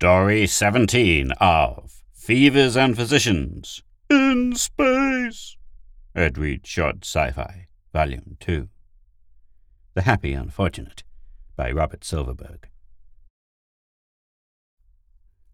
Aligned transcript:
Story 0.00 0.46
17 0.46 1.32
of 1.40 2.04
Fevers 2.12 2.76
and 2.76 2.94
Physicians 2.94 3.82
in 4.08 4.54
Space. 4.54 5.56
Ed 6.14 6.38
Reed 6.38 6.64
Short 6.64 7.04
Sci 7.04 7.32
Fi, 7.32 7.66
Volume 7.92 8.36
2. 8.38 8.68
The 9.94 10.02
Happy 10.02 10.34
Unfortunate 10.34 11.02
by 11.56 11.72
Robert 11.72 12.04
Silverberg. 12.04 12.68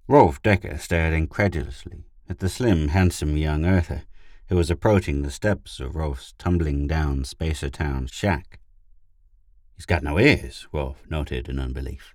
Rolf 0.07 0.43
Decker 0.43 0.77
stared 0.77 1.15
incredulously 1.15 2.05
at 2.29 2.41
the 2.41 2.51
slim, 2.51 2.89
handsome 2.89 3.39
young 3.39 3.65
earther 3.65 4.03
who 4.51 4.57
was 4.57 4.71
approaching 4.71 5.23
the 5.23 5.31
steps 5.31 5.81
of 5.81 5.97
Rolf's 5.97 6.35
tumbling 6.37 6.87
down 6.87 7.25
Spacer 7.25 7.71
Town 7.71 8.09
shack. 8.09 8.61
He's 9.75 9.87
got 9.87 10.03
no 10.03 10.19
ears, 10.19 10.69
Rolf 10.71 11.03
noted 11.09 11.49
in 11.49 11.59
unbelief. 11.59 12.14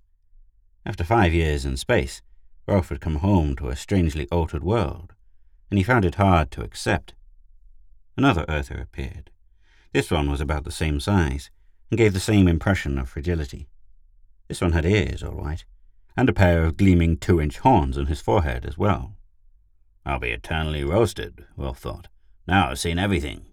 After 0.86 1.04
five 1.04 1.34
years 1.34 1.66
in 1.66 1.78
space, 1.78 2.22
Rolf 2.68 2.90
had 2.90 3.02
come 3.02 3.18
home 3.18 3.56
to 3.58 3.70
a 3.70 3.76
strangely 3.76 4.28
altered 4.32 4.64
world, 4.64 5.14
and 5.70 5.78
he 5.78 5.84
found 5.84 6.06
it 6.06 6.16
hard 6.16 6.52
to 6.52 6.64
accept. 6.64 7.14
Another 8.16 8.46
Earther 8.48 8.80
appeared. 8.80 9.32
This 9.94 10.12
one 10.12 10.30
was 10.30 10.42
about 10.42 10.64
the 10.64 10.72
same 10.72 11.00
size, 11.00 11.50
and 11.90 11.98
gave 11.98 12.14
the 12.14 12.20
same 12.20 12.48
impression 12.48 12.98
of 12.98 13.10
fragility. 13.10 13.68
This 14.48 14.62
one 14.62 14.72
had 14.72 14.86
ears, 14.86 15.24
all 15.24 15.36
right, 15.36 15.64
and 16.16 16.30
a 16.30 16.34
pair 16.34 16.64
of 16.64 16.78
gleaming 16.78 17.18
two-inch 17.18 17.60
horns 17.60 17.98
on 17.98 18.06
his 18.08 18.22
forehead 18.22 18.66
as 18.66 18.78
well. 18.78 19.16
I'll 20.06 20.20
be 20.20 20.30
eternally 20.30 20.84
roasted, 20.84 21.46
Rolf 21.58 21.80
thought. 21.80 22.08
Now 22.48 22.70
I've 22.70 22.80
seen 22.80 23.00
everything. 23.00 23.46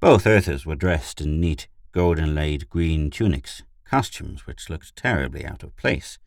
Both 0.00 0.26
Earthers 0.26 0.66
were 0.66 0.74
dressed 0.74 1.20
in 1.20 1.40
neat, 1.40 1.68
golden-laid 1.92 2.68
green 2.68 3.10
tunics, 3.10 3.62
costumes 3.92 4.46
which 4.46 4.70
looked 4.70 4.96
terribly 4.96 5.44
out 5.44 5.62
of 5.62 5.76
place 5.76 6.18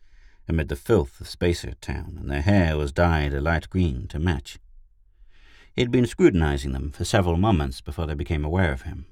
amid 0.46 0.68
the 0.68 0.76
filth 0.76 1.20
of 1.20 1.28
Spacer 1.28 1.74
Town, 1.80 2.16
and 2.16 2.30
their 2.30 2.42
hair 2.42 2.76
was 2.76 2.92
dyed 2.92 3.34
a 3.34 3.40
light 3.40 3.68
green 3.68 4.06
to 4.06 4.20
match. 4.20 4.60
He 5.74 5.82
had 5.82 5.90
been 5.90 6.06
scrutinizing 6.06 6.70
them 6.70 6.92
for 6.92 7.04
several 7.04 7.36
moments 7.36 7.80
before 7.80 8.06
they 8.06 8.14
became 8.14 8.44
aware 8.44 8.70
of 8.70 8.82
him. 8.82 9.06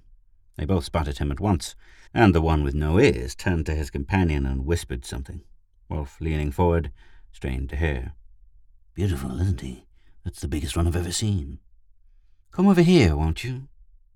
They 0.55 0.67
both 0.67 0.85
spotted 0.85 1.19
him 1.19 1.33
at 1.33 1.41
once, 1.41 1.75
and 2.15 2.33
the 2.33 2.41
one 2.41 2.63
with 2.63 2.77
no 2.77 3.01
ears 3.01 3.35
turned 3.35 3.67
to 3.67 3.75
his 3.75 3.91
companion 3.91 4.47
and 4.47 4.65
whispered 4.65 5.05
something. 5.05 5.43
Rolf, 5.91 6.21
leaning 6.21 6.53
forward, 6.53 6.93
strained 7.33 7.71
to 7.71 7.77
hear. 7.77 8.13
Beautiful, 8.95 9.41
isn't 9.41 9.63
he? 9.63 9.85
That's 10.23 10.41
the 10.41 10.47
biggest 10.47 10.77
one 10.77 10.87
I've 10.87 10.95
ever 10.95 11.11
seen. 11.11 11.59
Come 12.53 12.69
over 12.69 12.83
here, 12.83 13.17
won't 13.17 13.43
you? 13.43 13.67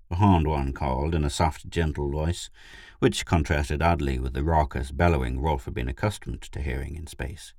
The 0.09 0.15
horned 0.15 0.47
one 0.47 0.73
called 0.73 1.13
in 1.13 1.23
a 1.23 1.29
soft, 1.29 1.69
gentle 1.69 2.09
voice, 2.09 2.49
which 2.97 3.25
contrasted 3.25 3.81
oddly 3.81 4.17
with 4.17 4.33
the 4.33 4.43
raucous 4.43 4.91
bellowing 4.91 5.39
Rolf 5.39 5.65
had 5.65 5.73
been 5.73 5.87
accustomed 5.87 6.41
to 6.41 6.61
hearing 6.61 6.95
in 6.95 7.05
space. 7.05 7.53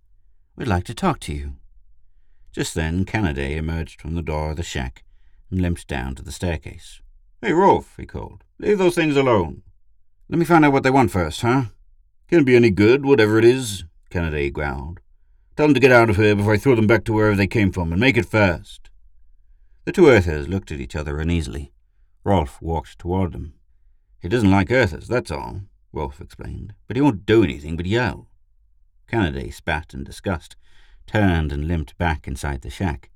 We'd 0.57 0.69
like 0.69 0.85
to 0.85 0.95
talk 0.95 1.21
to 1.21 1.33
you. 1.33 1.57
Just 2.53 2.75
then, 2.75 3.05
Kennedy 3.05 3.55
emerged 3.55 4.01
from 4.01 4.17
the 4.17 4.23
door 4.23 4.51
of 4.51 4.57
the 4.57 4.65
shack 4.65 5.05
and 5.51 5.63
limped 5.63 5.87
down 5.87 6.17
to 6.17 6.23
the 6.23 6.33
staircase. 6.33 7.01
Hey, 7.41 7.53
Rolf, 7.53 7.95
he 7.97 8.05
called. 8.05 8.43
Leave 8.59 8.79
those 8.79 8.97
things 8.97 9.17
alone. 9.17 9.63
Let 10.29 10.39
me 10.39 10.45
find 10.45 10.65
out 10.65 10.73
what 10.73 10.83
they 10.83 10.91
want 10.91 11.13
first, 11.13 11.43
huh? 11.43 11.67
Can't 12.29 12.47
be 12.47 12.57
any 12.57 12.71
good, 12.71 13.05
whatever 13.05 13.39
it 13.39 13.45
is, 13.45 13.85
Kennedy 14.11 14.51
growled. 14.51 14.99
Tell 15.57 15.67
them 15.67 15.75
to 15.75 15.81
get 15.81 15.93
out 15.93 16.11
of 16.11 16.17
here 16.17 16.35
before 16.35 16.55
I 16.55 16.59
throw 16.59 16.75
them 16.75 16.87
back 16.89 17.05
to 17.05 17.13
wherever 17.13 17.37
they 17.37 17.47
came 17.47 17.71
from, 17.71 17.93
and 17.93 18.01
make 18.01 18.17
it 18.17 18.27
fast. 18.27 18.91
The 19.85 19.93
two 19.93 20.09
Earthers 20.09 20.49
looked 20.49 20.73
at 20.73 20.81
each 20.81 20.97
other 20.97 21.19
uneasily. 21.19 21.73
Rolf 22.25 22.61
walked 22.61 22.99
toward 22.99 23.33
them. 23.33 23.55
He 24.21 24.29
doesn't 24.29 24.51
like 24.51 24.71
Earthers, 24.71 25.09
that's 25.09 25.31
all, 25.31 25.63
Rolf 25.93 26.21
explained, 26.21 26.75
but 26.87 26.97
he 26.97 27.01
won't 27.01 27.27
do 27.27 27.43
anything 27.43 27.77
but 27.77 27.87
yell. 27.87 28.29
Kennedy 29.07 29.51
spat 29.51 29.95
in 29.95 30.05
disgust, 30.05 30.57
turned 31.07 31.53
and 31.53 31.67
limped 31.67 31.97
back 31.99 32.29
inside 32.29 32.63
the 32.63 32.71
shack. 32.71 33.11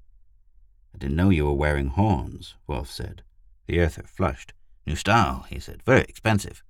I 0.94 0.98
didn't 0.98 1.16
know 1.16 1.30
you 1.30 1.44
were 1.46 1.54
wearing 1.54 1.88
horns, 1.88 2.54
Rolf 2.66 2.90
said. 2.90 3.22
The 3.66 3.80
Earther 3.80 4.04
flushed. 4.06 4.52
New 4.86 4.96
style, 4.96 5.46
he 5.48 5.58
said. 5.58 5.82
Very 5.82 6.02
expensive. 6.02 6.62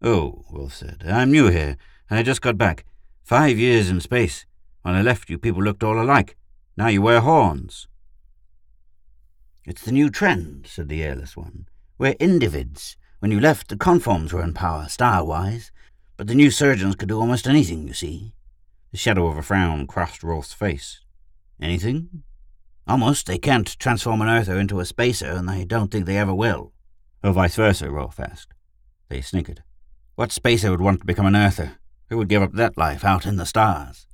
Oh, 0.00 0.44
Rolf 0.50 0.74
said. 0.74 1.04
I'm 1.06 1.30
new 1.30 1.48
here, 1.48 1.76
and 2.10 2.18
I 2.18 2.22
just 2.22 2.42
got 2.42 2.58
back. 2.58 2.84
Five 3.22 3.58
years 3.58 3.88
in 3.88 4.00
space. 4.00 4.46
When 4.82 4.94
I 4.94 5.02
left 5.02 5.30
you, 5.30 5.38
people 5.38 5.62
looked 5.62 5.84
all 5.84 6.00
alike. 6.00 6.36
Now 6.76 6.88
you 6.88 7.02
wear 7.02 7.20
horns. 7.20 7.86
It's 9.64 9.82
the 9.82 9.92
new 9.92 10.10
trend, 10.10 10.66
said 10.66 10.88
the 10.88 11.02
airless 11.02 11.36
one. 11.36 11.66
We're 11.96 12.14
individs. 12.14 12.96
When 13.20 13.30
you 13.30 13.38
left, 13.38 13.68
the 13.68 13.76
conforms 13.76 14.32
were 14.32 14.42
in 14.42 14.54
power, 14.54 14.88
style-wise. 14.88 15.70
But 16.16 16.26
the 16.26 16.34
new 16.34 16.50
surgeons 16.50 16.96
could 16.96 17.08
do 17.08 17.20
almost 17.20 17.46
anything, 17.46 17.86
you 17.86 17.94
see. 17.94 18.34
The 18.90 18.98
shadow 18.98 19.28
of 19.28 19.38
a 19.38 19.42
frown 19.42 19.86
crossed 19.86 20.22
Rolf's 20.22 20.52
face. 20.52 21.00
Anything? 21.60 22.24
Almost. 22.88 23.26
They 23.26 23.38
can't 23.38 23.78
transform 23.78 24.20
an 24.20 24.28
Earther 24.28 24.58
into 24.58 24.80
a 24.80 24.84
spacer, 24.84 25.30
and 25.30 25.48
I 25.48 25.64
don't 25.64 25.90
think 25.92 26.06
they 26.06 26.18
ever 26.18 26.34
will. 26.34 26.72
Or 27.22 27.32
vice 27.32 27.54
versa, 27.54 27.88
Rolf 27.88 28.18
asked. 28.18 28.52
They 29.08 29.20
snickered. 29.20 29.62
What 30.16 30.32
spacer 30.32 30.70
would 30.70 30.80
want 30.80 31.00
to 31.00 31.06
become 31.06 31.26
an 31.26 31.36
Earther? 31.36 31.78
Who 32.10 32.18
would 32.18 32.28
give 32.28 32.42
up 32.42 32.52
that 32.54 32.76
life 32.76 33.04
out 33.04 33.26
in 33.26 33.36
the 33.36 33.46
stars? 33.46 34.08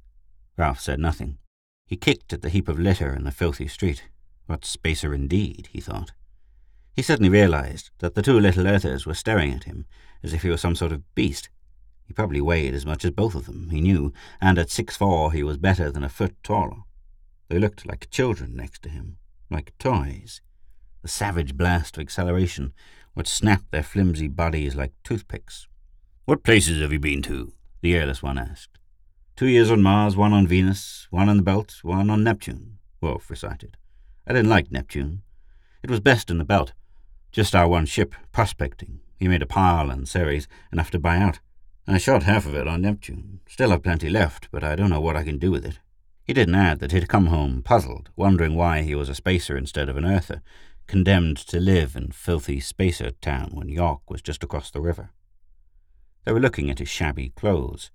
Rolf 0.59 0.79
said 0.79 1.01
nothing. 1.01 1.39
He 1.87 1.97
kicked 1.97 2.33
at 2.35 2.43
the 2.43 2.51
heap 2.51 2.69
of 2.69 2.79
litter 2.79 3.15
in 3.15 3.25
the 3.25 3.33
filthy 3.33 3.67
street. 3.67 4.05
What 4.49 4.65
spacer 4.65 5.13
indeed, 5.13 5.69
he 5.73 5.81
thought. 5.83 6.13
He 6.97 7.03
suddenly 7.03 7.29
realized 7.29 7.91
that 7.99 8.15
the 8.15 8.23
two 8.23 8.41
little 8.41 8.67
Earthers 8.67 9.05
were 9.05 9.13
staring 9.13 9.53
at 9.53 9.65
him 9.65 9.85
as 10.23 10.33
if 10.33 10.41
he 10.41 10.49
were 10.49 10.57
some 10.57 10.75
sort 10.75 10.91
of 10.91 11.15
beast. 11.15 11.51
He 12.07 12.15
probably 12.15 12.41
weighed 12.41 12.73
as 12.73 12.87
much 12.87 13.05
as 13.05 13.11
both 13.11 13.35
of 13.35 13.45
them, 13.45 13.69
he 13.69 13.83
knew, 13.83 14.11
and 14.41 14.57
at 14.59 14.71
six 14.71 14.97
four 14.97 15.33
he 15.33 15.43
was 15.43 15.59
better 15.59 15.91
than 15.91 16.03
a 16.03 16.09
foot 16.09 16.35
taller. 16.43 16.79
They 17.49 17.59
looked 17.59 17.87
like 17.87 18.09
children 18.09 18.57
next 18.57 18.81
to 18.85 18.89
him, 18.89 19.19
like 19.51 19.77
toys. 19.79 20.41
The 21.03 21.09
savage 21.09 21.55
blast 21.55 21.99
of 21.99 22.01
acceleration 22.01 22.73
would 23.15 23.29
snap 23.29 23.65
their 23.71 23.83
flimsy 23.83 24.29
bodies 24.29 24.75
like 24.75 24.95
toothpicks. 25.05 25.69
What 26.25 26.43
places 26.43 26.81
have 26.81 26.93
you 26.93 26.99
been 26.99 27.21
to? 27.25 27.53
the 27.83 27.95
airless 27.95 28.23
one 28.23 28.39
asked. 28.39 28.79
Two 29.37 29.47
years 29.47 29.71
on 29.71 29.83
Mars, 29.83 30.17
one 30.17 30.33
on 30.33 30.47
Venus, 30.47 31.07
one 31.11 31.29
on 31.29 31.37
the 31.37 31.43
Belt, 31.43 31.81
one 31.83 32.09
on 32.09 32.25
Neptune, 32.25 32.79
Rolf 33.03 33.29
recited. 33.29 33.77
I 34.29 34.35
didn't 34.35 34.51
like 34.51 34.71
Neptune. 34.71 35.23
It 35.83 35.91
was 35.91 36.01
best 36.01 36.31
in 36.31 36.37
the 36.37 36.45
belt. 36.45 36.75
Just 37.33 37.57
our 37.57 37.67
one 37.67 37.87
ship, 37.87 38.15
prospecting. 38.31 39.01
We 39.19 39.27
made 39.27 39.41
a 39.41 39.47
pile 39.47 39.91
in 39.91 40.05
Ceres, 40.05 40.47
enough 40.71 40.91
to 40.91 40.99
buy 40.99 41.17
out. 41.17 41.41
I 41.87 41.97
shot 41.97 42.25
half 42.25 42.45
of 42.45 42.55
it 42.55 42.69
on 42.69 42.83
Neptune. 42.83 43.41
Still 43.49 43.71
have 43.71 43.83
plenty 43.83 44.11
left, 44.11 44.51
but 44.51 44.63
I 44.63 44.77
don't 44.77 44.91
know 44.91 45.01
what 45.01 45.17
I 45.17 45.25
can 45.25 45.39
do 45.39 45.51
with 45.51 45.65
it. 45.65 45.79
He 46.23 46.35
didn't 46.35 46.57
add 46.57 46.79
that 46.81 46.93
he'd 46.93 47.09
come 47.09 47.27
home 47.27 47.63
puzzled, 47.63 48.11
wondering 48.17 48.55
why 48.55 48.83
he 48.83 48.95
was 48.95 49.09
a 49.09 49.15
spacer 49.15 49.57
instead 49.57 49.89
of 49.89 49.97
an 49.97 50.05
earther, 50.05 50.43
condemned 50.87 51.39
to 51.39 51.59
live 51.59 51.97
in 51.97 52.11
filthy 52.11 52.61
spacer 52.61 53.13
town 53.23 53.53
when 53.55 53.71
York 53.71 54.11
was 54.11 54.21
just 54.21 54.45
across 54.45 54.71
the 54.71 54.83
river. 54.83 55.09
They 56.27 56.33
were 56.33 56.41
looking 56.41 56.69
at 56.69 56.81
his 56.81 56.91
shabby 56.91 57.31
clothes, 57.31 57.91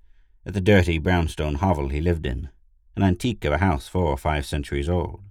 at 0.48 0.56
the 0.56 0.62
dirty 0.62 0.98
brownstone 0.98 1.56
hovel 1.56 1.90
he 1.90 2.02
lived 2.02 2.26
in, 2.26 2.50
an 2.96 3.04
antique 3.04 3.46
of 3.46 3.54
a 3.54 3.60
house 3.60 3.88
four 3.88 4.06
or 4.06 4.18
five 4.18 4.48
centuries 4.48 4.90
old. 4.90 5.22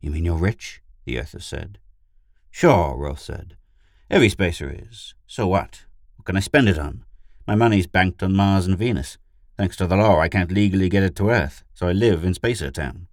You 0.00 0.10
mean 0.10 0.24
you're 0.24 0.36
rich? 0.36 0.82
the 1.04 1.18
Earther 1.18 1.40
said. 1.40 1.78
Sure, 2.50 2.96
Rolf 2.96 3.20
said. 3.20 3.56
Every 4.10 4.28
spacer 4.28 4.70
is. 4.70 5.14
So 5.26 5.46
what? 5.46 5.84
What 6.16 6.26
can 6.26 6.36
I 6.36 6.40
spend 6.40 6.68
it 6.68 6.78
on? 6.78 7.04
My 7.46 7.54
money's 7.54 7.86
banked 7.86 8.22
on 8.22 8.34
Mars 8.34 8.66
and 8.66 8.78
Venus. 8.78 9.18
Thanks 9.56 9.76
to 9.76 9.86
the 9.86 9.96
law, 9.96 10.18
I 10.18 10.28
can't 10.28 10.50
legally 10.50 10.88
get 10.88 11.02
it 11.02 11.14
to 11.16 11.30
Earth, 11.30 11.64
so 11.74 11.88
I 11.88 11.92
live 11.92 12.24
in 12.24 12.34
Spacer 12.34 12.70
Town. 12.70 13.08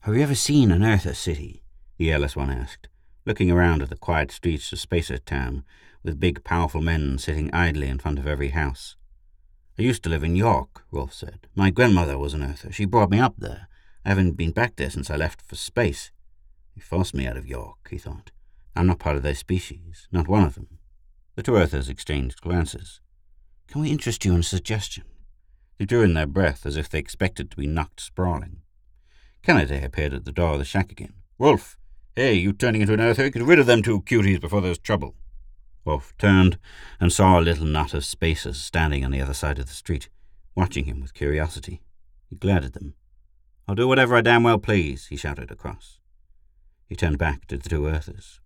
Have 0.00 0.14
you 0.14 0.22
ever 0.22 0.34
seen 0.34 0.70
an 0.70 0.84
Earther 0.84 1.14
city? 1.14 1.62
the 1.98 2.12
airless 2.12 2.36
one 2.36 2.50
asked, 2.50 2.88
looking 3.24 3.50
around 3.50 3.82
at 3.82 3.88
the 3.88 3.96
quiet 3.96 4.30
streets 4.30 4.72
of 4.72 4.78
Spacer 4.78 5.18
Town, 5.18 5.64
with 6.02 6.20
big, 6.20 6.44
powerful 6.44 6.80
men 6.80 7.18
sitting 7.18 7.52
idly 7.52 7.88
in 7.88 7.98
front 7.98 8.18
of 8.18 8.26
every 8.26 8.50
house. 8.50 8.96
I 9.78 9.82
used 9.82 10.02
to 10.04 10.08
live 10.08 10.22
in 10.22 10.36
York, 10.36 10.84
Rolf 10.90 11.12
said. 11.12 11.48
My 11.54 11.70
grandmother 11.70 12.16
was 12.16 12.32
an 12.32 12.44
Earther. 12.44 12.70
She 12.70 12.84
brought 12.84 13.10
me 13.10 13.18
up 13.18 13.34
there. 13.38 13.68
I 14.06 14.10
haven't 14.10 14.36
been 14.36 14.52
back 14.52 14.76
there 14.76 14.88
since 14.88 15.10
I 15.10 15.16
left 15.16 15.42
for 15.42 15.56
space. 15.56 16.12
They 16.76 16.80
forced 16.80 17.12
me 17.12 17.26
out 17.26 17.36
of 17.36 17.44
York, 17.44 17.88
he 17.90 17.98
thought. 17.98 18.30
I'm 18.76 18.86
not 18.86 19.00
part 19.00 19.16
of 19.16 19.24
their 19.24 19.34
species, 19.34 20.06
not 20.12 20.28
one 20.28 20.44
of 20.44 20.54
them. 20.54 20.78
The 21.34 21.42
two 21.42 21.56
Earthers 21.56 21.88
exchanged 21.88 22.40
glances. 22.40 23.00
Can 23.66 23.80
we 23.80 23.90
interest 23.90 24.24
you 24.24 24.32
in 24.32 24.40
a 24.40 24.44
suggestion? 24.44 25.02
They 25.76 25.86
drew 25.86 26.02
in 26.02 26.14
their 26.14 26.28
breath 26.28 26.64
as 26.64 26.76
if 26.76 26.88
they 26.88 27.00
expected 27.00 27.50
to 27.50 27.56
be 27.56 27.66
knocked 27.66 27.98
sprawling. 27.98 28.58
Kennedy 29.42 29.82
appeared 29.82 30.14
at 30.14 30.24
the 30.24 30.30
door 30.30 30.52
of 30.52 30.60
the 30.60 30.64
shack 30.64 30.92
again. 30.92 31.14
Rolf, 31.36 31.76
hey, 32.14 32.34
you 32.34 32.52
turning 32.52 32.82
into 32.82 32.94
an 32.94 33.00
Earther? 33.00 33.28
Get 33.28 33.42
rid 33.42 33.58
of 33.58 33.66
them 33.66 33.82
two 33.82 34.02
cuties 34.02 34.40
before 34.40 34.60
there's 34.60 34.78
trouble. 34.78 35.16
Rolf 35.84 36.14
turned 36.16 36.58
and 37.00 37.12
saw 37.12 37.40
a 37.40 37.42
little 37.42 37.66
knot 37.66 37.92
of 37.92 38.04
spacers 38.04 38.58
standing 38.58 39.04
on 39.04 39.10
the 39.10 39.20
other 39.20 39.34
side 39.34 39.58
of 39.58 39.66
the 39.66 39.72
street, 39.72 40.08
watching 40.54 40.84
him 40.84 41.00
with 41.00 41.12
curiosity. 41.12 41.82
He 42.30 42.36
glared 42.36 42.64
at 42.64 42.74
them. 42.74 42.94
I'll 43.68 43.74
do 43.74 43.88
whatever 43.88 44.16
I 44.16 44.20
damn 44.20 44.44
well 44.44 44.58
please, 44.58 45.06
he 45.06 45.16
shouted 45.16 45.50
across. 45.50 45.98
He 46.88 46.94
turned 46.94 47.18
back 47.18 47.46
to 47.46 47.56
the 47.56 47.68
two 47.68 47.86
Earthers. 47.86 48.40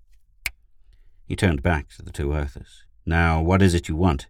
He 1.26 1.36
turned 1.36 1.62
back 1.62 1.90
to 1.90 2.02
the 2.02 2.12
two 2.12 2.32
Earthers. 2.32 2.84
Now, 3.04 3.42
what 3.42 3.60
is 3.60 3.74
it 3.74 3.88
you 3.88 3.96
want? 3.96 4.28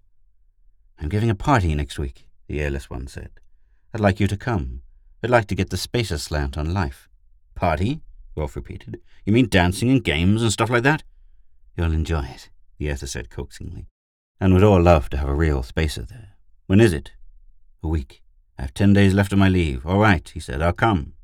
I'm 1.01 1.09
giving 1.09 1.31
a 1.31 1.35
party 1.35 1.75
next 1.75 1.99
week, 1.99 2.29
the 2.49 2.61
airless 2.61 2.91
one 2.91 3.07
said. 3.07 3.31
I'd 3.95 4.01
like 4.01 4.21
you 4.21 4.27
to 4.27 4.37
come. 4.37 4.83
I'd 5.23 5.31
like 5.31 5.47
to 5.47 5.55
get 5.55 5.71
the 5.71 5.77
spacer 5.77 6.19
slant 6.19 6.59
on 6.59 6.75
life. 6.75 7.09
Party? 7.55 8.01
Rolf 8.37 8.57
repeated. 8.57 9.01
You 9.25 9.33
mean 9.33 9.49
dancing 9.49 9.91
and 9.91 10.03
games 10.03 10.43
and 10.43 10.53
stuff 10.53 10.71
like 10.71 10.83
that? 10.83 11.03
You'll 11.77 11.93
enjoy 11.93 12.25
it, 12.25 12.51
the 12.79 12.91
Earther 12.91 13.07
said 13.07 13.31
coaxingly, 13.31 13.87
and 14.41 14.55
we'd 14.55 14.63
all 14.63 14.83
love 14.83 15.09
to 15.11 15.19
have 15.19 15.29
a 15.29 15.35
real 15.35 15.63
spacer 15.63 16.03
there. 16.03 16.37
When 16.67 16.81
is 16.81 16.93
it? 16.93 17.13
A 17.83 17.89
week. 17.89 18.23
I 18.61 18.65
have 18.65 18.75
ten 18.75 18.93
days 18.93 19.15
left 19.15 19.33
of 19.33 19.39
my 19.39 19.49
leave. 19.49 19.87
All 19.87 20.01
right, 20.01 20.29
he 20.29 20.39
said. 20.39 20.61
I'll 20.61 20.75
come. 20.75 21.15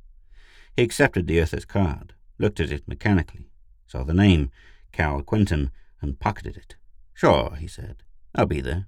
He 0.75 0.83
accepted 0.83 1.27
the 1.27 1.39
Earther's 1.39 1.67
card, 1.67 2.15
looked 2.39 2.61
at 2.61 2.71
it 2.71 2.89
mechanically, 2.89 3.51
saw 3.87 4.05
the 4.05 4.15
name, 4.15 4.51
Cal 4.91 5.21
Quinton, 5.21 5.71
and 6.01 6.19
pocketed 6.19 6.57
it. 6.57 6.77
Sure, 7.13 7.55
he 7.57 7.69
said. 7.69 8.05
I'll 8.35 8.47
be 8.47 8.63
there. 8.63 8.87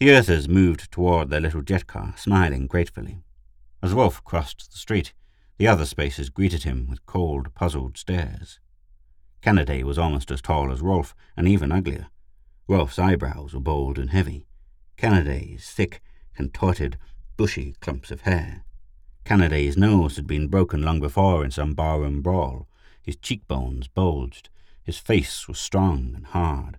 The 0.00 0.10
Earthers 0.10 0.48
moved 0.48 0.90
toward 0.90 1.30
their 1.30 1.40
little 1.40 1.62
jet 1.62 1.86
car, 1.86 2.14
smiling 2.16 2.66
gratefully. 2.66 3.22
As 3.80 3.92
Rolf 3.92 4.24
crossed 4.24 4.72
the 4.72 4.78
street, 4.78 5.12
the 5.56 5.68
other 5.68 5.86
spacers 5.86 6.30
greeted 6.30 6.64
him 6.64 6.88
with 6.90 7.06
cold, 7.06 7.54
puzzled 7.54 7.96
stares. 7.96 8.58
Canaday 9.40 9.84
was 9.84 9.98
almost 9.98 10.32
as 10.32 10.42
tall 10.42 10.72
as 10.72 10.80
Rolf, 10.80 11.14
and 11.36 11.46
even 11.46 11.70
uglier. 11.70 12.08
Rolf's 12.66 12.98
eyebrows 12.98 13.54
were 13.54 13.60
bold 13.60 14.00
and 14.00 14.10
heavy. 14.10 14.46
Canaday's 15.02 15.68
thick, 15.68 16.00
contorted, 16.32 16.96
bushy 17.36 17.74
clumps 17.80 18.12
of 18.12 18.20
hair. 18.20 18.62
Canaday's 19.24 19.76
nose 19.76 20.14
had 20.14 20.28
been 20.28 20.46
broken 20.46 20.80
long 20.80 21.00
before 21.00 21.44
in 21.44 21.50
some 21.50 21.74
barroom 21.74 22.22
brawl. 22.22 22.68
His 23.02 23.16
cheekbones 23.16 23.88
bulged. 23.88 24.48
His 24.84 24.98
face 24.98 25.48
was 25.48 25.58
strong 25.58 26.12
and 26.14 26.26
hard. 26.26 26.78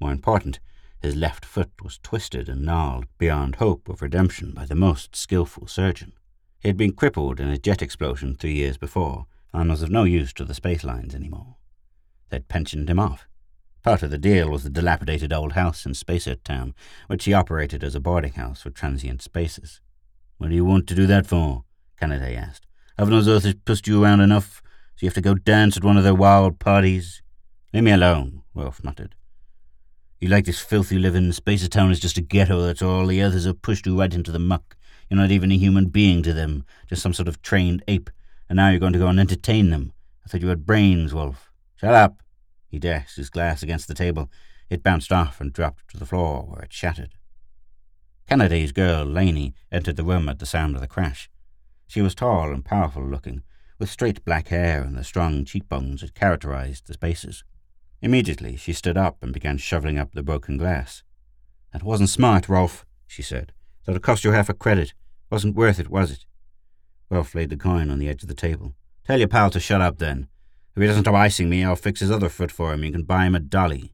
More 0.00 0.10
important, 0.10 0.58
his 1.00 1.14
left 1.14 1.44
foot 1.44 1.70
was 1.80 2.00
twisted 2.02 2.48
and 2.48 2.64
gnarled 2.64 3.06
beyond 3.18 3.54
hope 3.54 3.88
of 3.88 4.02
redemption 4.02 4.50
by 4.50 4.64
the 4.64 4.74
most 4.74 5.14
skilful 5.14 5.68
surgeon. 5.68 6.12
He 6.58 6.68
had 6.68 6.76
been 6.76 6.92
crippled 6.92 7.38
in 7.38 7.50
a 7.50 7.56
jet 7.56 7.82
explosion 7.82 8.34
three 8.34 8.54
years 8.54 8.78
before, 8.78 9.26
and 9.52 9.70
was 9.70 9.82
of 9.82 9.90
no 9.90 10.02
use 10.02 10.32
to 10.32 10.44
the 10.44 10.54
space 10.54 10.82
lines 10.82 11.14
anymore. 11.14 11.54
They'd 12.30 12.48
pensioned 12.48 12.90
him 12.90 12.98
off. 12.98 13.28
Part 13.82 14.02
of 14.02 14.10
the 14.10 14.18
deal 14.18 14.50
was 14.50 14.62
the 14.62 14.70
dilapidated 14.70 15.32
old 15.32 15.52
house 15.52 15.86
in 15.86 15.94
Spacer 15.94 16.34
Town, 16.34 16.74
which 17.06 17.24
he 17.24 17.32
operated 17.32 17.82
as 17.82 17.94
a 17.94 18.00
boarding 18.00 18.34
house 18.34 18.62
for 18.62 18.70
transient 18.70 19.22
spaces. 19.22 19.80
What 20.36 20.50
do 20.50 20.54
you 20.54 20.66
want 20.66 20.86
to 20.88 20.94
do 20.94 21.06
that 21.06 21.26
for? 21.26 21.64
Canaday 22.00 22.36
asked. 22.36 22.66
Haven't 22.98 23.14
those 23.14 23.28
Earthers 23.28 23.54
pushed 23.64 23.86
you 23.86 24.02
around 24.02 24.20
enough, 24.20 24.62
so 24.96 25.04
you 25.04 25.08
have 25.08 25.14
to 25.14 25.22
go 25.22 25.34
dance 25.34 25.78
at 25.78 25.84
one 25.84 25.96
of 25.96 26.04
their 26.04 26.14
wild 26.14 26.58
parties? 26.58 27.22
Leave 27.72 27.84
me 27.84 27.92
alone, 27.92 28.42
Rolf 28.54 28.84
muttered. 28.84 29.14
You 30.20 30.28
like 30.28 30.44
this 30.44 30.60
filthy 30.60 30.98
living? 30.98 31.32
Spacer 31.32 31.68
Town 31.68 31.90
is 31.90 32.00
just 32.00 32.18
a 32.18 32.22
ghetto, 32.22 32.60
that's 32.60 32.82
all. 32.82 33.06
The 33.06 33.22
others 33.22 33.46
have 33.46 33.62
pushed 33.62 33.86
you 33.86 33.98
right 33.98 34.12
into 34.12 34.30
the 34.30 34.38
muck. 34.38 34.76
You're 35.08 35.18
not 35.18 35.30
even 35.30 35.50
a 35.50 35.56
human 35.56 35.86
being 35.86 36.22
to 36.24 36.34
them, 36.34 36.66
just 36.86 37.00
some 37.00 37.14
sort 37.14 37.28
of 37.28 37.40
trained 37.40 37.82
ape, 37.88 38.10
and 38.50 38.56
now 38.56 38.68
you're 38.68 38.78
going 38.78 38.92
to 38.92 38.98
go 38.98 39.08
and 39.08 39.18
entertain 39.18 39.70
them. 39.70 39.94
I 40.24 40.28
thought 40.28 40.42
you 40.42 40.48
had 40.48 40.66
brains, 40.66 41.14
Wolf. 41.14 41.50
Shut 41.76 41.94
up! 41.94 42.22
He 42.70 42.78
dashed 42.78 43.16
his 43.16 43.30
glass 43.30 43.62
against 43.62 43.88
the 43.88 43.94
table. 43.94 44.30
It 44.70 44.82
bounced 44.84 45.12
off 45.12 45.40
and 45.40 45.52
dropped 45.52 45.88
to 45.90 45.96
the 45.96 46.06
floor, 46.06 46.44
where 46.44 46.62
it 46.62 46.72
shattered. 46.72 47.14
Canaday's 48.28 48.70
girl, 48.70 49.04
Laney, 49.04 49.54
entered 49.72 49.96
the 49.96 50.04
room 50.04 50.28
at 50.28 50.38
the 50.38 50.46
sound 50.46 50.76
of 50.76 50.80
the 50.80 50.86
crash. 50.86 51.28
She 51.88 52.00
was 52.00 52.14
tall 52.14 52.52
and 52.52 52.64
powerful 52.64 53.04
looking, 53.04 53.42
with 53.80 53.90
straight 53.90 54.24
black 54.24 54.48
hair 54.48 54.82
and 54.82 54.96
the 54.96 55.02
strong 55.02 55.44
cheekbones 55.44 56.02
that 56.02 56.14
characterized 56.14 56.86
the 56.86 56.94
spacers. 56.94 57.42
Immediately, 58.00 58.56
she 58.56 58.72
stood 58.72 58.96
up 58.96 59.20
and 59.20 59.32
began 59.32 59.58
shoveling 59.58 59.98
up 59.98 60.12
the 60.12 60.22
broken 60.22 60.56
glass. 60.56 61.02
That 61.72 61.82
wasn't 61.82 62.08
smart, 62.08 62.48
Rolf, 62.48 62.86
she 63.08 63.22
said. 63.22 63.52
That'll 63.84 64.00
cost 64.00 64.22
you 64.22 64.30
half 64.30 64.48
a 64.48 64.54
credit. 64.54 64.94
Wasn't 65.30 65.56
worth 65.56 65.80
it, 65.80 65.90
was 65.90 66.12
it? 66.12 66.24
Rolf 67.10 67.34
laid 67.34 67.50
the 67.50 67.56
coin 67.56 67.90
on 67.90 67.98
the 67.98 68.08
edge 68.08 68.22
of 68.22 68.28
the 68.28 68.34
table. 68.34 68.74
Tell 69.04 69.18
your 69.18 69.28
pal 69.28 69.50
to 69.50 69.58
shut 69.58 69.80
up, 69.80 69.98
then. 69.98 70.28
If 70.80 70.84
he 70.84 70.88
doesn't 70.88 71.04
stop 71.04 71.14
icing 71.14 71.50
me, 71.50 71.62
I'll 71.62 71.76
fix 71.76 72.00
his 72.00 72.10
other 72.10 72.30
foot 72.30 72.50
for 72.50 72.72
him. 72.72 72.84
You 72.84 72.90
can 72.90 73.02
buy 73.02 73.26
him 73.26 73.34
a 73.34 73.38
dolly. 73.38 73.92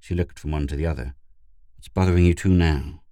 She 0.00 0.16
looked 0.16 0.40
from 0.40 0.50
one 0.50 0.66
to 0.66 0.74
the 0.74 0.84
other. 0.84 1.14
What's 1.76 1.86
bothering 1.86 2.24
you 2.24 2.34
two 2.34 2.48
now? 2.48 3.02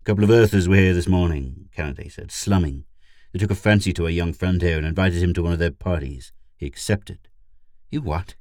A 0.00 0.04
couple 0.04 0.24
of 0.24 0.30
Earthers 0.30 0.66
were 0.66 0.76
here 0.76 0.94
this 0.94 1.06
morning, 1.06 1.68
Kennedy 1.76 2.08
said, 2.08 2.32
slumming. 2.32 2.86
They 3.32 3.38
took 3.38 3.50
a 3.50 3.54
fancy 3.54 3.92
to 3.92 4.06
a 4.06 4.10
young 4.10 4.32
friend 4.32 4.62
here 4.62 4.78
and 4.78 4.86
invited 4.86 5.22
him 5.22 5.34
to 5.34 5.42
one 5.42 5.52
of 5.52 5.58
their 5.58 5.70
parties. 5.70 6.32
He 6.56 6.64
accepted. 6.64 7.18
You 7.90 8.00
what? 8.00 8.34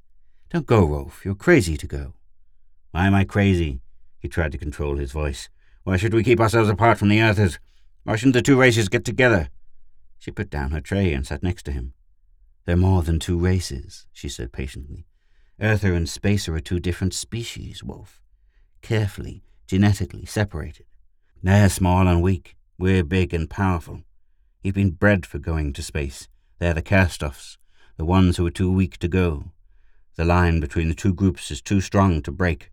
Don't 0.51 0.65
go, 0.65 0.85
Rolf. 0.85 1.25
You're 1.25 1.35
crazy 1.35 1.75
to 1.75 1.85
go. 1.85 2.13
Why 2.91 3.07
am 3.07 3.13
I 3.13 3.25
crazy? 3.25 3.81
He 4.19 4.29
tried 4.29 4.53
to 4.53 4.57
control 4.57 4.95
his 4.95 5.11
voice. 5.11 5.49
Why 5.83 5.97
should 5.97 6.13
we 6.13 6.23
keep 6.23 6.39
ourselves 6.39 6.69
apart 6.69 6.97
from 6.97 7.09
the 7.09 7.21
Earthers? 7.21 7.59
Why 8.05 8.15
shouldn't 8.15 8.35
the 8.35 8.41
two 8.41 8.57
races 8.57 8.87
get 8.87 9.03
together? 9.03 9.49
She 10.17 10.31
put 10.31 10.49
down 10.49 10.71
her 10.71 10.79
tray 10.79 11.11
and 11.11 11.27
sat 11.27 11.43
next 11.43 11.63
to 11.63 11.73
him. 11.73 11.91
They're 12.65 12.77
more 12.77 13.01
than 13.03 13.19
two 13.19 13.39
races, 13.39 14.05
she 14.11 14.29
said 14.29 14.51
patiently. 14.51 15.05
Earther 15.59 15.93
and 15.93 16.09
Spacer 16.09 16.55
are 16.55 16.59
two 16.59 16.79
different 16.79 17.13
species, 17.13 17.83
Wolf. 17.83 18.21
Carefully, 18.81 19.43
genetically 19.67 20.25
separated. 20.25 20.85
They're 21.43 21.69
small 21.69 22.07
and 22.07 22.21
weak. 22.21 22.55
We're 22.77 23.03
big 23.03 23.33
and 23.33 23.49
powerful. 23.49 24.01
You've 24.63 24.75
been 24.75 24.91
bred 24.91 25.25
for 25.25 25.39
going 25.39 25.73
to 25.73 25.83
space. 25.83 26.27
They're 26.59 26.73
the 26.73 26.81
cast-offs, 26.81 27.57
the 27.97 28.05
ones 28.05 28.37
who 28.37 28.45
are 28.45 28.51
too 28.51 28.71
weak 28.71 28.97
to 28.99 29.07
go. 29.07 29.51
The 30.15 30.25
line 30.25 30.59
between 30.59 30.89
the 30.89 30.95
two 30.95 31.13
groups 31.13 31.51
is 31.51 31.61
too 31.61 31.81
strong 31.81 32.21
to 32.23 32.31
break. 32.31 32.71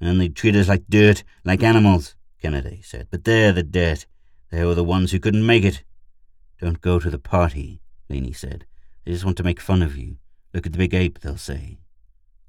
And 0.00 0.20
they 0.20 0.28
treat 0.28 0.56
us 0.56 0.68
like 0.68 0.84
dirt, 0.88 1.22
like 1.44 1.62
animals. 1.62 2.16
Kennedy 2.40 2.82
said. 2.82 3.06
But 3.10 3.24
they're 3.24 3.52
the 3.52 3.62
dirt. 3.62 4.06
They 4.50 4.64
were 4.64 4.74
the 4.74 4.84
ones 4.84 5.12
who 5.12 5.20
couldn't 5.20 5.46
make 5.46 5.64
it. 5.64 5.84
Don't 6.60 6.80
go 6.80 6.98
to 6.98 7.08
the 7.08 7.18
party, 7.18 7.80
Laney 8.08 8.32
said. 8.32 8.66
They 9.04 9.12
just 9.12 9.24
want 9.24 9.36
to 9.38 9.44
make 9.44 9.60
fun 9.60 9.82
of 9.82 9.96
you. 9.96 10.16
Look 10.54 10.66
at 10.66 10.72
the 10.72 10.78
big 10.78 10.94
ape, 10.94 11.20
they'll 11.20 11.36
say. 11.36 11.78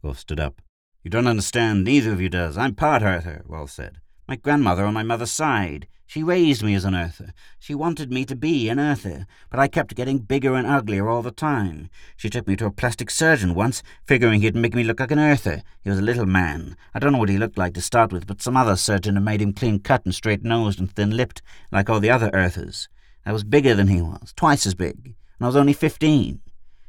Rolf 0.02 0.20
stood 0.20 0.40
up. 0.40 0.62
You 1.04 1.10
don't 1.10 1.28
understand. 1.28 1.84
Neither 1.84 2.12
of 2.12 2.22
you 2.22 2.30
does. 2.30 2.58
I'm 2.58 2.76
part 2.76 3.02
Earther, 3.02 3.44
Rolf 3.46 3.72
said. 3.72 4.00
My 4.28 4.36
grandmother 4.36 4.86
on 4.86 4.94
my 4.94 5.04
mother's 5.04 5.32
side. 5.32 5.88
She 6.06 6.22
raised 6.22 6.62
me 6.62 6.76
as 6.76 6.86
an 6.86 6.94
Earther. 6.94 7.34
She 7.58 7.74
wanted 7.74 8.12
me 8.12 8.24
to 8.26 8.36
be 8.36 8.70
an 8.70 8.80
Earther, 8.80 9.26
but 9.50 9.60
I 9.60 9.68
kept 9.68 9.96
getting 9.96 10.20
bigger 10.20 10.54
and 10.54 10.68
uglier 10.68 11.10
all 11.10 11.24
the 11.24 11.32
time. 11.32 11.90
She 12.16 12.30
took 12.30 12.46
me 12.46 12.56
to 12.58 12.68
a 12.68 12.72
plastic 12.72 13.10
surgeon 13.10 13.56
once, 13.56 13.82
figuring 14.06 14.42
he'd 14.42 14.56
make 14.56 14.76
me 14.76 14.84
look 14.84 15.00
like 15.00 15.10
an 15.12 15.18
Earther. 15.18 15.64
He 15.82 15.90
was 15.90 15.98
a 15.98 16.04
little 16.04 16.28
man. 16.28 16.78
I 16.94 17.00
don't 17.00 17.14
know 17.14 17.18
what 17.18 17.30
he 17.30 17.38
looked 17.38 17.58
like 17.58 17.74
to 17.74 17.82
start 17.82 18.14
with, 18.14 18.28
but 18.28 18.44
some 18.44 18.56
other 18.56 18.76
surgeon 18.76 19.16
had 19.16 19.24
made 19.24 19.42
him 19.42 19.54
clean 19.54 19.80
cut 19.80 20.06
and 20.06 20.14
straight 20.14 20.44
nosed 20.44 20.80
and 20.80 20.92
thin 20.92 21.18
lipped, 21.18 21.42
like 21.72 21.90
all 21.90 22.00
the 22.00 22.12
other 22.12 22.30
Earthers. 22.32 22.90
I 23.26 23.32
was 23.32 23.44
bigger 23.44 23.74
than 23.74 23.88
he 23.88 24.02
was, 24.02 24.34
twice 24.36 24.68
as 24.68 24.76
big, 24.76 25.06
and 25.06 25.42
I 25.42 25.48
was 25.48 25.56
only 25.56 25.74
fifteen. 25.74 26.42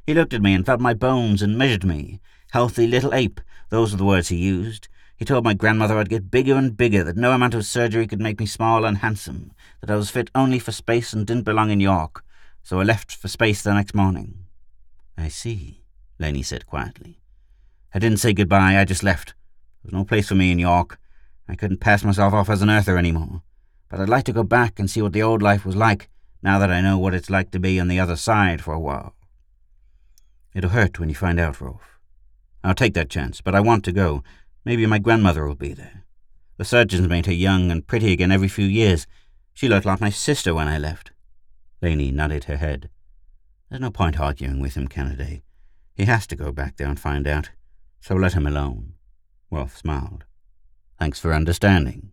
He 0.06 0.14
looked 0.14 0.34
at 0.34 0.42
me 0.42 0.52
and 0.52 0.66
felt 0.66 0.80
my 0.80 0.92
bones 0.92 1.40
and 1.40 1.56
measured 1.56 1.84
me. 1.84 2.20
Healthy 2.50 2.86
little 2.86 3.14
ape, 3.14 3.40
those 3.70 3.92
were 3.92 3.98
the 3.98 4.04
words 4.04 4.28
he 4.28 4.36
used. 4.36 4.88
He 5.16 5.24
told 5.24 5.44
my 5.44 5.54
grandmother 5.54 5.98
I'd 5.98 6.10
get 6.10 6.30
bigger 6.30 6.56
and 6.56 6.76
bigger, 6.76 7.02
that 7.04 7.16
no 7.16 7.32
amount 7.32 7.54
of 7.54 7.64
surgery 7.64 8.06
could 8.06 8.20
make 8.20 8.38
me 8.38 8.46
small 8.46 8.84
and 8.84 8.98
handsome, 8.98 9.52
that 9.80 9.90
I 9.90 9.96
was 9.96 10.10
fit 10.10 10.30
only 10.34 10.58
for 10.58 10.72
space 10.72 11.12
and 11.12 11.26
didn't 11.26 11.44
belong 11.44 11.70
in 11.70 11.80
York, 11.80 12.22
so 12.62 12.80
I 12.80 12.82
left 12.82 13.14
for 13.14 13.28
space 13.28 13.62
the 13.62 13.72
next 13.72 13.94
morning. 13.94 14.44
I 15.16 15.28
see, 15.28 15.82
Laney 16.18 16.42
said 16.42 16.66
quietly. 16.66 17.20
I 17.94 17.98
didn't 17.98 18.18
say 18.18 18.32
goodbye, 18.32 18.78
I 18.78 18.84
just 18.84 19.04
left. 19.04 19.28
There 19.82 19.90
was 19.90 19.92
no 19.92 20.04
place 20.04 20.28
for 20.28 20.34
me 20.34 20.50
in 20.50 20.58
York. 20.58 20.98
I 21.48 21.54
couldn't 21.54 21.80
pass 21.80 22.04
myself 22.04 22.34
off 22.34 22.50
as 22.50 22.60
an 22.60 22.70
earther 22.70 22.98
any 22.98 23.12
more. 23.12 23.42
But 23.88 24.00
I'd 24.00 24.08
like 24.08 24.24
to 24.24 24.32
go 24.32 24.42
back 24.42 24.78
and 24.78 24.90
see 24.90 25.00
what 25.00 25.12
the 25.12 25.22
old 25.22 25.42
life 25.42 25.64
was 25.64 25.76
like, 25.76 26.08
now 26.42 26.58
that 26.58 26.70
I 26.70 26.80
know 26.80 26.98
what 26.98 27.14
it's 27.14 27.30
like 27.30 27.52
to 27.52 27.60
be 27.60 27.78
on 27.78 27.88
the 27.88 28.00
other 28.00 28.16
side 28.16 28.60
for 28.60 28.74
a 28.74 28.80
while. 28.80 29.14
It'll 30.54 30.70
hurt 30.70 30.98
when 30.98 31.08
you 31.08 31.14
find 31.14 31.40
out, 31.40 31.60
Rolf. 31.60 31.98
I'll 32.62 32.74
take 32.74 32.94
that 32.94 33.10
chance, 33.10 33.40
but 33.40 33.54
I 33.54 33.60
want 33.60 33.84
to 33.84 33.92
go, 33.92 34.22
Maybe 34.64 34.86
my 34.86 34.98
grandmother 34.98 35.46
will 35.46 35.54
be 35.54 35.74
there. 35.74 36.04
The 36.56 36.64
surgeons 36.64 37.06
made 37.06 37.26
her 37.26 37.32
young 37.32 37.70
and 37.70 37.86
pretty 37.86 38.12
again 38.12 38.32
every 38.32 38.48
few 38.48 38.64
years. 38.64 39.06
She 39.52 39.68
looked 39.68 39.84
like 39.84 40.00
my 40.00 40.10
sister 40.10 40.54
when 40.54 40.68
I 40.68 40.78
left. 40.78 41.10
Laney 41.82 42.10
nodded 42.10 42.44
her 42.44 42.56
head. 42.56 42.88
There's 43.68 43.82
no 43.82 43.90
point 43.90 44.18
arguing 44.18 44.60
with 44.60 44.74
him, 44.74 44.88
Kennedy. 44.88 45.42
He 45.94 46.06
has 46.06 46.26
to 46.28 46.36
go 46.36 46.50
back 46.50 46.76
there 46.76 46.88
and 46.88 46.98
find 46.98 47.26
out, 47.26 47.50
so 48.00 48.14
let 48.14 48.32
him 48.32 48.46
alone. 48.46 48.94
Rolf 49.50 49.76
smiled. 49.76 50.24
Thanks 50.98 51.20
for 51.20 51.34
understanding. 51.34 52.12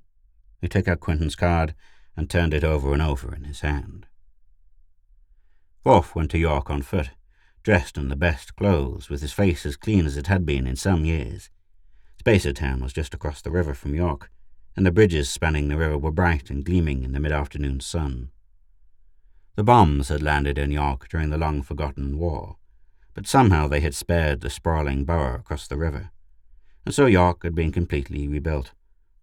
He 0.60 0.68
took 0.68 0.88
out 0.88 1.00
Quentin's 1.00 1.36
card 1.36 1.74
and 2.18 2.30
turned 2.30 2.54
it 2.54 2.64
over 2.64 2.92
and 2.92 3.02
over 3.02 3.34
in 3.34 3.46
his 3.46 3.62
hand. 3.62 4.08
Rolf 5.86 6.16
went 6.16 6.32
to 6.32 6.38
York 6.38 6.70
on 6.70 6.82
foot, 6.82 7.12
dressed 7.64 7.98
in 7.98 8.10
the 8.10 8.16
best 8.16 8.56
clothes, 8.56 9.10
with 9.10 9.22
his 9.22 9.34
face 9.34 9.66
as 9.66 9.76
clean 9.76 10.06
as 10.06 10.18
it 10.18 10.28
had 10.28 10.46
been 10.46 10.66
in 10.68 10.76
some 10.76 11.06
years. 11.06 11.50
Spacertown 12.24 12.82
was 12.82 12.94
just 12.94 13.14
across 13.14 13.42
the 13.42 13.52
river 13.52 13.74
from 13.74 13.96
York, 13.96 14.32
and 14.76 14.86
the 14.86 14.92
bridges 14.92 15.30
spanning 15.30 15.68
the 15.68 15.78
river 15.78 15.98
were 15.98 16.12
bright 16.12 16.50
and 16.50 16.64
gleaming 16.64 17.04
in 17.04 17.12
the 17.12 17.20
mid-afternoon 17.20 17.80
sun. 17.80 18.32
The 19.56 19.64
bombs 19.64 20.08
had 20.08 20.24
landed 20.24 20.58
in 20.58 20.72
York 20.72 21.10
during 21.10 21.30
the 21.30 21.38
long-forgotten 21.38 22.18
war, 22.18 22.58
but 23.14 23.28
somehow 23.28 23.68
they 23.68 23.82
had 23.82 23.94
spared 23.94 24.42
the 24.42 24.50
sprawling 24.50 25.04
borough 25.04 25.36
across 25.36 25.68
the 25.68 25.78
river, 25.78 26.12
and 26.86 26.96
so 26.96 27.06
York 27.06 27.44
had 27.44 27.54
been 27.54 27.72
completely 27.72 28.28
rebuilt, 28.28 28.72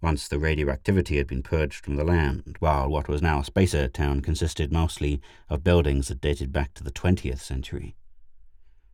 Once 0.00 0.28
the 0.28 0.38
radioactivity 0.38 1.16
had 1.16 1.26
been 1.26 1.42
purged 1.42 1.84
from 1.84 1.96
the 1.96 2.04
land, 2.04 2.56
while 2.60 2.88
what 2.88 3.08
was 3.08 3.20
now 3.20 3.42
Spacer 3.42 3.88
Town 3.88 4.20
consisted 4.20 4.72
mostly 4.72 5.20
of 5.48 5.64
buildings 5.64 6.06
that 6.06 6.20
dated 6.20 6.52
back 6.52 6.72
to 6.74 6.84
the 6.84 6.92
20th 6.92 7.40
century. 7.40 7.96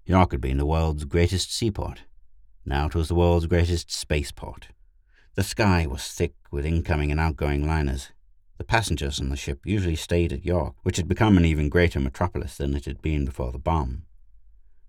York 0.07 0.33
had 0.33 0.41
been 0.41 0.59
the 0.59 0.67
world's 0.67 1.07
greatest 1.07 1.51
seaport. 1.51 2.03
Now 2.67 2.87
it 2.87 2.95
was 2.95 3.09
the 3.09 3.15
world's 3.15 3.47
greatest 3.47 3.91
spaceport. 3.91 4.69
The 5.35 5.43
sky 5.43 5.87
was 5.87 6.07
thick 6.07 6.35
with 6.51 6.67
incoming 6.67 7.11
and 7.11 7.19
outgoing 7.19 7.67
liners. 7.67 8.11
The 8.59 8.65
passengers 8.65 9.19
on 9.19 9.31
the 9.31 9.37
ship 9.37 9.61
usually 9.65 9.97
stayed 9.97 10.33
at 10.33 10.45
York, 10.45 10.75
which 10.83 10.99
had 10.99 11.09
become 11.09 11.39
an 11.39 11.47
even 11.47 11.71
greater 11.71 12.01
metropolis 12.01 12.59
than 12.59 12.75
it 12.75 12.85
had 12.85 13.01
been 13.01 13.25
before 13.25 13.51
the 13.51 13.59
bomb. 13.59 14.03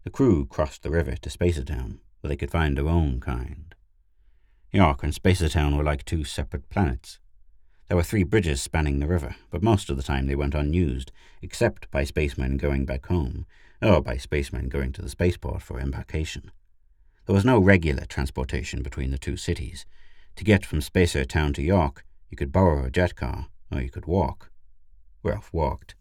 The 0.03 0.09
crew 0.09 0.45
crossed 0.45 0.83
the 0.83 0.91
river 0.91 1.15
to 1.15 1.29
Spacertown, 1.29 1.99
where 2.19 2.29
they 2.29 2.35
could 2.35 2.51
find 2.51 2.77
their 2.77 2.89
own 2.89 3.21
kind. 3.21 3.73
York 4.71 5.01
and 5.01 5.13
Spacertown 5.13 5.77
were 5.77 5.83
like 5.83 6.03
two 6.03 6.25
separate 6.25 6.69
planets. 6.69 7.19
There 7.87 7.95
were 7.95 8.03
three 8.03 8.23
bridges 8.23 8.61
spanning 8.61 8.99
the 8.99 9.07
river, 9.07 9.35
but 9.49 9.63
most 9.63 9.89
of 9.89 9.95
the 9.95 10.03
time 10.03 10.27
they 10.27 10.35
went 10.35 10.53
unused, 10.53 11.13
except 11.41 11.89
by 11.89 12.03
spacemen 12.03 12.57
going 12.57 12.85
back 12.85 13.05
home, 13.05 13.45
or 13.81 14.01
by 14.01 14.17
spacemen 14.17 14.69
going 14.69 14.91
to 14.93 15.01
the 15.01 15.09
spaceport 15.09 15.61
for 15.61 15.79
embarkation. 15.79 16.51
There 17.25 17.35
was 17.35 17.45
no 17.45 17.59
regular 17.59 18.05
transportation 18.05 18.83
between 18.83 19.11
the 19.11 19.17
two 19.17 19.37
cities. 19.37 19.85
To 20.35 20.43
get 20.43 20.65
from 20.65 20.81
Spacer 20.81 21.25
Town 21.25 21.53
to 21.53 21.61
York, 21.61 22.03
you 22.29 22.37
could 22.37 22.51
borrow 22.51 22.85
a 22.85 22.91
jet 22.91 23.15
car, 23.15 23.47
or 23.71 23.81
you 23.81 23.89
could 23.89 24.05
walk. 24.05 24.51
Rolf 25.23 25.51
walked. 25.53 25.95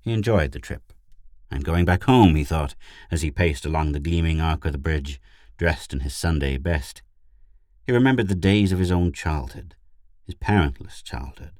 He 0.00 0.12
enjoyed 0.12 0.52
the 0.52 0.60
trip. 0.60 0.92
I'm 1.50 1.62
going 1.62 1.84
back 1.84 2.04
home, 2.04 2.34
he 2.34 2.44
thought, 2.44 2.74
as 3.10 3.22
he 3.22 3.30
paced 3.30 3.64
along 3.64 3.92
the 3.92 4.00
gleaming 4.00 4.40
arc 4.40 4.64
of 4.64 4.72
the 4.72 4.78
bridge, 4.78 5.20
dressed 5.56 5.92
in 5.92 6.00
his 6.00 6.14
Sunday 6.14 6.58
best. 6.58 7.02
He 7.84 7.92
remembered 7.92 8.28
the 8.28 8.34
days 8.34 8.72
of 8.72 8.78
his 8.78 8.90
own 8.90 9.12
childhood, 9.12 9.74
his 10.24 10.34
parentless 10.34 11.02
childhood. 11.02 11.52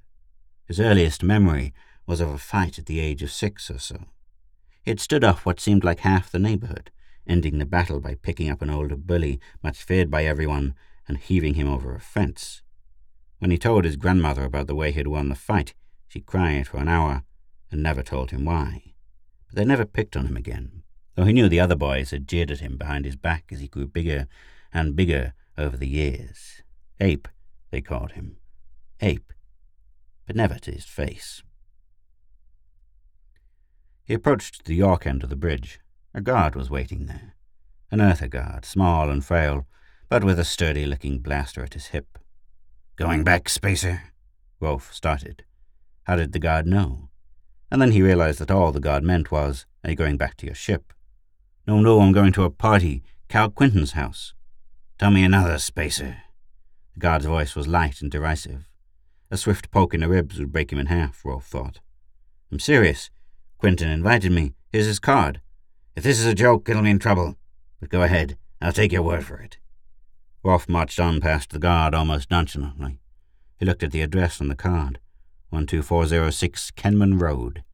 His 0.66 0.81
earliest 0.81 1.23
memory 1.23 1.73
was 2.07 2.21
of 2.21 2.28
a 2.28 2.38
fight 2.38 2.78
at 2.78 2.87
the 2.87 3.00
age 3.00 3.23
of 3.23 3.31
six 3.31 3.71
or 3.71 3.78
so. 3.78 4.07
Had 4.87 5.00
stood 5.00 5.25
off 5.25 5.45
what 5.45 5.59
seemed 5.59 5.83
like 5.83 6.00
half 6.00 6.31
the 6.31 6.38
neighborhood, 6.38 6.93
ending 7.26 7.59
the 7.59 7.66
battle 7.66 7.99
by 7.99 8.14
picking 8.14 8.49
up 8.49 8.62
an 8.62 8.71
older 8.71 8.95
bully, 8.95 9.40
much 9.61 9.83
feared 9.83 10.11
by 10.11 10.25
everyone, 10.25 10.75
and 11.09 11.19
heaving 11.19 11.55
him 11.55 11.69
over 11.69 11.93
a 11.95 12.00
fence. 12.00 12.62
When 13.40 13.50
he 13.50 13.59
told 13.59 13.85
his 13.85 13.97
grandmother 13.97 14.45
about 14.45 14.69
the 14.69 14.76
way 14.76 14.93
he 14.93 14.99
had 14.99 15.09
won 15.09 15.28
the 15.28 15.35
fight, 15.35 15.75
she 16.07 16.21
cried 16.21 16.69
for 16.69 16.78
an 16.78 16.88
hour 16.88 17.25
and 17.71 17.83
never 17.83 18.02
told 18.05 18.31
him 18.31 18.45
why. 18.45 18.95
But 19.49 19.57
they 19.57 19.64
never 19.64 19.85
picked 19.85 20.16
on 20.16 20.26
him 20.26 20.37
again, 20.37 20.85
though 21.16 21.25
he 21.25 21.33
knew 21.33 21.49
the 21.49 21.61
other 21.61 21.76
boys 21.76 22.12
had 22.12 22.28
jeered 22.28 22.52
at 22.52 22.61
him 22.61 22.76
behind 22.76 23.05
his 23.05 23.16
back 23.16 23.47
as 23.50 23.59
he 23.59 23.66
grew 23.66 23.88
bigger 23.88 24.28
and 24.73 24.95
bigger 24.95 25.35
over 25.59 25.76
the 25.76 25.88
years. 25.88 26.62
Ape, 27.00 27.26
they 27.73 27.81
called 27.81 28.12
him. 28.12 28.37
Ape, 29.00 29.33
but 30.26 30.37
never 30.37 30.61
to 30.61 30.71
his 30.71 30.85
face. 30.85 31.43
He 34.07 34.15
approached 34.15 34.65
the 34.65 34.75
York 34.77 35.05
end 35.05 35.25
of 35.25 35.31
the 35.31 35.37
bridge. 35.37 35.81
A 36.15 36.21
guard 36.21 36.55
was 36.55 36.71
waiting 36.71 37.07
there. 37.07 37.35
An 37.91 38.01
Earther 38.01 38.29
guard, 38.29 38.65
small 38.65 39.11
and 39.11 39.25
frail, 39.25 39.67
but 40.09 40.23
with 40.23 40.39
a 40.39 40.45
sturdy-looking 40.45 41.19
blaster 41.19 41.65
at 41.65 41.75
his 41.75 41.87
hip. 41.87 42.17
Going 42.95 43.25
back, 43.25 43.49
Spacer? 43.49 44.05
Rolf 44.61 44.95
started. 44.95 45.45
How 46.05 46.15
did 46.15 46.33
the 46.33 46.39
guard 46.39 46.69
know? 46.69 47.09
And 47.69 47.83
then 47.83 47.91
he 47.91 48.01
realized 48.01 48.39
that 48.39 48.51
all 48.51 48.71
the 48.71 48.79
guard 48.79 49.03
meant 49.03 49.33
was, 49.33 49.67
Are 49.83 49.91
you 49.91 49.97
going 49.97 50.17
back 50.17 50.37
to 50.37 50.47
your 50.47 50.55
ship? 50.55 50.93
No, 51.67 51.81
no, 51.81 52.01
I'm 52.01 52.13
going 52.13 52.33
to 52.35 52.45
a 52.45 52.51
party, 52.51 53.03
Cal 53.29 53.51
Quinton's 53.51 53.93
house. 53.93 54.35
Tell 54.99 55.11
me 55.11 55.25
another, 55.25 55.59
Spacer. 55.59 56.19
The 56.95 57.01
guard's 57.01 57.27
voice 57.27 57.57
was 57.57 57.67
light 57.67 58.01
and 58.01 58.11
derisive. 58.11 58.69
A 59.33 59.37
swift 59.37 59.73
poke 59.73 59.95
in 59.95 60.01
the 60.01 60.09
ribs 60.09 60.39
would 60.39 60.53
break 60.53 60.73
him 60.73 60.79
in 60.79 60.87
half, 60.87 61.25
Rolf 61.25 61.45
thought. 61.45 61.81
I'm 62.53 62.61
serious. 62.61 63.11
Quinton 63.59 63.89
invited 63.89 64.33
me. 64.33 64.53
Here's 64.71 64.87
his 64.87 64.99
card. 64.99 65.41
If 65.95 66.05
this 66.05 66.21
is 66.21 66.27
a 66.27 66.35
joke, 66.35 66.69
it'll 66.69 66.83
mean 66.83 66.99
trouble. 66.99 67.37
But 67.81 67.89
go 67.89 68.03
ahead. 68.03 68.37
I'll 68.61 68.73
take 68.73 68.93
your 68.93 69.03
word 69.03 69.25
for 69.25 69.39
it. 69.39 69.59
Rolf 70.43 70.69
marched 70.69 71.01
on 71.01 71.21
past 71.21 71.51
the 71.51 71.59
guard 71.59 71.95
almost 71.95 72.31
nonchalantly. 72.31 73.01
He 73.59 73.65
looked 73.65 73.83
at 73.83 73.93
the 73.93 74.03
address 74.03 74.41
on 74.41 74.49
the 74.49 74.55
card 74.55 74.99
12406 75.51 76.71
Kenman 76.73 77.19
Road. 77.19 77.65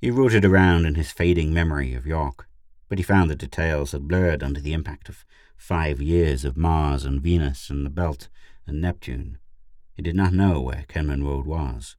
He 0.00 0.10
rooted 0.10 0.44
around 0.44 0.86
in 0.86 0.94
his 0.94 1.10
fading 1.10 1.52
memory 1.52 1.94
of 1.94 2.06
York, 2.06 2.48
but 2.88 2.98
he 2.98 3.04
found 3.04 3.28
the 3.28 3.34
details 3.34 3.92
had 3.92 4.06
blurred 4.06 4.42
under 4.42 4.60
the 4.60 4.72
impact 4.72 5.08
of 5.08 5.24
five 5.56 6.00
years 6.00 6.44
of 6.44 6.56
Mars 6.56 7.04
and 7.04 7.20
Venus 7.20 7.68
and 7.68 7.84
the 7.84 7.90
Belt 7.90 8.28
and 8.66 8.80
Neptune. 8.80 9.38
He 9.94 10.02
did 10.02 10.14
not 10.14 10.32
know 10.32 10.60
where 10.60 10.84
Kenman 10.88 11.24
Road 11.24 11.46
was. 11.46 11.96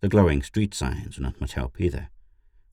The 0.00 0.08
glowing 0.08 0.42
street 0.42 0.74
signs 0.74 1.18
were 1.18 1.24
not 1.24 1.40
much 1.40 1.54
help 1.54 1.80
either. 1.80 2.10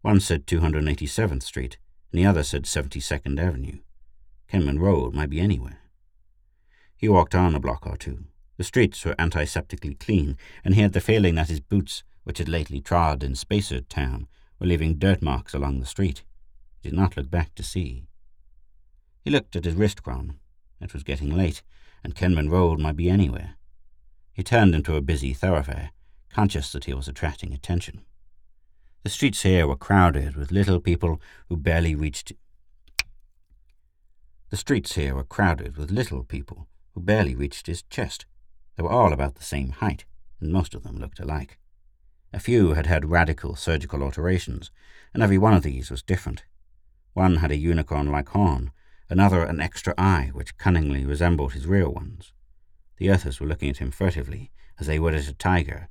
One 0.07 0.21
said 0.21 0.47
287th 0.47 1.43
Street, 1.43 1.77
and 2.13 2.17
the 2.21 2.25
other 2.25 2.41
said 2.41 2.63
72nd 2.63 3.37
Avenue. 3.37 3.79
Kenman 4.47 4.79
Road 4.79 5.13
might 5.13 5.29
be 5.29 5.41
anywhere. 5.41 5.79
He 6.95 7.09
walked 7.09 7.35
on 7.35 7.53
a 7.53 7.59
block 7.59 7.85
or 7.85 7.97
two. 7.97 8.23
The 8.55 8.63
streets 8.63 9.03
were 9.03 9.15
antiseptically 9.15 9.99
clean, 9.99 10.37
and 10.63 10.75
he 10.75 10.81
had 10.81 10.93
the 10.93 11.01
feeling 11.01 11.35
that 11.35 11.49
his 11.49 11.59
boots, 11.59 12.03
which 12.23 12.37
had 12.37 12.47
lately 12.47 12.79
trod 12.79 13.21
in 13.21 13.35
Spacer 13.35 13.81
Town, 13.81 14.29
were 14.59 14.67
leaving 14.67 14.95
dirt 14.95 15.21
marks 15.21 15.53
along 15.53 15.81
the 15.81 15.85
street. 15.85 16.23
He 16.79 16.89
did 16.89 16.97
not 16.97 17.17
look 17.17 17.29
back 17.29 17.53
to 17.55 17.61
see. 17.61 18.07
He 19.25 19.29
looked 19.29 19.57
at 19.57 19.65
his 19.65 19.75
wrist 19.75 20.03
chron. 20.03 20.39
It 20.79 20.93
was 20.93 21.03
getting 21.03 21.35
late, 21.35 21.63
and 22.01 22.15
Kenman 22.15 22.49
Road 22.49 22.79
might 22.79 22.95
be 22.95 23.09
anywhere. 23.09 23.55
He 24.31 24.41
turned 24.41 24.73
into 24.73 24.95
a 24.95 25.01
busy 25.01 25.33
thoroughfare, 25.33 25.91
conscious 26.29 26.71
that 26.71 26.85
he 26.85 26.93
was 26.93 27.09
attracting 27.09 27.51
attention. 27.51 28.03
The 29.03 29.09
streets 29.09 29.43
here 29.43 29.67
were 29.67 29.75
crowded 29.75 30.35
with 30.35 30.51
little 30.51 30.79
people 30.79 31.21
who 31.47 31.57
barely 31.57 31.95
reached. 31.95 32.33
The 34.49 34.57
streets 34.57 34.95
here 34.95 35.15
were 35.15 35.23
crowded 35.23 35.77
with 35.77 35.91
little 35.91 36.23
people 36.23 36.67
who 36.93 37.01
barely 37.01 37.35
reached 37.35 37.67
his 37.67 37.83
chest. 37.83 38.25
They 38.75 38.83
were 38.83 38.91
all 38.91 39.13
about 39.13 39.35
the 39.35 39.43
same 39.43 39.69
height, 39.69 40.05
and 40.39 40.51
most 40.51 40.73
of 40.73 40.83
them 40.83 40.97
looked 40.97 41.19
alike. 41.19 41.57
A 42.33 42.39
few 42.39 42.73
had 42.73 42.85
had 42.85 43.09
radical 43.09 43.55
surgical 43.55 44.03
alterations, 44.03 44.71
and 45.13 45.23
every 45.23 45.37
one 45.37 45.53
of 45.53 45.63
these 45.63 45.89
was 45.89 46.03
different. 46.03 46.43
One 47.13 47.37
had 47.37 47.51
a 47.51 47.57
unicorn-like 47.57 48.29
horn, 48.29 48.71
another 49.09 49.43
an 49.43 49.61
extra 49.61 49.93
eye 49.97 50.31
which 50.33 50.57
cunningly 50.57 51.05
resembled 51.05 51.53
his 51.53 51.65
real 51.65 51.91
ones. 51.93 52.33
The 52.97 53.09
Earthers 53.09 53.39
were 53.39 53.47
looking 53.47 53.69
at 53.69 53.77
him 53.77 53.91
furtively, 53.91 54.51
as 54.79 54.87
they 54.87 54.99
would 54.99 55.13
at 55.13 55.27
a 55.27 55.33
tiger, 55.33 55.87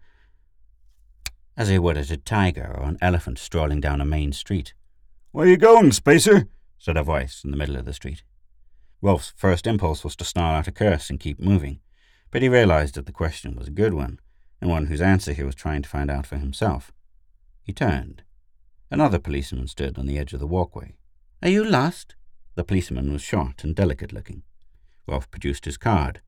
as 1.57 1.69
he 1.69 1.79
would 1.79 1.97
at 1.97 2.11
a 2.11 2.17
tiger 2.17 2.75
or 2.79 2.85
an 2.85 2.99
elephant 3.01 3.39
strolling 3.39 3.81
down 3.81 4.01
a 4.01 4.05
main 4.05 4.33
street. 4.33 4.75
Where 5.33 5.47
are 5.47 5.51
you 5.51 5.57
going, 5.57 5.93
Spacer? 5.93 6.49
said 6.79 6.97
a 6.97 7.03
voice 7.03 7.43
in 7.45 7.51
the 7.51 7.57
middle 7.57 7.77
of 7.77 7.85
the 7.85 7.93
street. 7.93 8.23
Rolf's 9.01 9.33
first 9.37 9.67
impulse 9.67 10.05
was 10.05 10.17
to 10.17 10.25
snarl 10.25 10.57
out 10.57 10.69
a 10.69 10.73
curse 10.73 11.11
and 11.11 11.21
keep 11.21 11.39
moving, 11.41 11.81
but 12.31 12.43
he 12.43 12.49
realized 12.49 12.95
that 12.95 13.07
the 13.07 13.13
question 13.13 13.57
was 13.57 13.69
a 13.69 13.73
good 13.73 13.95
one, 13.95 14.19
and 14.61 14.71
one 14.71 14.87
whose 14.87 15.01
answer 15.01 15.33
he 15.33 15.43
was 15.43 15.55
trying 15.55 15.83
to 15.83 15.89
find 15.89 16.11
out 16.11 16.27
for 16.27 16.37
himself. 16.37 16.93
He 17.63 17.73
turned. 17.73 18.23
Another 18.91 19.19
policeman 19.19 19.67
stood 19.67 19.99
on 19.99 20.07
the 20.07 20.19
edge 20.19 20.33
of 20.33 20.41
the 20.41 20.47
walkway. 20.47 20.97
Are 21.43 21.49
you 21.49 21.65
lost? 21.65 22.15
The 22.55 22.65
policeman 22.65 23.13
was 23.13 23.23
short 23.23 23.65
and 23.65 23.75
delicate 23.75 24.13
looking. 24.13 24.43
Rolf 25.07 25.31
produced 25.31 25.65
his 25.65 25.77
card. 25.77 26.21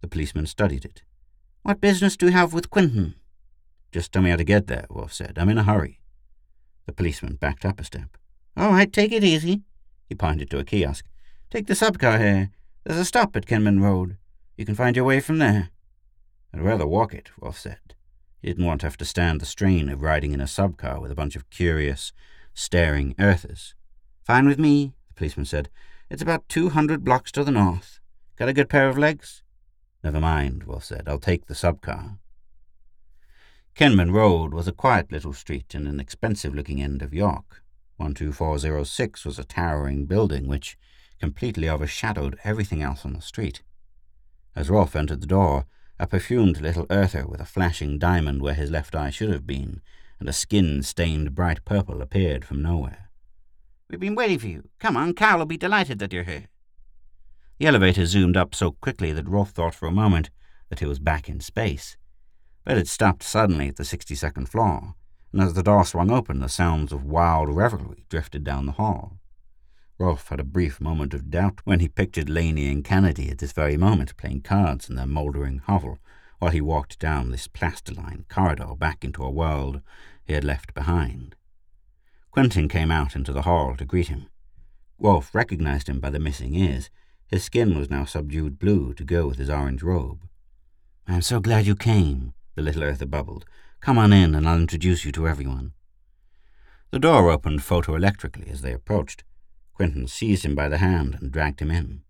The 0.00 0.08
policeman 0.08 0.46
studied 0.46 0.84
it. 0.84 1.02
What 1.62 1.80
business 1.80 2.16
do 2.16 2.26
you 2.26 2.32
have 2.32 2.52
with 2.52 2.70
Quinton? 2.70 3.14
Just 3.92 4.12
tell 4.12 4.22
me 4.22 4.30
how 4.30 4.36
to 4.36 4.44
get 4.44 4.66
there, 4.66 4.86
Rolf 4.90 5.12
said. 5.12 5.34
I'm 5.36 5.48
in 5.48 5.58
a 5.58 5.64
hurry. 5.64 6.00
The 6.86 6.92
policeman 6.92 7.36
backed 7.36 7.64
up 7.64 7.80
a 7.80 7.84
step. 7.84 8.16
All 8.56 8.70
right, 8.70 8.92
take 8.92 9.12
it 9.12 9.24
easy. 9.24 9.62
He 10.08 10.14
pointed 10.14 10.50
to 10.50 10.58
a 10.58 10.64
kiosk. 10.64 11.04
Take 11.50 11.66
the 11.66 11.74
subcar 11.74 12.18
here. 12.18 12.50
There's 12.84 12.98
a 12.98 13.04
stop 13.04 13.36
at 13.36 13.46
Kenman 13.46 13.80
Road. 13.80 14.16
You 14.56 14.64
can 14.64 14.74
find 14.74 14.96
your 14.96 15.04
way 15.04 15.20
from 15.20 15.38
there. 15.38 15.70
I'd 16.52 16.62
rather 16.62 16.86
walk 16.86 17.14
it, 17.14 17.30
Rolf 17.40 17.58
said. 17.58 17.94
He 18.40 18.48
didn't 18.48 18.64
want 18.64 18.80
to 18.80 18.86
have 18.86 18.96
to 18.98 19.04
stand 19.04 19.40
the 19.40 19.46
strain 19.46 19.88
of 19.88 20.02
riding 20.02 20.32
in 20.32 20.40
a 20.40 20.44
subcar 20.44 21.00
with 21.00 21.10
a 21.10 21.14
bunch 21.14 21.36
of 21.36 21.50
curious, 21.50 22.12
staring 22.54 23.14
earthers. 23.18 23.74
Fine 24.24 24.46
with 24.46 24.58
me, 24.58 24.94
the 25.08 25.14
policeman 25.14 25.46
said. 25.46 25.68
It's 26.10 26.22
about 26.22 26.48
two 26.48 26.70
hundred 26.70 27.04
blocks 27.04 27.30
to 27.32 27.44
the 27.44 27.50
north. 27.50 28.00
Got 28.36 28.48
a 28.48 28.52
good 28.52 28.68
pair 28.68 28.88
of 28.88 28.96
legs? 28.96 29.42
Never 30.02 30.20
mind, 30.20 30.66
Rolf 30.66 30.84
said. 30.84 31.04
I'll 31.06 31.18
take 31.18 31.46
the 31.46 31.54
subcar. 31.54 32.18
Kenman 33.78 34.10
Road 34.10 34.52
was 34.52 34.66
a 34.66 34.72
quiet 34.72 35.12
little 35.12 35.32
street 35.32 35.72
in 35.72 35.86
an 35.86 36.00
expensive-looking 36.00 36.82
end 36.82 37.00
of 37.00 37.14
York. 37.14 37.62
12406 37.98 39.24
was 39.24 39.38
a 39.38 39.44
towering 39.44 40.04
building 40.04 40.48
which, 40.48 40.76
completely 41.20 41.68
overshadowed 41.68 42.36
everything 42.42 42.82
else 42.82 43.04
on 43.04 43.12
the 43.12 43.20
street. 43.20 43.62
As 44.56 44.68
Rolf 44.68 44.96
entered 44.96 45.20
the 45.20 45.28
door, 45.28 45.66
a 45.96 46.08
perfumed 46.08 46.60
little 46.60 46.86
earther 46.90 47.24
with 47.24 47.40
a 47.40 47.44
flashing 47.44 48.00
diamond 48.00 48.42
where 48.42 48.54
his 48.54 48.68
left 48.68 48.96
eye 48.96 49.10
should 49.10 49.30
have 49.30 49.46
been, 49.46 49.80
and 50.18 50.28
a 50.28 50.32
skin 50.32 50.82
stained 50.82 51.36
bright 51.36 51.64
purple 51.64 52.02
appeared 52.02 52.44
from 52.44 52.60
nowhere. 52.60 53.10
We've 53.88 54.00
been 54.00 54.16
waiting 54.16 54.40
for 54.40 54.48
you. 54.48 54.70
Come 54.80 54.96
on, 54.96 55.14
Cal 55.14 55.38
will 55.38 55.46
be 55.46 55.56
delighted 55.56 56.00
that 56.00 56.12
you're 56.12 56.24
here. 56.24 56.48
The 57.58 57.68
elevator 57.68 58.06
zoomed 58.06 58.36
up 58.36 58.56
so 58.56 58.72
quickly 58.72 59.12
that 59.12 59.28
Rolf 59.28 59.50
thought 59.50 59.76
for 59.76 59.86
a 59.86 59.92
moment 59.92 60.30
that 60.68 60.80
he 60.80 60.86
was 60.86 60.98
back 60.98 61.28
in 61.28 61.38
space, 61.38 61.96
but 62.68 62.76
it 62.76 62.86
stopped 62.86 63.22
suddenly 63.22 63.68
at 63.68 63.76
the 63.76 63.82
62nd 63.82 64.46
floor, 64.46 64.94
and 65.32 65.40
as 65.40 65.54
the 65.54 65.62
door 65.62 65.86
swung 65.86 66.10
open, 66.10 66.40
the 66.40 66.50
sounds 66.50 66.92
of 66.92 67.02
wild 67.02 67.48
revelry 67.48 68.04
drifted 68.10 68.44
down 68.44 68.66
the 68.66 68.72
hall. 68.72 69.18
Rolf 69.96 70.28
had 70.28 70.38
a 70.38 70.44
brief 70.44 70.78
moment 70.78 71.14
of 71.14 71.30
doubt 71.30 71.62
when 71.64 71.80
he 71.80 71.88
pictured 71.88 72.28
Laney 72.28 72.70
and 72.70 72.84
Kennedy 72.84 73.30
at 73.30 73.38
this 73.38 73.52
very 73.52 73.78
moment 73.78 74.14
playing 74.18 74.42
cards 74.42 74.90
in 74.90 74.96
their 74.96 75.06
mouldering 75.06 75.60
hovel 75.60 75.98
while 76.40 76.50
he 76.50 76.60
walked 76.60 76.98
down 76.98 77.30
this 77.30 77.48
plastiline 77.48 78.28
corridor 78.28 78.74
back 78.76 79.02
into 79.02 79.24
a 79.24 79.30
world 79.30 79.80
he 80.26 80.34
had 80.34 80.44
left 80.44 80.74
behind. 80.74 81.36
Quentin 82.30 82.68
came 82.68 82.90
out 82.90 83.16
into 83.16 83.32
the 83.32 83.42
hall 83.42 83.76
to 83.76 83.86
greet 83.86 84.08
him. 84.08 84.26
Rolf 84.98 85.34
recognized 85.34 85.88
him 85.88 86.00
by 86.00 86.10
the 86.10 86.20
missing 86.20 86.54
ears. 86.54 86.90
His 87.28 87.44
skin 87.44 87.78
was 87.78 87.88
now 87.88 88.04
subdued 88.04 88.58
blue 88.58 88.92
to 88.92 89.04
go 89.04 89.26
with 89.26 89.38
his 89.38 89.48
orange 89.48 89.82
robe. 89.82 90.28
I'm 91.06 91.22
so 91.22 91.40
glad 91.40 91.64
you 91.64 91.74
came, 91.74 92.34
the 92.58 92.64
little 92.64 92.82
earther 92.82 93.06
bubbled. 93.06 93.44
Come 93.80 93.98
on 93.98 94.12
in 94.12 94.34
and 94.34 94.48
I'll 94.48 94.58
introduce 94.58 95.04
you 95.04 95.12
to 95.12 95.28
everyone. 95.28 95.74
The 96.90 96.98
door 96.98 97.30
opened 97.30 97.60
photoelectrically 97.60 98.50
as 98.50 98.62
they 98.62 98.72
approached. 98.72 99.22
Quentin 99.74 100.08
seized 100.08 100.44
him 100.44 100.56
by 100.56 100.68
the 100.68 100.78
hand 100.78 101.16
and 101.20 101.30
dragged 101.30 101.60
him 101.60 101.70
in. 101.70 102.02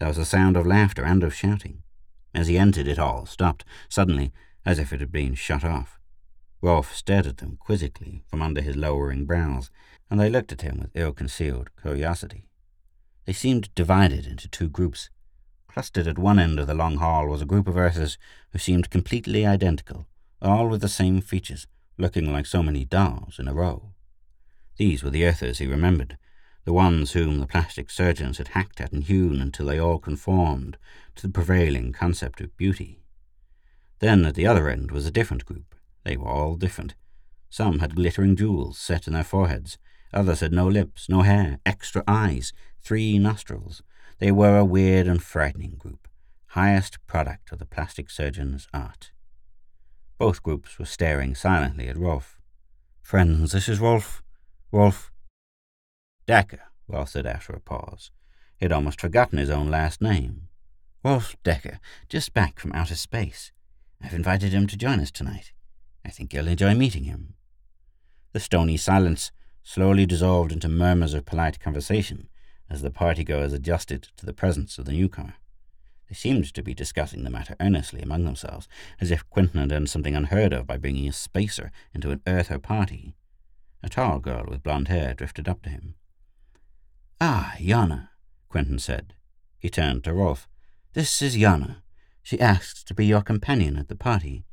There 0.00 0.08
was 0.08 0.18
a 0.18 0.24
sound 0.24 0.56
of 0.56 0.66
laughter 0.66 1.04
and 1.04 1.22
of 1.22 1.32
shouting. 1.32 1.84
As 2.34 2.48
he 2.48 2.58
entered, 2.58 2.88
it 2.88 2.98
all 2.98 3.24
stopped, 3.24 3.64
suddenly, 3.88 4.32
as 4.66 4.80
if 4.80 4.92
it 4.92 4.98
had 4.98 5.12
been 5.12 5.34
shut 5.34 5.62
off. 5.62 6.00
Rolf 6.60 6.92
stared 6.92 7.28
at 7.28 7.36
them 7.36 7.56
quizzically 7.60 8.24
from 8.26 8.42
under 8.42 8.60
his 8.60 8.74
lowering 8.74 9.26
brows, 9.26 9.70
and 10.10 10.18
they 10.18 10.28
looked 10.28 10.50
at 10.50 10.62
him 10.62 10.80
with 10.80 10.96
ill-concealed 10.96 11.70
curiosity. 11.80 12.48
They 13.26 13.32
seemed 13.32 13.72
divided 13.76 14.26
into 14.26 14.48
two 14.48 14.68
groups. 14.68 15.08
Clustered 15.68 16.06
at 16.08 16.18
one 16.18 16.38
end 16.38 16.58
of 16.58 16.66
the 16.66 16.74
long 16.74 16.96
hall 16.96 17.28
was 17.28 17.42
a 17.42 17.46
group 17.46 17.68
of 17.68 17.76
Earthers 17.76 18.18
who 18.50 18.58
seemed 18.58 18.90
completely 18.90 19.46
identical, 19.46 20.06
all 20.42 20.68
with 20.68 20.80
the 20.80 20.88
same 20.88 21.20
features, 21.20 21.66
looking 21.96 22.32
like 22.32 22.46
so 22.46 22.62
many 22.62 22.84
dolls 22.84 23.38
in 23.38 23.46
a 23.46 23.54
row. 23.54 23.92
These 24.76 25.02
were 25.02 25.10
the 25.10 25.24
Earthers 25.24 25.58
he 25.58 25.66
remembered, 25.66 26.16
the 26.64 26.72
ones 26.72 27.12
whom 27.12 27.38
the 27.38 27.46
plastic 27.46 27.90
surgeons 27.90 28.38
had 28.38 28.48
hacked 28.48 28.80
at 28.80 28.92
and 28.92 29.04
hewn 29.04 29.40
until 29.40 29.66
they 29.66 29.78
all 29.78 29.98
conformed 29.98 30.78
to 31.16 31.26
the 31.26 31.32
prevailing 31.32 31.92
concept 31.92 32.40
of 32.40 32.56
beauty. 32.56 33.00
Then 34.00 34.24
at 34.24 34.34
the 34.34 34.46
other 34.46 34.68
end 34.68 34.90
was 34.90 35.06
a 35.06 35.10
different 35.10 35.44
group, 35.44 35.74
they 36.04 36.16
were 36.16 36.28
all 36.28 36.56
different. 36.56 36.94
Some 37.50 37.80
had 37.80 37.94
glittering 37.94 38.36
jewels 38.36 38.78
set 38.78 39.06
in 39.06 39.12
their 39.12 39.24
foreheads. 39.24 39.78
Others 40.12 40.40
had 40.40 40.52
no 40.52 40.66
lips, 40.68 41.08
no 41.08 41.22
hair, 41.22 41.58
extra 41.66 42.02
eyes, 42.06 42.52
three 42.80 43.18
nostrils. 43.18 43.82
They 44.18 44.32
were 44.32 44.58
a 44.58 44.64
weird 44.64 45.06
and 45.06 45.22
frightening 45.22 45.76
group, 45.76 46.08
highest 46.48 46.98
product 47.06 47.52
of 47.52 47.60
the 47.60 47.66
plastic 47.66 48.10
surgeon's 48.10 48.66
art. 48.74 49.12
Both 50.18 50.42
groups 50.42 50.76
were 50.76 50.86
staring 50.86 51.36
silently 51.36 51.86
at 51.88 51.96
Rolf. 51.96 52.40
Friends, 53.00 53.52
this 53.52 53.68
is 53.68 53.78
Rolf. 53.78 54.24
Rolf. 54.72 55.12
Decker, 56.26 56.62
Rolf 56.88 57.10
said 57.10 57.26
after 57.26 57.52
a 57.52 57.60
pause. 57.60 58.10
He 58.56 58.64
had 58.64 58.72
almost 58.72 59.00
forgotten 59.00 59.38
his 59.38 59.50
own 59.50 59.70
last 59.70 60.02
name. 60.02 60.48
Rolf 61.04 61.36
Decker, 61.44 61.78
just 62.08 62.34
back 62.34 62.58
from 62.58 62.72
outer 62.72 62.96
space. 62.96 63.52
I've 64.02 64.14
invited 64.14 64.52
him 64.52 64.66
to 64.66 64.76
join 64.76 64.98
us 64.98 65.12
tonight. 65.12 65.52
I 66.04 66.10
think 66.10 66.34
you'll 66.34 66.48
enjoy 66.48 66.74
meeting 66.74 67.04
him. 67.04 67.34
The 68.32 68.40
stony 68.40 68.76
silence 68.76 69.30
slowly 69.62 70.06
dissolved 70.06 70.50
into 70.50 70.68
murmurs 70.68 71.14
of 71.14 71.24
polite 71.24 71.60
conversation 71.60 72.28
as 72.70 72.82
the 72.82 72.90
partygoers 72.90 73.52
adjusted 73.52 74.08
to 74.16 74.26
the 74.26 74.32
presence 74.32 74.78
of 74.78 74.84
the 74.84 74.92
newcomer. 74.92 75.34
They 76.08 76.14
seemed 76.14 76.52
to 76.54 76.62
be 76.62 76.74
discussing 76.74 77.22
the 77.22 77.30
matter 77.30 77.54
earnestly 77.60 78.00
among 78.00 78.24
themselves, 78.24 78.66
as 79.00 79.10
if 79.10 79.28
Quentin 79.28 79.60
had 79.60 79.68
done 79.68 79.86
something 79.86 80.14
unheard 80.14 80.52
of 80.52 80.66
by 80.66 80.78
bringing 80.78 81.06
a 81.08 81.12
spacer 81.12 81.70
into 81.92 82.10
an 82.10 82.22
Earther 82.26 82.58
party. 82.58 83.14
A 83.82 83.88
tall 83.88 84.18
girl 84.18 84.46
with 84.48 84.62
blond 84.62 84.88
hair 84.88 85.12
drifted 85.14 85.48
up 85.48 85.62
to 85.62 85.70
him. 85.70 85.94
Ah, 87.20 87.54
Yana, 87.58 88.08
Quentin 88.48 88.78
said. 88.78 89.14
He 89.58 89.68
turned 89.68 90.04
to 90.04 90.14
Rolf. 90.14 90.48
This 90.94 91.20
is 91.20 91.36
Yana. 91.36 91.82
She 92.22 92.40
asked 92.40 92.86
to 92.88 92.94
be 92.94 93.06
your 93.06 93.22
companion 93.22 93.76
at 93.76 93.88
the 93.88 93.96
party. 93.96 94.44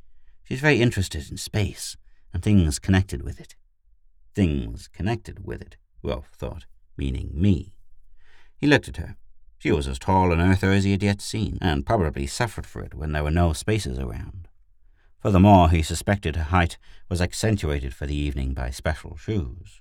She's 0.44 0.60
very 0.60 0.80
interested 0.80 1.30
in 1.30 1.38
space 1.38 1.96
and 2.32 2.42
things 2.42 2.78
connected 2.78 3.22
with 3.22 3.40
it. 3.40 3.54
Things 4.34 4.88
connected 4.88 5.46
with 5.46 5.62
it, 5.62 5.76
Rolf 6.02 6.28
thought, 6.36 6.66
meaning 6.96 7.30
me. 7.32 7.75
He 8.58 8.66
looked 8.66 8.88
at 8.88 8.96
her. 8.96 9.16
She 9.58 9.72
was 9.72 9.88
as 9.88 9.98
tall 9.98 10.32
an 10.32 10.40
earther 10.40 10.70
as 10.70 10.84
he 10.84 10.92
had 10.92 11.02
yet 11.02 11.20
seen, 11.20 11.58
and 11.60 11.86
probably 11.86 12.26
suffered 12.26 12.66
for 12.66 12.82
it 12.82 12.94
when 12.94 13.12
there 13.12 13.24
were 13.24 13.30
no 13.30 13.52
spaces 13.52 13.98
around. 13.98 14.48
Furthermore, 15.20 15.70
he 15.70 15.82
suspected 15.82 16.36
her 16.36 16.44
height 16.44 16.78
was 17.08 17.20
accentuated 17.20 17.94
for 17.94 18.06
the 18.06 18.16
evening 18.16 18.54
by 18.54 18.70
special 18.70 19.16
shoes. 19.16 19.80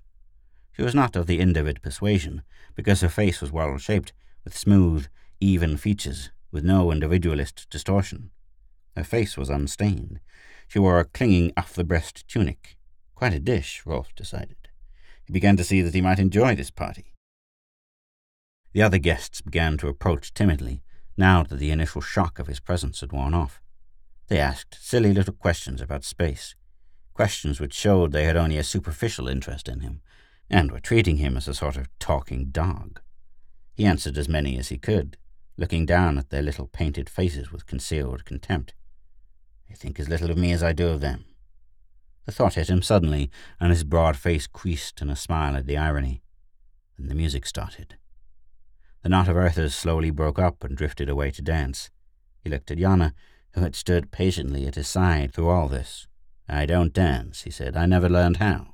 She 0.71 0.81
was 0.81 0.95
not 0.95 1.15
of 1.15 1.27
the 1.27 1.39
Individ 1.39 1.81
persuasion, 1.81 2.41
because 2.75 3.01
her 3.01 3.09
face 3.09 3.41
was 3.41 3.51
well 3.51 3.77
shaped, 3.77 4.13
with 4.43 4.57
smooth, 4.57 5.07
even 5.39 5.77
features, 5.77 6.31
with 6.51 6.63
no 6.63 6.91
individualist 6.91 7.67
distortion. 7.69 8.31
Her 8.95 9.03
face 9.03 9.37
was 9.37 9.49
unstained, 9.49 10.19
she 10.67 10.79
wore 10.79 10.99
a 10.99 11.05
clinging 11.05 11.51
off-the-breast 11.55 12.27
tunic. 12.27 12.75
Quite 13.13 13.33
a 13.33 13.39
dish, 13.39 13.83
Rolf 13.85 14.13
decided. 14.15 14.69
He 15.25 15.33
began 15.33 15.57
to 15.57 15.63
see 15.63 15.81
that 15.81 15.93
he 15.93 16.01
might 16.01 16.19
enjoy 16.19 16.55
this 16.55 16.71
party. 16.71 17.13
The 18.75 18.81
other 18.81 18.97
guests 18.97 19.39
began 19.39 19.77
to 19.77 19.87
approach 19.87 20.33
timidly, 20.33 20.83
now 21.15 21.43
that 21.43 21.59
the 21.59 21.71
initial 21.71 22.01
shock 22.01 22.39
of 22.39 22.47
his 22.47 22.59
presence 22.59 22.99
had 22.99 23.13
worn 23.13 23.33
off. 23.33 23.61
They 24.27 24.37
asked 24.37 24.75
silly 24.81 25.13
little 25.13 25.33
questions 25.33 25.79
about 25.79 26.03
space, 26.03 26.55
questions 27.13 27.61
which 27.61 27.73
showed 27.73 28.11
they 28.11 28.25
had 28.25 28.35
only 28.35 28.57
a 28.57 28.65
superficial 28.65 29.29
interest 29.29 29.69
in 29.69 29.79
him, 29.79 30.01
and 30.49 30.73
were 30.73 30.81
treating 30.81 31.15
him 31.15 31.37
as 31.37 31.47
a 31.47 31.53
sort 31.53 31.77
of 31.77 31.87
talking 31.99 32.47
dog. 32.47 32.99
He 33.73 33.85
answered 33.85 34.17
as 34.17 34.27
many 34.27 34.59
as 34.59 34.67
he 34.67 34.77
could, 34.77 35.15
looking 35.55 35.85
down 35.85 36.17
at 36.17 36.29
their 36.29 36.43
little 36.43 36.67
painted 36.67 37.09
faces 37.09 37.53
with 37.53 37.67
concealed 37.67 38.25
contempt. 38.25 38.73
They 39.69 39.75
think 39.75 40.01
as 40.01 40.09
little 40.09 40.31
of 40.31 40.37
me 40.37 40.51
as 40.51 40.61
I 40.61 40.73
do 40.73 40.89
of 40.89 40.99
them. 40.99 41.23
The 42.25 42.33
thought 42.33 42.55
hit 42.55 42.69
him 42.69 42.81
suddenly, 42.81 43.31
and 43.57 43.71
his 43.71 43.85
broad 43.85 44.17
face 44.17 44.47
creased 44.47 45.01
in 45.01 45.09
a 45.09 45.15
smile 45.15 45.55
at 45.55 45.65
the 45.65 45.77
irony. 45.77 46.23
Then 46.97 47.07
the 47.07 47.15
music 47.15 47.45
started. 47.45 47.95
The 49.05 49.09
knot 49.09 49.27
of 49.27 49.37
earthers 49.37 49.75
slowly 49.75 50.09
broke 50.09 50.39
up 50.39 50.63
and 50.63 50.75
drifted 50.75 51.09
away 51.09 51.29
to 51.29 51.43
dance. 51.43 51.91
He 52.43 52.49
looked 52.49 52.71
at 52.71 52.79
Yana, 52.79 53.13
who 53.53 53.61
had 53.61 53.75
stood 53.75 54.09
patiently 54.09 54.65
at 54.65 54.73
his 54.73 54.87
side 54.87 55.31
through 55.31 55.49
all 55.49 55.67
this. 55.67 56.07
I 56.49 56.65
don't 56.65 56.91
dance, 56.91 57.43
he 57.43 57.51
said. 57.51 57.77
I 57.77 57.85
never 57.85 58.09
learned 58.09 58.37
how. 58.37 58.73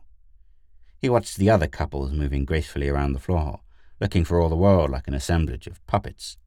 He 0.98 1.10
watched 1.10 1.36
the 1.36 1.50
other 1.50 1.67
couples 1.67 2.13
moving 2.13 2.46
gracefully 2.46 2.88
around 2.88 3.12
the 3.12 3.20
floor, 3.20 3.60
looking 4.00 4.24
for 4.24 4.39
all 4.39 4.48
the 4.48 4.56
world 4.56 4.89
like 4.89 5.10
an 5.10 5.13
assemblage 5.13 5.67
of 5.67 5.86
puppets. 5.86 6.38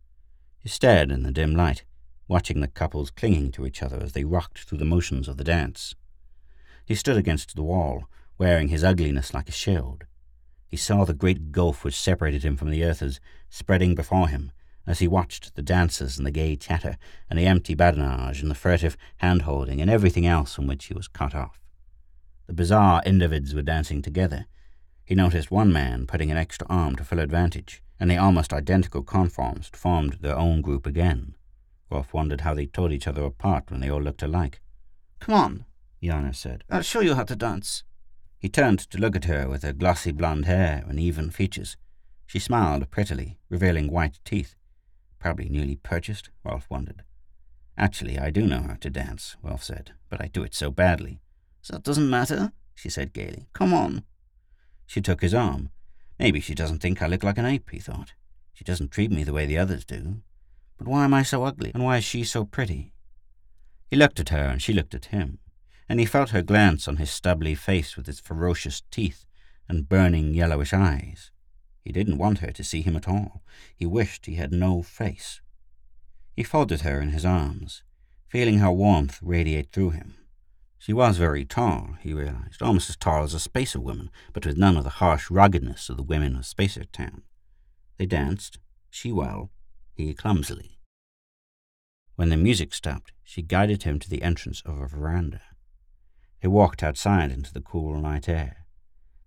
He 0.57 0.71
stared 0.71 1.11
in 1.13 1.23
the 1.23 1.31
dim 1.31 1.55
light, 1.55 1.85
watching 2.27 2.61
the 2.61 2.69
couples 2.69 3.11
clinging 3.11 3.53
to 3.53 3.67
each 3.67 3.83
other 3.83 4.03
as 4.03 4.13
they 4.13 4.25
rocked 4.25 4.61
through 4.61 4.79
the 4.79 4.87
motions 4.87 5.29
of 5.29 5.37
the 5.37 5.45
dance. 5.45 5.95
He 6.87 6.95
stood 6.95 7.19
against 7.19 7.55
the 7.55 7.63
wall, 7.63 8.05
wearing 8.39 8.69
his 8.69 8.83
ugliness 8.83 9.35
like 9.35 9.51
a 9.51 9.53
shield. 9.53 10.05
He 10.75 10.79
saw 10.79 11.05
the 11.05 11.15
great 11.15 11.53
gulf 11.53 11.85
which 11.85 11.95
separated 11.95 12.43
him 12.43 12.57
from 12.57 12.71
the 12.71 12.83
earthers 12.83 13.21
spreading 13.49 13.95
before 13.95 14.27
him 14.27 14.51
as 14.89 14.99
he 14.99 15.07
watched 15.07 15.55
the 15.55 15.63
dances 15.63 16.19
and 16.19 16.27
the 16.27 16.33
gay 16.33 16.57
chatter 16.57 16.99
and 17.31 17.39
the 17.39 17.47
empty 17.47 17.77
badinage 17.77 18.43
and 18.43 18.51
the 18.51 18.57
furtive 18.57 18.97
hand-holding 19.19 19.81
and 19.81 19.89
everything 19.89 20.27
else 20.27 20.53
from 20.53 20.67
which 20.67 20.87
he 20.87 20.93
was 20.93 21.07
cut 21.07 21.33
off. 21.33 21.61
The 22.49 22.55
bizarre 22.55 23.03
individs 23.07 23.55
were 23.55 23.63
dancing 23.63 24.03
together. 24.03 24.47
He 25.05 25.15
noticed 25.15 25.49
one 25.49 25.73
man 25.73 26.09
putting 26.09 26.33
an 26.33 26.37
extra 26.37 26.67
arm 26.69 26.97
to 26.97 27.05
full 27.05 27.21
advantage, 27.21 27.81
and 28.01 28.11
the 28.11 28.17
almost 28.17 28.53
identical 28.53 29.05
conforms 29.05 29.71
formed 29.73 30.15
their 30.23 30.37
own 30.37 30.61
group 30.61 30.87
again. 30.87 31.37
Rolf 31.89 32.13
wondered 32.13 32.41
how 32.41 32.55
they 32.55 32.67
told 32.67 32.91
each 32.91 33.07
other 33.07 33.23
apart 33.23 33.71
when 33.71 33.79
they 33.79 33.91
all 33.91 34.03
looked 34.03 34.25
alike. 34.25 34.61
Come 35.21 35.37
on, 35.37 35.65
Yana 36.03 36.35
said. 36.35 36.65
I'll 36.69 36.83
show 36.83 36.99
you 36.99 37.15
how 37.15 37.23
to 37.23 37.37
dance. 37.37 37.85
He 38.45 38.51
turned 38.51 38.81
to 38.91 38.99
look 38.99 39.17
at 39.17 39.25
her 39.25 39.49
with 39.49 39.63
her 39.63 39.73
glossy 39.73 40.13
blonde 40.13 40.45
hair 40.45 40.85
and 40.87 41.01
even 41.01 41.31
features. 41.31 41.79
She 42.27 42.39
smiled 42.39 42.91
prettily, 42.91 43.39
revealing 43.49 43.91
white 43.91 44.21
teeth. 44.23 44.55
Probably 45.19 45.49
newly 45.49 45.77
purchased, 45.77 46.29
Rolf 46.45 46.69
wondered. 46.69 47.05
Actually, 47.79 48.19
I 48.19 48.29
do 48.29 48.47
know 48.47 48.61
how 48.61 48.75
to 48.75 48.91
dance, 48.91 49.39
Rolf 49.43 49.65
said, 49.65 49.93
but 50.11 50.21
I 50.21 50.27
do 50.27 50.43
it 50.43 50.55
so 50.55 50.71
badly. 50.71 51.23
So 51.63 51.77
it 51.77 51.85
doesn't 51.85 52.11
matter, 52.11 52.53
she 52.75 52.91
said 52.91 53.15
gaily. 53.15 53.49
Come 53.55 53.73
on. 53.73 54.05
She 54.85 55.01
took 55.01 55.23
his 55.23 55.33
arm. 55.33 55.71
Maybe 56.19 56.39
she 56.39 56.55
doesn't 56.55 56.81
think 56.81 57.01
I 57.01 57.07
look 57.07 57.25
like 57.25 57.39
an 57.39 57.47
ape, 57.47 57.71
he 57.71 57.79
thought. 57.79 58.13
She 58.53 58.63
doesn't 58.63 58.91
treat 58.91 59.11
me 59.11 59.25
the 59.25 59.33
way 59.33 59.47
the 59.47 59.57
others 59.57 59.87
do. 59.87 60.21
But 60.77 60.87
why 60.87 61.05
am 61.07 61.15
I 61.15 61.23
so 61.23 61.45
ugly, 61.45 61.71
and 61.73 61.83
why 61.83 61.97
is 61.97 62.05
she 62.05 62.25
so 62.25 62.45
pretty? 62.45 62.93
He 63.91 63.97
looked 63.97 64.21
at 64.21 64.29
her, 64.29 64.49
and 64.49 64.61
she 64.61 64.75
looked 64.75 64.95
at 64.95 65.07
him, 65.07 65.39
and 65.89 66.01
he 66.01 66.07
felt 66.07 66.31
her 66.31 66.43
glance 66.43 66.89
on 66.89 66.97
his 66.97 67.11
stubbly 67.11 67.55
face 67.55 67.97
with 67.97 68.09
its 68.09 68.21
ferocious 68.21 68.83
teeth 68.91 69.27
and 69.69 69.89
burning 69.89 70.35
yellowish 70.35 70.73
eyes. 70.73 71.31
He 71.83 71.93
didn't 71.93 72.19
want 72.19 72.39
her 72.39 72.51
to 72.51 72.65
see 72.65 72.83
him 72.83 72.97
at 72.97 73.09
all. 73.09 73.43
He 73.77 73.85
wished 73.85 74.27
he 74.27 74.37
had 74.37 74.53
no 74.53 74.83
face. 74.83 75.41
He 76.35 76.43
folded 76.43 76.81
her 76.81 77.01
in 77.01 77.11
his 77.11 77.25
arms, 77.25 77.83
feeling 78.27 78.59
her 78.59 78.73
warmth 78.73 79.21
radiate 79.23 79.71
through 79.71 79.91
him. 79.91 80.15
She 80.79 80.93
was 80.93 81.17
very 81.17 81.45
tall, 81.45 81.97
he 82.01 82.13
realized, 82.13 82.61
almost 82.61 82.91
as 82.91 82.97
tall 82.97 83.23
as 83.23 83.33
a 83.33 83.41
Spacer 83.41 83.81
woman, 83.81 84.11
but 84.33 84.45
with 84.45 84.59
none 84.59 84.77
of 84.77 84.85
the 84.85 84.91
harsh 84.91 85.31
ruggedness 85.31 85.89
of 85.89 85.97
the 85.97 86.03
women 86.03 86.37
of 86.37 86.45
Spacer 86.45 86.85
Town. 86.85 87.23
They 87.97 88.07
danced, 88.07 88.59
she 88.91 89.13
well, 89.13 89.51
he 89.95 90.13
clumsily. 90.13 90.79
When 92.17 92.29
the 92.29 92.37
music 92.37 92.75
stopped, 92.75 93.13
she 93.23 93.43
guided 93.43 93.85
him 93.85 93.99
to 93.99 94.11
the 94.11 94.23
entrance 94.23 94.63
of 94.67 94.79
a 94.79 94.87
veranda. 94.87 95.41
They 96.45 96.49
walked 96.49 96.83
outside 96.83 97.33
into 97.33 97.55
the 97.55 97.63
cool 97.63 97.99
night 97.99 98.29
air. 98.29 98.67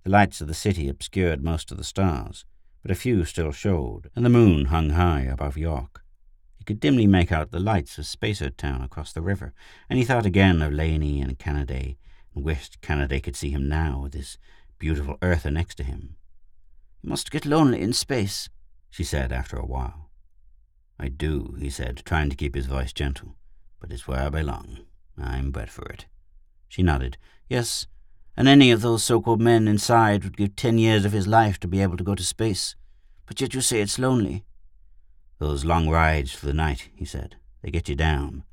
The 0.04 0.12
lights 0.12 0.40
of 0.40 0.48
the 0.48 0.54
city 0.54 0.88
obscured 0.88 1.44
most 1.44 1.72
of 1.72 1.78
the 1.78 1.84
stars, 1.84 2.46
but 2.84 2.92
a 2.92 2.96
few 2.96 3.26
still 3.26 3.52
showed, 3.52 4.12
and 4.16 4.24
the 4.24 4.30
moon 4.30 4.66
hung 4.66 4.92
high 4.92 5.22
above 5.22 5.58
York 5.58 6.04
He 6.60 6.64
could 6.64 6.80
dimly 6.80 7.08
make 7.08 7.32
out 7.32 7.50
the 7.50 7.60
lights 7.60 7.98
of 7.98 8.06
Spacer 8.06 8.52
Town 8.52 8.84
across 8.84 9.14
the 9.14 9.24
river, 9.24 9.56
and 9.90 9.98
he 9.98 10.06
thought 10.06 10.28
again 10.28 10.62
of 10.62 10.74
Laney 10.74 11.20
and 11.20 11.40
Canaday, 11.40 11.98
and 12.36 12.46
wished 12.46 12.82
Canaday 12.82 13.24
could 13.24 13.36
see 13.36 13.50
him 13.50 13.68
now 13.68 14.02
with 14.02 14.14
his 14.14 14.38
beautiful 14.78 15.18
Earther 15.24 15.50
next 15.50 15.74
to 15.78 15.84
him. 15.84 16.18
You 17.02 17.10
must 17.10 17.32
get 17.32 17.48
lonely 17.48 17.82
in 17.82 17.94
space, 17.94 18.48
she 18.92 19.04
said 19.04 19.32
after 19.32 19.58
a 19.58 19.66
while. 19.66 20.12
I 21.00 21.08
do, 21.08 21.56
he 21.58 21.72
said, 21.72 22.04
trying 22.06 22.30
to 22.30 22.36
keep 22.36 22.54
his 22.54 22.68
voice 22.68 22.94
gentle, 22.94 23.38
but 23.80 23.92
it's 23.92 24.08
where 24.08 24.28
I 24.28 24.30
belong. 24.30 24.82
I'm 25.18 25.50
bred 25.50 25.72
for 25.72 25.88
it. 25.88 26.06
She 26.68 26.84
nodded. 26.84 27.18
Yes, 27.50 27.88
and 28.36 28.48
any 28.48 28.72
of 28.72 28.82
those 28.82 29.04
so-called 29.04 29.42
men 29.42 29.68
inside 29.68 30.24
would 30.24 30.38
give 30.38 30.56
ten 30.56 30.78
years 30.78 31.06
of 31.06 31.12
his 31.12 31.28
life 31.28 31.60
to 31.60 31.68
be 31.68 31.82
able 31.82 31.98
to 31.98 32.04
go 32.04 32.16
to 32.16 32.24
space. 32.24 32.76
But 33.26 33.42
yet 33.42 33.54
you 33.54 33.62
say 33.62 33.82
it's 33.82 34.00
lonely. 34.00 34.46
Those 35.40 35.66
long 35.66 35.90
rides 35.90 36.34
for 36.34 36.46
the 36.46 36.54
night, 36.54 36.90
he 36.96 37.06
said. 37.06 37.36
They 37.62 37.72
get 37.72 37.90
you 37.90 37.96
down. 37.96 38.44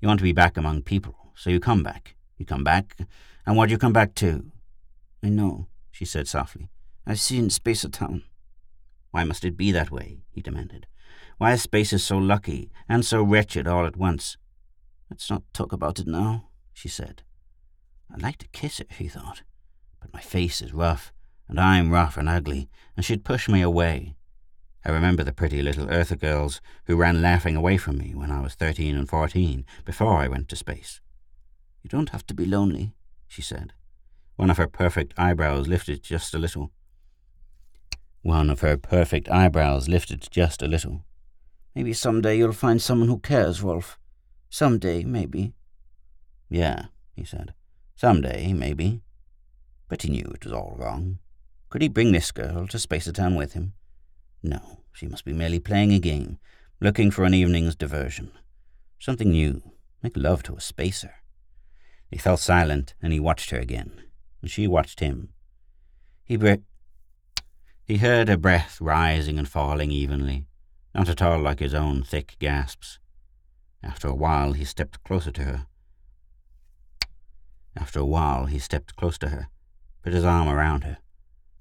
You 0.00 0.08
want 0.08 0.18
to 0.20 0.24
be 0.24 0.32
back 0.32 0.56
among 0.56 0.82
people, 0.82 1.16
so 1.34 1.50
you 1.50 1.60
come 1.60 1.82
back. 1.82 2.14
You 2.36 2.46
come 2.46 2.64
back, 2.64 2.96
and 3.46 3.56
what 3.56 3.66
do 3.66 3.72
you 3.72 3.78
come 3.78 3.92
back 3.92 4.14
to? 4.16 4.50
I 5.22 5.28
know, 5.28 5.66
she 5.90 6.04
said 6.04 6.28
softly. 6.28 6.68
I've 7.06 7.20
seen 7.20 7.50
Spacer 7.50 7.88
Town. 7.88 8.22
Why 9.10 9.24
must 9.24 9.44
it 9.44 9.56
be 9.56 9.72
that 9.72 9.90
way? 9.90 10.18
he 10.30 10.40
demanded. 10.40 10.86
Why 11.38 11.52
is 11.52 11.62
Spacer 11.62 11.98
so 11.98 12.18
lucky 12.18 12.70
and 12.88 13.04
so 13.04 13.22
wretched 13.22 13.66
all 13.66 13.86
at 13.86 13.96
once? 13.96 14.36
Let's 15.10 15.30
not 15.30 15.42
talk 15.52 15.72
about 15.72 15.98
it 15.98 16.06
now, 16.06 16.48
she 16.72 16.88
said. 16.88 17.22
I'd 18.10 18.22
like 18.22 18.38
to 18.38 18.48
kiss 18.48 18.78
her, 18.78 18.84
he 18.88 19.08
thought, 19.08 19.42
but 20.00 20.12
my 20.12 20.20
face 20.20 20.60
is 20.62 20.72
rough, 20.72 21.12
and 21.48 21.60
I'm 21.60 21.90
rough 21.90 22.16
and 22.16 22.28
ugly, 22.28 22.68
and 22.96 23.04
she'd 23.04 23.24
push 23.24 23.48
me 23.48 23.62
away. 23.62 24.16
I 24.84 24.90
remember 24.90 25.24
the 25.24 25.32
pretty 25.32 25.60
little 25.60 25.90
Earther 25.90 26.16
girls 26.16 26.60
who 26.86 26.96
ran 26.96 27.20
laughing 27.20 27.56
away 27.56 27.76
from 27.76 27.98
me 27.98 28.14
when 28.14 28.30
I 28.30 28.40
was 28.40 28.54
thirteen 28.54 28.96
and 28.96 29.08
fourteen, 29.08 29.66
before 29.84 30.16
I 30.16 30.28
went 30.28 30.48
to 30.48 30.56
space. 30.56 31.00
You 31.82 31.90
don't 31.90 32.10
have 32.10 32.26
to 32.28 32.34
be 32.34 32.46
lonely, 32.46 32.94
she 33.26 33.42
said. 33.42 33.72
One 34.36 34.50
of 34.50 34.56
her 34.56 34.68
perfect 34.68 35.14
eyebrows 35.18 35.68
lifted 35.68 36.02
just 36.02 36.34
a 36.34 36.38
little. 36.38 36.70
One 38.22 38.50
of 38.50 38.60
her 38.60 38.76
perfect 38.76 39.28
eyebrows 39.28 39.88
lifted 39.88 40.26
just 40.30 40.62
a 40.62 40.68
little. 40.68 41.04
Maybe 41.74 41.92
someday 41.92 42.38
you'll 42.38 42.52
find 42.52 42.80
someone 42.80 43.08
who 43.08 43.18
cares, 43.18 43.62
Rolf. 43.62 43.98
Someday, 44.48 45.04
maybe. 45.04 45.52
Yeah, 46.48 46.86
he 47.14 47.24
said. 47.24 47.52
Someday, 47.98 48.52
maybe. 48.52 49.00
But 49.88 50.02
he 50.02 50.08
knew 50.08 50.30
it 50.32 50.44
was 50.44 50.52
all 50.52 50.76
wrong. 50.78 51.18
Could 51.68 51.82
he 51.82 51.88
bring 51.88 52.12
this 52.12 52.30
girl 52.30 52.68
to 52.68 52.76
Spacertown 52.78 53.36
with 53.36 53.54
him? 53.54 53.72
No, 54.40 54.84
she 54.92 55.08
must 55.08 55.24
be 55.24 55.32
merely 55.32 55.58
playing 55.58 55.92
a 55.92 55.98
game, 55.98 56.38
looking 56.80 57.10
for 57.10 57.24
an 57.24 57.34
evening's 57.34 57.74
diversion. 57.74 58.30
Something 59.00 59.32
new, 59.32 59.72
make 60.00 60.16
love 60.16 60.44
to 60.44 60.54
a 60.54 60.60
spacer. 60.60 61.14
He 62.08 62.18
fell 62.18 62.36
silent, 62.36 62.94
and 63.02 63.12
he 63.12 63.18
watched 63.18 63.50
her 63.50 63.58
again, 63.58 64.00
and 64.42 64.48
she 64.48 64.68
watched 64.68 65.00
him. 65.00 65.30
He 66.22 66.36
bre- 66.36 66.62
he 67.82 67.96
heard 67.96 68.28
her 68.28 68.36
breath 68.36 68.80
rising 68.80 69.40
and 69.40 69.48
falling 69.48 69.90
evenly, 69.90 70.46
not 70.94 71.08
at 71.08 71.20
all 71.20 71.40
like 71.40 71.58
his 71.58 71.74
own 71.74 72.04
thick 72.04 72.36
gasps. 72.38 73.00
After 73.82 74.06
a 74.06 74.14
while, 74.14 74.52
he 74.52 74.64
stepped 74.64 75.02
closer 75.02 75.32
to 75.32 75.42
her. 75.42 75.66
After 77.76 78.00
a 78.00 78.04
while, 78.04 78.46
he 78.46 78.58
stepped 78.58 78.96
close 78.96 79.18
to 79.18 79.28
her, 79.28 79.48
put 80.02 80.12
his 80.12 80.24
arm 80.24 80.48
around 80.48 80.84
her, 80.84 80.98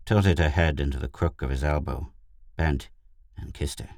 tilted 0.06 0.40
her 0.40 0.50
head 0.50 0.80
into 0.80 1.00
the 1.00 1.08
crook 1.08 1.42
of 1.42 1.50
his 1.50 1.64
elbow, 1.64 2.12
bent, 2.56 2.90
and 3.38 3.54
kissed 3.54 3.80
her. 3.80 3.90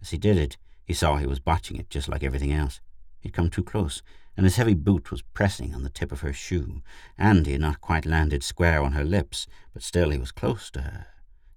As 0.00 0.10
he 0.10 0.18
did 0.18 0.36
it, 0.36 0.56
he 0.84 0.94
saw 0.94 1.16
he 1.16 1.26
was 1.26 1.40
botching 1.40 1.76
it 1.76 1.90
just 1.90 2.08
like 2.08 2.22
everything 2.22 2.52
else. 2.52 2.80
He'd 3.20 3.32
come 3.32 3.50
too 3.50 3.64
close, 3.64 4.02
and 4.36 4.44
his 4.44 4.56
heavy 4.56 4.74
boot 4.74 5.10
was 5.10 5.22
pressing 5.22 5.74
on 5.74 5.82
the 5.82 5.90
tip 5.90 6.12
of 6.12 6.20
her 6.20 6.32
shoe, 6.32 6.82
and 7.16 7.46
he 7.46 7.52
had 7.52 7.60
not 7.60 7.80
quite 7.80 8.06
landed 8.06 8.44
square 8.44 8.82
on 8.82 8.92
her 8.92 9.04
lips, 9.04 9.46
but 9.72 9.82
still 9.82 10.10
he 10.10 10.18
was 10.18 10.30
close 10.30 10.70
to 10.70 10.82
her. 10.82 11.06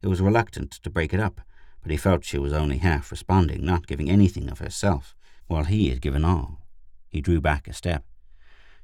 He 0.02 0.08
was 0.08 0.22
reluctant 0.22 0.72
to 0.72 0.90
break 0.90 1.14
it 1.14 1.20
up, 1.20 1.42
but 1.82 1.92
he 1.92 1.98
felt 1.98 2.24
she 2.24 2.40
was 2.40 2.54
only 2.54 2.78
half 2.78 3.12
responding, 3.12 3.66
not 3.66 3.88
giving 3.88 4.10
anything 4.10 4.50
of 4.50 4.60
herself, 4.60 5.16
while 5.48 5.66
he 5.66 5.90
had 5.90 6.02
given 6.02 6.24
all. 6.24 6.66
He 7.10 7.22
drew 7.22 7.42
back 7.42 7.68
a 7.68 7.74
step. 7.74 8.06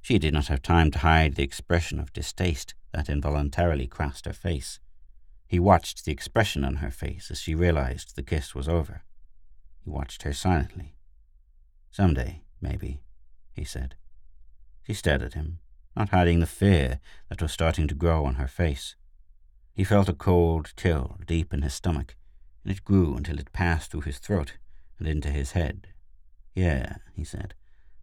She 0.06 0.20
did 0.20 0.36
not 0.36 0.50
have 0.50 0.62
time 0.62 0.92
to 0.92 1.00
hide 1.00 1.34
the 1.34 1.42
expression 1.42 2.00
of 2.00 2.14
distaste 2.14 2.76
that 2.92 3.10
involuntarily 3.10 3.88
crossed 3.88 4.28
her 4.28 4.34
face. 4.34 4.80
He 5.48 5.58
watched 5.58 6.06
the 6.06 6.12
expression 6.12 6.64
on 6.64 6.76
her 6.76 6.92
face 6.92 7.32
as 7.32 7.42
she 7.42 7.56
realized 7.56 8.16
the 8.16 8.22
kiss 8.22 8.54
was 8.54 8.70
over. 8.70 9.02
He 9.84 9.90
watched 9.90 10.22
her 10.22 10.32
silently. 10.32 10.94
Some 11.90 12.14
day, 12.14 12.44
maybe, 12.62 13.02
he 13.52 13.64
said. 13.64 13.96
She 14.84 14.94
stared 14.94 15.24
at 15.24 15.34
him, 15.34 15.58
not 15.96 16.10
hiding 16.10 16.40
the 16.40 16.46
fear 16.46 17.00
that 17.30 17.42
was 17.42 17.52
starting 17.52 17.88
to 17.88 17.96
grow 17.96 18.26
on 18.26 18.36
her 18.36 18.48
face. 18.48 18.96
He 19.74 19.84
felt 19.84 20.08
a 20.08 20.14
cold 20.14 20.72
chill 20.78 21.18
deep 21.26 21.52
in 21.52 21.64
his 21.64 21.74
stomach, 21.74 22.16
and 22.64 22.72
it 22.72 22.86
grew 22.86 23.18
until 23.18 23.40
it 23.40 23.54
passed 23.54 23.90
through 23.90 24.02
his 24.02 24.20
throat 24.20 24.58
and 25.00 25.08
into 25.08 25.32
his 25.32 25.54
head. 25.54 25.88
Yeah, 26.54 26.98
he 27.16 27.24
said. 27.24 27.56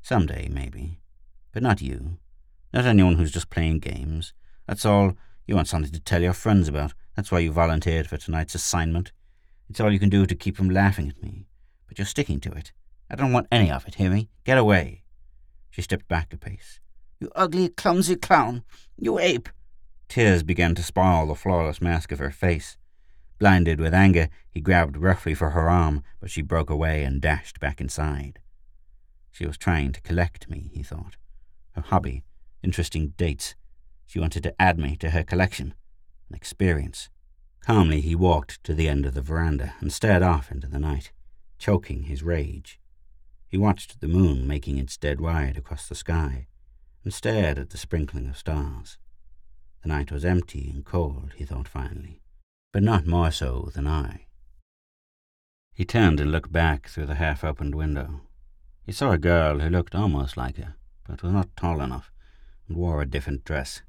Some 0.02 0.26
day, 0.26 0.48
maybe. 0.50 0.98
But 1.52 1.62
not 1.62 1.82
you. 1.82 2.18
Not 2.72 2.86
anyone 2.86 3.16
who's 3.16 3.32
just 3.32 3.50
playing 3.50 3.80
games. 3.80 4.32
That's 4.66 4.86
all 4.86 5.16
you 5.46 5.54
want 5.54 5.68
something 5.68 5.92
to 5.92 6.00
tell 6.00 6.22
your 6.22 6.32
friends 6.32 6.68
about. 6.68 6.94
That's 7.14 7.30
why 7.30 7.40
you 7.40 7.52
volunteered 7.52 8.06
for 8.06 8.16
tonight's 8.16 8.54
assignment. 8.54 9.12
It's 9.68 9.80
all 9.80 9.92
you 9.92 9.98
can 9.98 10.08
do 10.08 10.24
to 10.26 10.34
keep 10.34 10.56
from 10.56 10.70
laughing 10.70 11.08
at 11.08 11.22
me. 11.22 11.46
But 11.86 11.98
you're 11.98 12.06
sticking 12.06 12.40
to 12.40 12.52
it. 12.52 12.72
I 13.10 13.16
don't 13.16 13.32
want 13.32 13.48
any 13.52 13.70
of 13.70 13.86
it, 13.86 13.96
hear 13.96 14.10
me? 14.10 14.30
Get 14.44 14.56
away. 14.56 15.02
She 15.70 15.82
stepped 15.82 16.08
back 16.08 16.32
a 16.32 16.38
pace. 16.38 16.80
You 17.20 17.30
ugly, 17.36 17.68
clumsy 17.68 18.16
clown! 18.16 18.64
You 18.96 19.18
ape! 19.18 19.48
Tears 20.08 20.42
began 20.42 20.74
to 20.74 20.82
spoil 20.82 21.26
the 21.26 21.34
flawless 21.34 21.80
mask 21.80 22.12
of 22.12 22.18
her 22.18 22.30
face. 22.30 22.76
Blinded 23.38 23.80
with 23.80 23.94
anger, 23.94 24.28
he 24.50 24.60
grabbed 24.60 24.96
roughly 24.96 25.34
for 25.34 25.50
her 25.50 25.68
arm, 25.68 26.02
but 26.20 26.30
she 26.30 26.42
broke 26.42 26.70
away 26.70 27.04
and 27.04 27.20
dashed 27.20 27.60
back 27.60 27.80
inside. 27.80 28.38
She 29.30 29.46
was 29.46 29.56
trying 29.56 29.92
to 29.92 30.00
collect 30.00 30.50
me, 30.50 30.70
he 30.72 30.82
thought. 30.82 31.16
Her 31.74 31.82
hobby, 31.82 32.24
interesting 32.62 33.14
dates. 33.16 33.54
She 34.06 34.20
wanted 34.20 34.42
to 34.42 34.60
add 34.60 34.78
me 34.78 34.96
to 34.96 35.10
her 35.10 35.22
collection 35.24 35.74
an 36.32 36.36
experience. 36.36 37.10
Calmly 37.60 38.00
he 38.00 38.14
walked 38.14 38.62
to 38.64 38.74
the 38.74 38.88
end 38.88 39.06
of 39.06 39.14
the 39.14 39.22
veranda 39.22 39.74
and 39.80 39.92
stared 39.92 40.22
off 40.22 40.50
into 40.50 40.66
the 40.66 40.78
night, 40.78 41.12
choking 41.58 42.04
his 42.04 42.22
rage. 42.22 42.80
He 43.46 43.58
watched 43.58 44.00
the 44.00 44.08
moon 44.08 44.46
making 44.46 44.78
its 44.78 44.96
dead 44.96 45.20
ride 45.20 45.58
across 45.58 45.86
the 45.88 45.94
sky 45.94 46.46
and 47.04 47.12
stared 47.12 47.58
at 47.58 47.70
the 47.70 47.76
sprinkling 47.76 48.28
of 48.28 48.38
stars. 48.38 48.96
The 49.82 49.88
night 49.88 50.10
was 50.10 50.24
empty 50.24 50.70
and 50.72 50.84
cold, 50.84 51.32
he 51.36 51.44
thought 51.44 51.68
finally, 51.68 52.22
but 52.72 52.82
not 52.82 53.06
more 53.06 53.30
so 53.30 53.70
than 53.74 53.86
I. 53.86 54.26
He 55.74 55.84
turned 55.84 56.20
and 56.20 56.32
looked 56.32 56.52
back 56.52 56.88
through 56.88 57.06
the 57.06 57.16
half-opened 57.16 57.74
window. 57.74 58.20
He 58.84 58.92
saw 58.92 59.12
a 59.12 59.18
girl 59.18 59.58
who 59.58 59.68
looked 59.68 59.94
almost 59.94 60.36
like 60.36 60.56
her, 60.56 60.76
but 61.12 61.22
was 61.22 61.32
not 61.34 61.54
tall 61.58 61.82
enough, 61.82 62.10
and 62.66 62.74
wore 62.74 63.02
a 63.02 63.06
different 63.06 63.44
dress. 63.44 63.82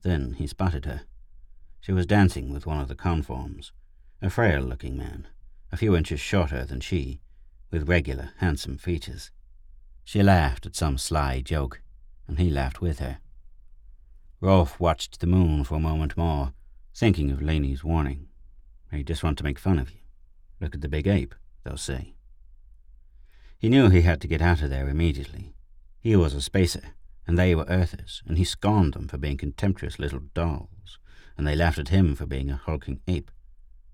Then 0.00 0.36
he 0.38 0.46
spotted 0.46 0.86
her. 0.86 1.02
She 1.82 1.92
was 1.92 2.06
dancing 2.06 2.50
with 2.50 2.64
one 2.64 2.80
of 2.80 2.88
the 2.88 2.94
conforms, 2.94 3.72
a 4.22 4.30
frail-looking 4.30 4.96
man, 4.96 5.28
a 5.70 5.76
few 5.76 5.94
inches 5.94 6.18
shorter 6.18 6.64
than 6.64 6.80
she, 6.80 7.20
with 7.70 7.90
regular, 7.90 8.30
handsome 8.38 8.78
features. 8.78 9.30
She 10.02 10.22
laughed 10.22 10.64
at 10.64 10.74
some 10.74 10.96
sly 10.96 11.42
joke, 11.42 11.82
and 12.26 12.38
he 12.38 12.48
laughed 12.48 12.80
with 12.80 13.00
her. 13.00 13.18
Rolf 14.40 14.80
watched 14.80 15.20
the 15.20 15.26
moon 15.26 15.62
for 15.62 15.74
a 15.74 15.78
moment 15.78 16.16
more, 16.16 16.54
thinking 16.94 17.30
of 17.30 17.42
Laney's 17.42 17.84
warning. 17.84 18.28
They 18.90 19.02
just 19.02 19.22
want 19.22 19.36
to 19.36 19.44
make 19.44 19.58
fun 19.58 19.78
of 19.78 19.90
you. 19.90 19.98
Look 20.58 20.74
at 20.74 20.80
the 20.80 20.88
big 20.88 21.06
ape, 21.06 21.34
they'll 21.64 21.76
say. 21.76 22.14
He 23.58 23.68
knew 23.68 23.90
he 23.90 24.00
had 24.00 24.22
to 24.22 24.26
get 24.26 24.40
out 24.40 24.62
of 24.62 24.70
there 24.70 24.88
immediately. 24.88 25.52
He 26.00 26.16
was 26.16 26.34
a 26.34 26.40
spacer, 26.40 26.94
and 27.26 27.38
they 27.38 27.54
were 27.54 27.66
Earthers, 27.68 28.22
and 28.26 28.38
he 28.38 28.44
scorned 28.44 28.94
them 28.94 29.08
for 29.08 29.18
being 29.18 29.36
contemptuous 29.36 29.98
little 29.98 30.20
dolls 30.34 30.98
and 31.40 31.46
they 31.46 31.56
laughed 31.56 31.78
at 31.78 31.88
him 31.88 32.14
for 32.14 32.26
being 32.26 32.50
a 32.50 32.56
hulking 32.56 33.00
ape. 33.08 33.30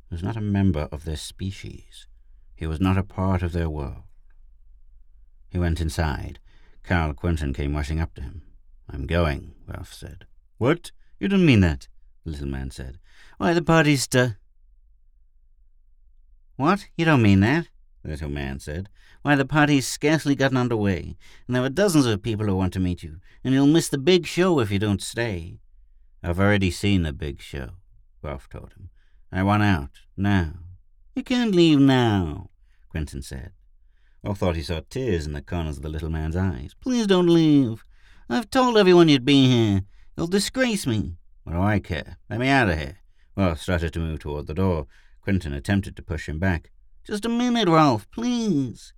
He 0.09 0.15
was 0.17 0.23
not 0.23 0.37
a 0.37 0.41
member 0.41 0.89
of 0.91 1.05
their 1.05 1.17
species. 1.17 2.09
He 2.57 2.67
was 2.67 2.81
not 2.81 2.99
a 2.99 3.05
part 3.05 3.41
of 3.41 3.53
their 3.53 3.71
world. 3.71 4.03
He 5.49 5.57
went 5.57 5.81
inside. 5.81 6.41
Cal 6.83 7.15
Quentin 7.15 7.55
came 7.55 7.77
rushing 7.77 8.01
up 8.01 8.17
to 8.17 8.23
him. 8.23 8.43
I'm 8.91 9.07
going, 9.07 9.55
Rolf 9.69 9.95
said. 9.95 10.27
What? 10.59 10.91
You 11.21 11.29
don't 11.29 11.47
mean 11.47 11.61
that, 11.61 11.87
the 12.25 12.33
little 12.33 12.49
man 12.49 12.73
said. 12.73 12.99
Why, 13.39 13.55
the 13.55 13.63
party's 13.63 14.03
st- 14.03 14.35
What? 16.57 16.89
You 16.97 17.05
don't 17.05 17.23
mean 17.23 17.39
that? 17.41 17.69
The 18.07 18.13
little 18.13 18.29
man 18.29 18.61
said. 18.61 18.89
Why, 19.23 19.35
the 19.35 19.45
party's 19.45 19.85
scarcely 19.85 20.37
gotten 20.37 20.57
under 20.57 20.77
way, 20.77 21.17
and 21.49 21.57
there 21.57 21.65
are 21.65 21.69
dozens 21.69 22.07
of 22.07 22.23
people 22.23 22.47
who 22.47 22.55
want 22.55 22.73
to 22.75 22.79
meet 22.79 23.03
you, 23.03 23.17
and 23.43 23.53
you'll 23.53 23.67
miss 23.67 23.89
the 23.89 23.99
big 23.99 24.27
show 24.27 24.61
if 24.61 24.71
you 24.71 24.79
don't 24.79 25.03
stay. 25.03 25.59
I've 26.23 26.39
already 26.39 26.71
seen 26.71 27.03
the 27.03 27.13
big 27.13 27.41
show, 27.41 27.71
Rolf 28.23 28.49
told 28.49 28.75
him. 28.75 28.91
I 29.33 29.43
want 29.43 29.65
out, 29.65 29.91
now. 30.17 30.53
You 31.17 31.25
can't 31.25 31.53
leave 31.53 31.81
now, 31.81 32.51
Quentin 32.91 33.23
said. 33.23 33.51
Rolf 34.23 34.39
thought 34.39 34.55
he 34.55 34.63
saw 34.63 34.83
tears 34.89 35.27
in 35.27 35.33
the 35.33 35.43
corners 35.43 35.79
of 35.79 35.83
the 35.83 35.89
little 35.89 36.09
man's 36.09 36.37
eyes. 36.37 36.77
Please 36.81 37.09
don't 37.09 37.29
leave. 37.29 37.85
I've 38.31 38.51
told 38.51 38.79
everyone 38.79 39.09
you'd 39.09 39.25
be 39.25 39.49
here. 39.49 39.83
You'll 40.17 40.29
disgrace 40.29 40.87
me. 40.87 41.17
What 41.43 41.55
do 41.55 41.61
I 41.61 41.81
care? 41.81 42.19
Let 42.31 42.39
me 42.39 42.49
out 42.51 42.69
of 42.69 42.79
here. 42.79 42.99
Rolf 43.37 43.61
started 43.61 43.93
to 43.95 43.99
move 43.99 44.21
toward 44.21 44.47
the 44.47 44.55
door. 44.55 44.87
Quentin 45.23 45.53
attempted 45.53 45.97
to 45.97 46.05
push 46.05 46.29
him 46.29 46.39
back. 46.39 46.71
Just 47.07 47.25
a 47.25 47.29
minute, 47.29 47.69
Rolf, 47.69 48.11
please. 48.11 48.93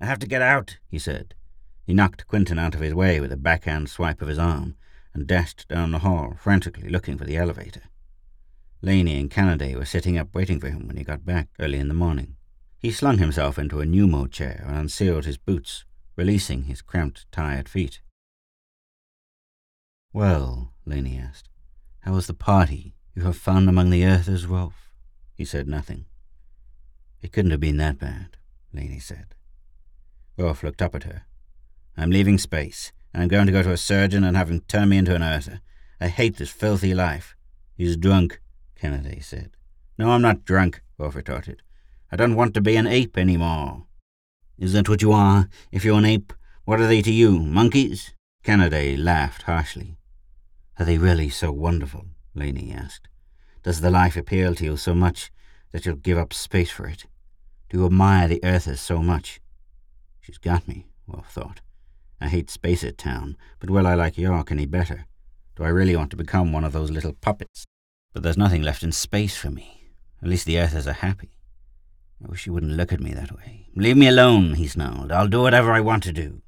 I 0.00 0.06
have 0.06 0.18
to 0.20 0.26
get 0.26 0.40
out, 0.40 0.78
he 0.88 0.98
said. 0.98 1.34
He 1.86 1.92
knocked 1.92 2.26
Quentin 2.26 2.58
out 2.58 2.74
of 2.74 2.80
his 2.80 2.94
way 2.94 3.20
with 3.20 3.30
a 3.32 3.36
backhand 3.36 3.90
swipe 3.90 4.22
of 4.22 4.28
his 4.28 4.38
arm 4.38 4.76
and 5.12 5.26
dashed 5.26 5.68
down 5.68 5.90
the 5.90 5.98
hall, 5.98 6.36
frantically 6.40 6.88
looking 6.88 7.18
for 7.18 7.26
the 7.26 7.36
elevator. 7.36 7.82
Laney 8.80 9.20
and 9.20 9.30
Canaday 9.30 9.74
were 9.74 9.84
sitting 9.84 10.16
up 10.16 10.34
waiting 10.34 10.58
for 10.58 10.70
him 10.70 10.86
when 10.86 10.96
he 10.96 11.04
got 11.04 11.26
back 11.26 11.48
early 11.58 11.78
in 11.78 11.88
the 11.88 11.94
morning. 11.94 12.36
He 12.78 12.90
slung 12.90 13.18
himself 13.18 13.58
into 13.58 13.82
a 13.82 13.84
pneumo 13.84 14.30
chair 14.30 14.64
and 14.66 14.78
unsealed 14.78 15.26
his 15.26 15.36
boots, 15.36 15.84
releasing 16.16 16.62
his 16.62 16.80
cramped, 16.80 17.30
tired 17.30 17.68
feet. 17.68 18.00
Well, 20.14 20.72
Laney 20.86 21.18
asked, 21.18 21.50
how 22.00 22.14
was 22.14 22.26
the 22.26 22.32
party 22.32 22.94
you 23.14 23.24
have 23.24 23.36
found 23.36 23.68
among 23.68 23.90
the 23.90 24.06
earthers, 24.06 24.46
Rolf? 24.46 24.90
He 25.34 25.44
said 25.44 25.68
nothing. 25.68 26.06
It 27.22 27.32
couldn't 27.32 27.50
have 27.50 27.60
been 27.60 27.76
that 27.76 27.98
bad, 27.98 28.36
Laney 28.72 28.98
said. 28.98 29.34
Rolf 30.38 30.62
looked 30.62 30.80
up 30.80 30.94
at 30.94 31.04
her. 31.04 31.22
I'm 31.96 32.10
leaving 32.10 32.38
space, 32.38 32.92
and 33.12 33.22
I'm 33.22 33.28
going 33.28 33.46
to 33.46 33.52
go 33.52 33.62
to 33.62 33.72
a 33.72 33.76
surgeon 33.76 34.24
and 34.24 34.36
have 34.36 34.50
him 34.50 34.60
turn 34.60 34.88
me 34.88 34.98
into 34.98 35.14
an 35.14 35.22
earther. 35.22 35.60
I 36.00 36.08
hate 36.08 36.36
this 36.36 36.50
filthy 36.50 36.94
life. 36.94 37.36
He's 37.76 37.96
drunk, 37.96 38.40
Kennedy 38.74 39.20
said. 39.20 39.50
No, 39.98 40.10
I'm 40.10 40.22
not 40.22 40.44
drunk, 40.46 40.82
Rolf 40.98 41.14
retorted. 41.14 41.62
I 42.10 42.16
don't 42.16 42.36
want 42.36 42.54
to 42.54 42.60
be 42.60 42.76
an 42.76 42.86
ape 42.86 43.18
any 43.18 43.36
more. 43.36 43.84
Is 44.58 44.72
that 44.72 44.88
what 44.88 45.02
you 45.02 45.12
are? 45.12 45.48
If 45.70 45.84
you're 45.84 45.98
an 45.98 46.04
ape, 46.04 46.32
what 46.64 46.80
are 46.80 46.86
they 46.86 47.02
to 47.02 47.12
you? 47.12 47.38
Monkeys? 47.38 48.14
Kennedy 48.42 48.96
laughed 48.96 49.42
harshly. 49.42 49.98
Are 50.78 50.86
they 50.86 50.96
really 50.96 51.28
so 51.28 51.52
wonderful? 51.52 52.06
Laney 52.34 52.72
asked. 52.72 53.08
Does 53.62 53.82
the 53.82 53.90
life 53.90 54.16
appeal 54.16 54.54
to 54.54 54.64
you 54.64 54.76
so 54.78 54.94
much 54.94 55.30
that 55.72 55.84
you'll 55.84 55.96
give 55.96 56.16
up 56.16 56.32
space 56.32 56.70
for 56.70 56.86
it? 56.86 57.04
Do 57.70 57.78
you 57.78 57.86
admire 57.86 58.26
the 58.26 58.44
earthers 58.44 58.80
so 58.80 59.00
much? 59.00 59.40
She's 60.20 60.38
got 60.38 60.66
me, 60.66 60.86
Rolf 61.06 61.30
thought. 61.30 61.60
I 62.20 62.26
hate 62.26 62.50
Spacer 62.50 62.90
Town, 62.90 63.36
but 63.60 63.70
will 63.70 63.86
I 63.86 63.94
like 63.94 64.18
York 64.18 64.50
any 64.50 64.66
better? 64.66 65.06
Do 65.54 65.62
I 65.62 65.68
really 65.68 65.94
want 65.94 66.10
to 66.10 66.16
become 66.16 66.52
one 66.52 66.64
of 66.64 66.72
those 66.72 66.90
little 66.90 67.12
puppets? 67.12 67.64
But 68.12 68.24
there's 68.24 68.36
nothing 68.36 68.62
left 68.62 68.82
in 68.82 68.90
space 68.90 69.36
for 69.36 69.52
me. 69.52 69.92
At 70.20 70.28
least 70.28 70.46
the 70.46 70.58
Earthers 70.58 70.88
are 70.88 70.94
happy. 70.94 71.38
I 72.24 72.28
wish 72.28 72.44
you 72.44 72.52
wouldn't 72.52 72.72
look 72.72 72.92
at 72.92 73.00
me 73.00 73.14
that 73.14 73.30
way. 73.36 73.68
Leave 73.76 73.96
me 73.96 74.08
alone, 74.08 74.54
he 74.54 74.66
snarled. 74.66 75.12
I'll 75.12 75.28
do 75.28 75.40
whatever 75.40 75.70
I 75.70 75.80
want 75.80 76.02
to 76.02 76.12
do. 76.12 76.42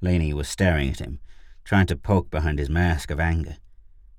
Laney 0.00 0.32
was 0.32 0.48
staring 0.48 0.88
at 0.88 1.00
him, 1.00 1.20
trying 1.64 1.86
to 1.86 1.96
poke 1.96 2.30
behind 2.30 2.58
his 2.58 2.70
mask 2.70 3.10
of 3.10 3.20
anger. 3.20 3.58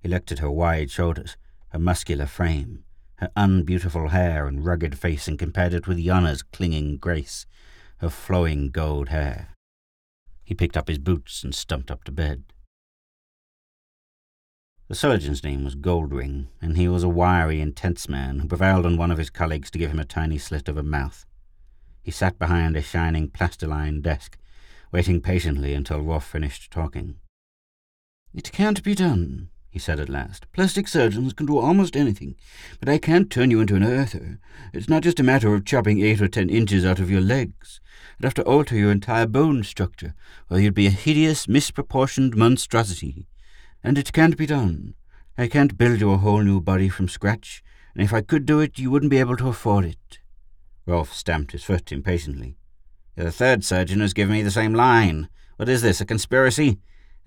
He 0.01 0.07
looked 0.07 0.31
at 0.31 0.39
her 0.39 0.51
wide 0.51 0.91
shoulders, 0.91 1.35
her 1.69 1.79
muscular 1.79 2.27
frame, 2.27 2.83
her 3.19 3.31
unbeautiful 3.35 4.09
hair 4.09 4.47
and 4.47 4.65
rugged 4.65 4.97
face, 4.97 5.27
and 5.27 5.39
compared 5.39 5.73
it 5.73 5.87
with 5.87 5.97
Yana's 5.97 6.43
clinging 6.43 6.97
grace, 6.97 7.45
her 7.97 8.09
flowing 8.09 8.69
gold 8.69 9.09
hair. 9.09 9.55
He 10.43 10.53
picked 10.53 10.77
up 10.77 10.87
his 10.87 10.99
boots 10.99 11.43
and 11.43 11.53
stumped 11.53 11.91
up 11.91 12.03
to 12.05 12.11
bed. 12.11 12.43
The 14.87 14.95
surgeon's 14.95 15.43
name 15.43 15.65
was 15.65 15.75
Goldring, 15.75 16.47
and 16.61 16.77
he 16.77 16.87
was 16.87 17.03
a 17.03 17.09
wiry, 17.09 17.59
intense 17.59 18.07
man 18.07 18.39
who 18.39 18.47
prevailed 18.47 18.85
on 18.85 18.95
one 18.95 19.11
of 19.11 19.17
his 19.17 19.29
colleagues 19.29 19.69
to 19.71 19.77
give 19.77 19.91
him 19.91 19.99
a 19.99 20.05
tiny 20.05 20.37
slit 20.37 20.69
of 20.69 20.77
a 20.77 20.83
mouth. 20.83 21.25
He 22.01 22.11
sat 22.11 22.39
behind 22.39 22.77
a 22.77 22.81
shining 22.81 23.29
plastiline 23.29 24.01
desk, 24.01 24.37
waiting 24.93 25.19
patiently 25.19 25.73
until 25.73 26.01
Rolf 26.01 26.23
finished 26.23 26.71
talking. 26.71 27.15
It 28.33 28.53
can't 28.53 28.81
be 28.81 28.95
done, 28.95 29.49
he 29.77 29.79
said 29.79 29.99
at 29.99 30.09
last. 30.09 30.51
Plastic 30.53 30.87
surgeons 30.87 31.33
can 31.33 31.45
do 31.45 31.59
almost 31.59 31.95
anything, 31.95 32.35
but 32.79 32.89
I 32.89 32.97
can't 32.97 33.29
turn 33.29 33.51
you 33.51 33.61
into 33.61 33.75
an 33.75 33.83
earther. 33.83 34.39
It's 34.73 34.89
not 34.89 35.03
just 35.03 35.19
a 35.19 35.23
matter 35.23 35.53
of 35.53 35.65
chopping 35.65 36.01
eight 36.01 36.19
or 36.19 36.27
ten 36.27 36.49
inches 36.49 36.83
out 36.83 36.97
of 36.97 37.11
your 37.11 37.21
legs. 37.21 37.79
I'd 38.17 38.23
have 38.23 38.33
to 38.35 38.43
alter 38.43 38.75
your 38.75 38.91
entire 38.91 39.27
bone 39.27 39.63
structure, 39.63 40.15
or 40.49 40.59
you'd 40.59 40.73
be 40.73 40.87
a 40.87 40.89
hideous, 40.89 41.45
misproportioned 41.45 42.33
monstrosity. 42.35 43.27
And 43.83 43.99
it 43.99 44.13
can't 44.13 44.35
be 44.35 44.47
done. 44.47 44.95
I 45.37 45.47
can't 45.47 45.77
build 45.77 46.01
you 46.01 46.11
a 46.11 46.17
whole 46.17 46.41
new 46.41 46.59
body 46.59 46.89
from 46.89 47.07
scratch, 47.07 47.63
and 47.93 48.03
if 48.03 48.11
I 48.11 48.21
could 48.21 48.47
do 48.47 48.59
it, 48.59 48.79
you 48.79 48.89
wouldn't 48.89 49.11
be 49.11 49.19
able 49.19 49.37
to 49.37 49.49
afford 49.49 49.85
it. 49.85 50.17
Rolf 50.87 51.13
stamped 51.13 51.51
his 51.51 51.63
foot 51.63 51.91
impatiently. 51.91 52.57
The 53.15 53.31
third 53.31 53.63
surgeon 53.63 53.99
who's 53.99 54.13
given 54.13 54.33
me 54.33 54.41
the 54.41 54.49
same 54.49 54.73
line. 54.73 55.29
What 55.57 55.69
is 55.69 55.83
this, 55.83 56.01
a 56.01 56.05
conspiracy? 56.05 56.79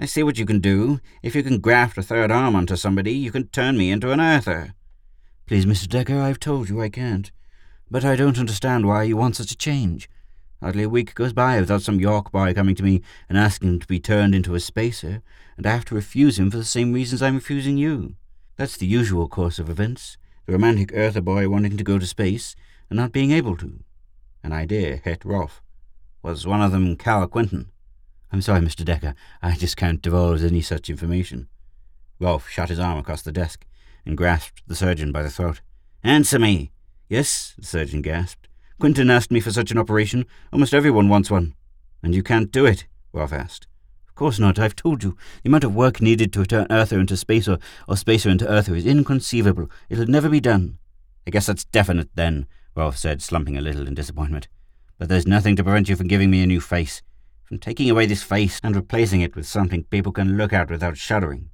I 0.03 0.07
see 0.07 0.23
what 0.23 0.39
you 0.39 0.47
can 0.47 0.61
do. 0.61 0.99
If 1.23 1.35
you 1.35 1.43
can 1.43 1.61
graft 1.61 1.99
a 1.99 2.03
third 2.03 2.31
arm 2.31 2.57
onto 2.57 2.75
somebody, 2.75 3.13
you 3.13 3.31
can 3.31 3.49
turn 3.49 3.77
me 3.77 3.91
into 3.91 4.13
an 4.13 4.21
earther. 4.21 4.73
Please, 5.47 5.67
Mr. 5.67 5.87
Decker, 5.87 6.19
I've 6.19 6.41
told 6.41 6.71
you 6.71 6.81
I 6.81 6.89
can't. 6.89 7.31
But 7.91 8.03
I 8.03 8.17
don't 8.17 8.39
understand 8.39 8.87
why 8.87 9.03
you 9.03 9.19
want 9.19 9.37
such 9.37 9.53
a 9.53 9.57
change. 9.57 10.09
Hardly 10.61 10.85
a 10.85 10.89
week 10.89 11.15
goes 11.15 11.35
by 11.35 11.61
without 11.61 11.83
some 11.83 12.01
York 12.01 12.33
boy 12.33 12.55
coming 12.55 12.75
to 12.77 12.83
me 12.83 13.03
and 13.29 13.37
asking 13.37 13.79
to 13.81 13.87
be 13.87 14.01
turned 14.01 14.35
into 14.35 14.55
a 14.55 14.61
spacer, 14.61 15.21
and 15.59 15.67
I 15.67 15.73
have 15.73 15.85
to 15.87 15.95
refuse 15.95 16.39
him 16.39 16.51
for 16.51 16.57
the 16.57 16.65
same 16.65 16.95
reasons 16.95 17.21
I'm 17.21 17.35
refusing 17.35 17.77
you. 17.77 18.15
That's 18.57 18.79
the 18.79 18.87
usual 18.87 19.29
course 19.29 19.59
of 19.59 19.69
events. 19.69 20.17
The 20.47 20.53
romantic 20.53 20.93
earther 20.95 21.21
boy 21.21 21.51
wanting 21.51 21.77
to 21.77 21.85
go 21.85 21.99
to 21.99 22.07
space 22.07 22.57
and 22.89 22.97
not 22.97 23.13
being 23.13 23.33
able 23.33 23.57
to. 23.59 23.81
An 24.43 24.55
idea 24.55 24.97
hit 24.97 25.27
Rolf. 25.27 25.61
Was 26.23 26.47
one 26.47 26.63
of 26.63 26.73
them 26.73 26.97
Cal 26.97 27.27
Quentin? 27.27 27.71
I'm 28.33 28.43
sorry, 28.43 28.61
Mr. 28.61 28.85
Decker. 28.85 29.15
I 29.43 29.57
just 29.57 29.77
can't 29.77 30.01
divulge 30.01 30.43
any 30.43 30.61
such 30.61 30.89
information. 30.89 31.49
Rolf 32.21 32.49
shot 32.49 32.69
his 32.69 32.79
arm 32.79 32.99
across 32.99 33.23
the 33.23 33.33
desk 33.33 33.67
and 34.07 34.17
grasped 34.17 34.63
the 34.67 34.77
surgeon 34.77 35.11
by 35.11 35.23
the 35.23 35.31
throat. 35.31 35.61
Answer 36.05 36.39
me! 36.39 36.71
Yes, 37.09 37.55
the 37.59 37.67
surgeon 37.67 38.03
gasped. 38.03 38.49
Quentin 38.79 39.11
asked 39.11 39.31
me 39.31 39.41
for 39.41 39.51
such 39.51 39.71
an 39.71 39.79
operation. 39.79 40.27
Almost 40.53 40.73
everyone 40.73 41.09
wants 41.09 41.31
one. 41.31 41.55
And 42.03 42.15
you 42.15 42.23
can't 42.23 42.53
do 42.53 42.67
it? 42.67 42.87
Rolf 43.13 43.33
asked. 43.33 43.67
Of 44.09 44.15
course 44.15 44.39
not. 44.39 44.59
I've 44.59 44.77
told 44.77 45.03
you. 45.03 45.17
The 45.43 45.49
amount 45.49 45.65
of 45.65 45.75
work 45.75 46.01
needed 46.01 46.33
to 46.33 46.47
turn 46.47 46.67
Earther 46.71 47.01
into 47.01 47.17
Spacer 47.17 47.59
or 47.89 47.97
Spacer 47.97 48.31
into 48.31 48.49
Earther 48.49 48.75
is 48.75 48.87
inconceivable. 48.87 49.71
It'll 49.89 50.07
never 50.07 50.29
be 50.29 50.41
done. 50.41 50.79
I 51.27 51.31
guess 51.31 51.47
that's 51.47 51.65
definite 51.65 52.09
then, 52.15 52.47
Rolf 52.75 52.97
said, 52.97 53.23
slumping 53.23 53.57
a 53.57 53.61
little 53.61 53.87
in 53.87 53.95
disappointment. 53.95 54.49
But 54.99 55.09
there's 55.09 55.27
nothing 55.27 55.57
to 55.57 55.65
prevent 55.65 55.89
you 55.89 55.97
from 55.97 56.09
giving 56.09 56.31
me 56.31 56.43
a 56.43 56.47
new 56.47 56.61
face, 56.61 57.03
from 57.51 57.59
taking 57.59 57.91
away 57.91 58.07
this 58.07 58.23
face 58.23 58.61
and 58.63 58.77
replacing 58.77 59.23
it 59.23 59.35
with 59.35 59.45
something 59.45 59.83
people 59.83 60.13
can 60.13 60.37
look 60.37 60.53
at 60.53 60.71
without 60.71 60.97
shuddering. 60.97 61.51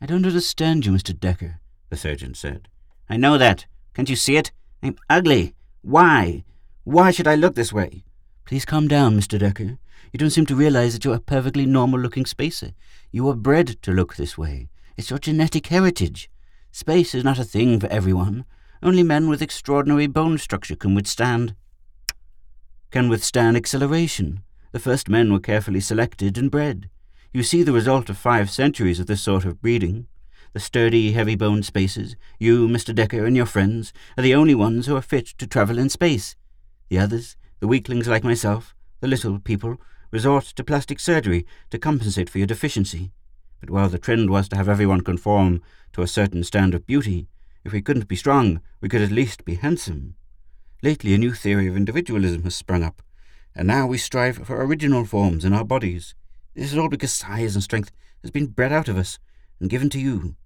I 0.00 0.06
don't 0.06 0.26
understand 0.26 0.84
you, 0.84 0.90
Mr. 0.90 1.16
Decker, 1.16 1.60
the 1.90 1.96
surgeon 1.96 2.34
said. 2.34 2.66
I 3.08 3.18
know 3.18 3.38
that. 3.38 3.66
Can't 3.94 4.10
you 4.10 4.16
see 4.16 4.34
it? 4.34 4.50
I'm 4.82 4.96
ugly. 5.08 5.54
Why? 5.80 6.42
Why 6.82 7.12
should 7.12 7.28
I 7.28 7.36
look 7.36 7.54
this 7.54 7.72
way? 7.72 8.02
Please 8.44 8.64
calm 8.64 8.88
down, 8.88 9.16
Mr. 9.16 9.38
Decker. 9.38 9.78
You 10.12 10.18
don't 10.18 10.30
seem 10.30 10.44
to 10.46 10.56
realize 10.56 10.92
that 10.92 11.04
you're 11.04 11.14
a 11.14 11.20
perfectly 11.20 11.66
normal 11.66 12.00
looking 12.00 12.26
spacer. 12.26 12.72
You 13.12 13.22
were 13.22 13.36
bred 13.36 13.80
to 13.82 13.92
look 13.92 14.16
this 14.16 14.36
way. 14.36 14.70
It's 14.96 15.10
your 15.10 15.20
genetic 15.20 15.68
heritage. 15.68 16.28
Space 16.72 17.14
is 17.14 17.22
not 17.22 17.38
a 17.38 17.44
thing 17.44 17.78
for 17.78 17.86
everyone. 17.86 18.44
Only 18.82 19.04
men 19.04 19.28
with 19.28 19.40
extraordinary 19.40 20.08
bone 20.08 20.36
structure 20.38 20.74
can 20.74 20.96
withstand 20.96 21.54
can 22.90 23.08
withstand 23.08 23.56
acceleration. 23.56 24.42
The 24.72 24.80
first 24.80 25.10
men 25.10 25.30
were 25.30 25.38
carefully 25.38 25.80
selected 25.80 26.38
and 26.38 26.50
bred. 26.50 26.88
You 27.30 27.42
see 27.42 27.62
the 27.62 27.74
result 27.74 28.08
of 28.08 28.16
five 28.16 28.50
centuries 28.50 28.98
of 28.98 29.06
this 29.06 29.20
sort 29.20 29.44
of 29.44 29.60
breeding. 29.60 30.06
The 30.54 30.60
sturdy, 30.60 31.12
heavy-boned 31.12 31.66
spaces, 31.66 32.16
you, 32.38 32.68
Mr. 32.68 32.94
Decker, 32.94 33.26
and 33.26 33.36
your 33.36 33.44
friends, 33.44 33.92
are 34.16 34.22
the 34.22 34.34
only 34.34 34.54
ones 34.54 34.86
who 34.86 34.96
are 34.96 35.02
fit 35.02 35.26
to 35.38 35.46
travel 35.46 35.78
in 35.78 35.90
space. 35.90 36.36
The 36.88 36.98
others, 36.98 37.36
the 37.60 37.68
weaklings 37.68 38.08
like 38.08 38.24
myself, 38.24 38.74
the 39.00 39.08
little 39.08 39.38
people, 39.38 39.78
resort 40.10 40.44
to 40.44 40.64
plastic 40.64 41.00
surgery 41.00 41.46
to 41.68 41.78
compensate 41.78 42.30
for 42.30 42.38
your 42.38 42.46
deficiency. 42.46 43.12
But 43.60 43.68
while 43.68 43.90
the 43.90 43.98
trend 43.98 44.30
was 44.30 44.48
to 44.48 44.56
have 44.56 44.70
everyone 44.70 45.02
conform 45.02 45.60
to 45.92 46.02
a 46.02 46.06
certain 46.06 46.44
standard 46.44 46.80
of 46.80 46.86
beauty, 46.86 47.28
if 47.62 47.72
we 47.72 47.82
couldn't 47.82 48.08
be 48.08 48.16
strong, 48.16 48.62
we 48.80 48.88
could 48.88 49.02
at 49.02 49.10
least 49.10 49.44
be 49.44 49.56
handsome. 49.56 50.14
Lately, 50.82 51.12
a 51.12 51.18
new 51.18 51.32
theory 51.32 51.66
of 51.66 51.76
individualism 51.76 52.42
has 52.44 52.56
sprung 52.56 52.82
up. 52.82 53.02
And 53.54 53.68
now 53.68 53.86
we 53.86 53.98
strive 53.98 54.38
for 54.38 54.64
original 54.64 55.04
forms 55.04 55.44
in 55.44 55.52
our 55.52 55.64
bodies. 55.64 56.14
This 56.54 56.72
is 56.72 56.78
all 56.78 56.88
because 56.88 57.12
size 57.12 57.54
and 57.54 57.62
strength 57.62 57.90
has 58.22 58.30
been 58.30 58.46
bred 58.46 58.72
out 58.72 58.88
of 58.88 58.96
us 58.96 59.18
and 59.60 59.70
given 59.70 59.90
to 59.90 60.00
you. 60.00 60.36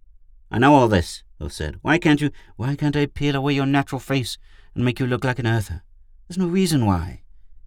I 0.51 0.59
know 0.59 0.75
all 0.75 0.88
this, 0.88 1.23
Will 1.38 1.51
said. 1.51 1.79
Why 1.83 1.99
can't 1.99 2.21
you, 2.21 2.31
why 2.57 2.77
can't 2.77 2.97
I 2.97 3.07
peel 3.07 3.35
away 3.35 3.55
your 3.55 3.66
natural 3.66 3.99
face 4.01 4.38
and 4.75 4.85
make 4.85 5.01
you 5.01 5.07
look 5.07 5.25
like 5.25 5.38
an 5.38 5.47
earther? 5.47 5.83
There's 6.29 6.38
no 6.38 6.47
reason 6.47 6.87
why. 6.87 7.23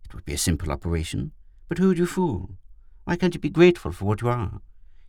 It 0.06 0.14
would 0.14 0.26
be 0.26 0.34
a 0.34 0.38
simple 0.38 0.72
operation. 0.72 1.32
But 1.68 1.78
who 1.78 1.90
would 1.90 1.98
you 1.98 2.06
fool? 2.06 2.58
Why 3.04 3.16
can't 3.16 3.34
you 3.34 3.40
be 3.40 3.50
grateful 3.50 3.92
for 3.92 4.06
what 4.06 4.22
you 4.22 4.30
are? 4.30 4.62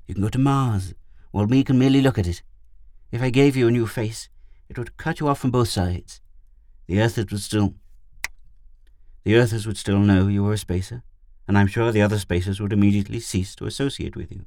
You 0.06 0.14
can 0.14 0.22
go 0.22 0.28
to 0.28 0.38
Mars, 0.38 0.94
while 1.30 1.46
we 1.46 1.64
can 1.64 1.78
merely 1.78 2.00
look 2.00 2.18
at 2.18 2.26
it. 2.26 2.42
If 3.12 3.22
I 3.22 3.30
gave 3.30 3.56
you 3.56 3.68
a 3.68 3.70
new 3.70 3.86
face, 3.86 4.28
it 4.68 4.78
would 4.78 4.96
cut 4.96 5.20
you 5.20 5.28
off 5.28 5.40
from 5.40 5.50
both 5.50 5.68
sides. 5.68 6.20
The 6.86 7.00
Earthers 7.00 7.30
would 7.30 7.40
still... 7.40 7.74
The 9.24 9.36
Earthers 9.36 9.66
would 9.66 9.76
still 9.76 9.98
know 9.98 10.28
you 10.28 10.42
were 10.42 10.54
a 10.54 10.58
spacer, 10.58 11.02
and 11.46 11.58
I'm 11.58 11.66
sure 11.66 11.92
the 11.92 12.02
other 12.02 12.18
spacers 12.18 12.60
would 12.60 12.72
immediately 12.72 13.20
cease 13.20 13.54
to 13.56 13.66
associate 13.66 14.16
with 14.16 14.32
you. 14.32 14.46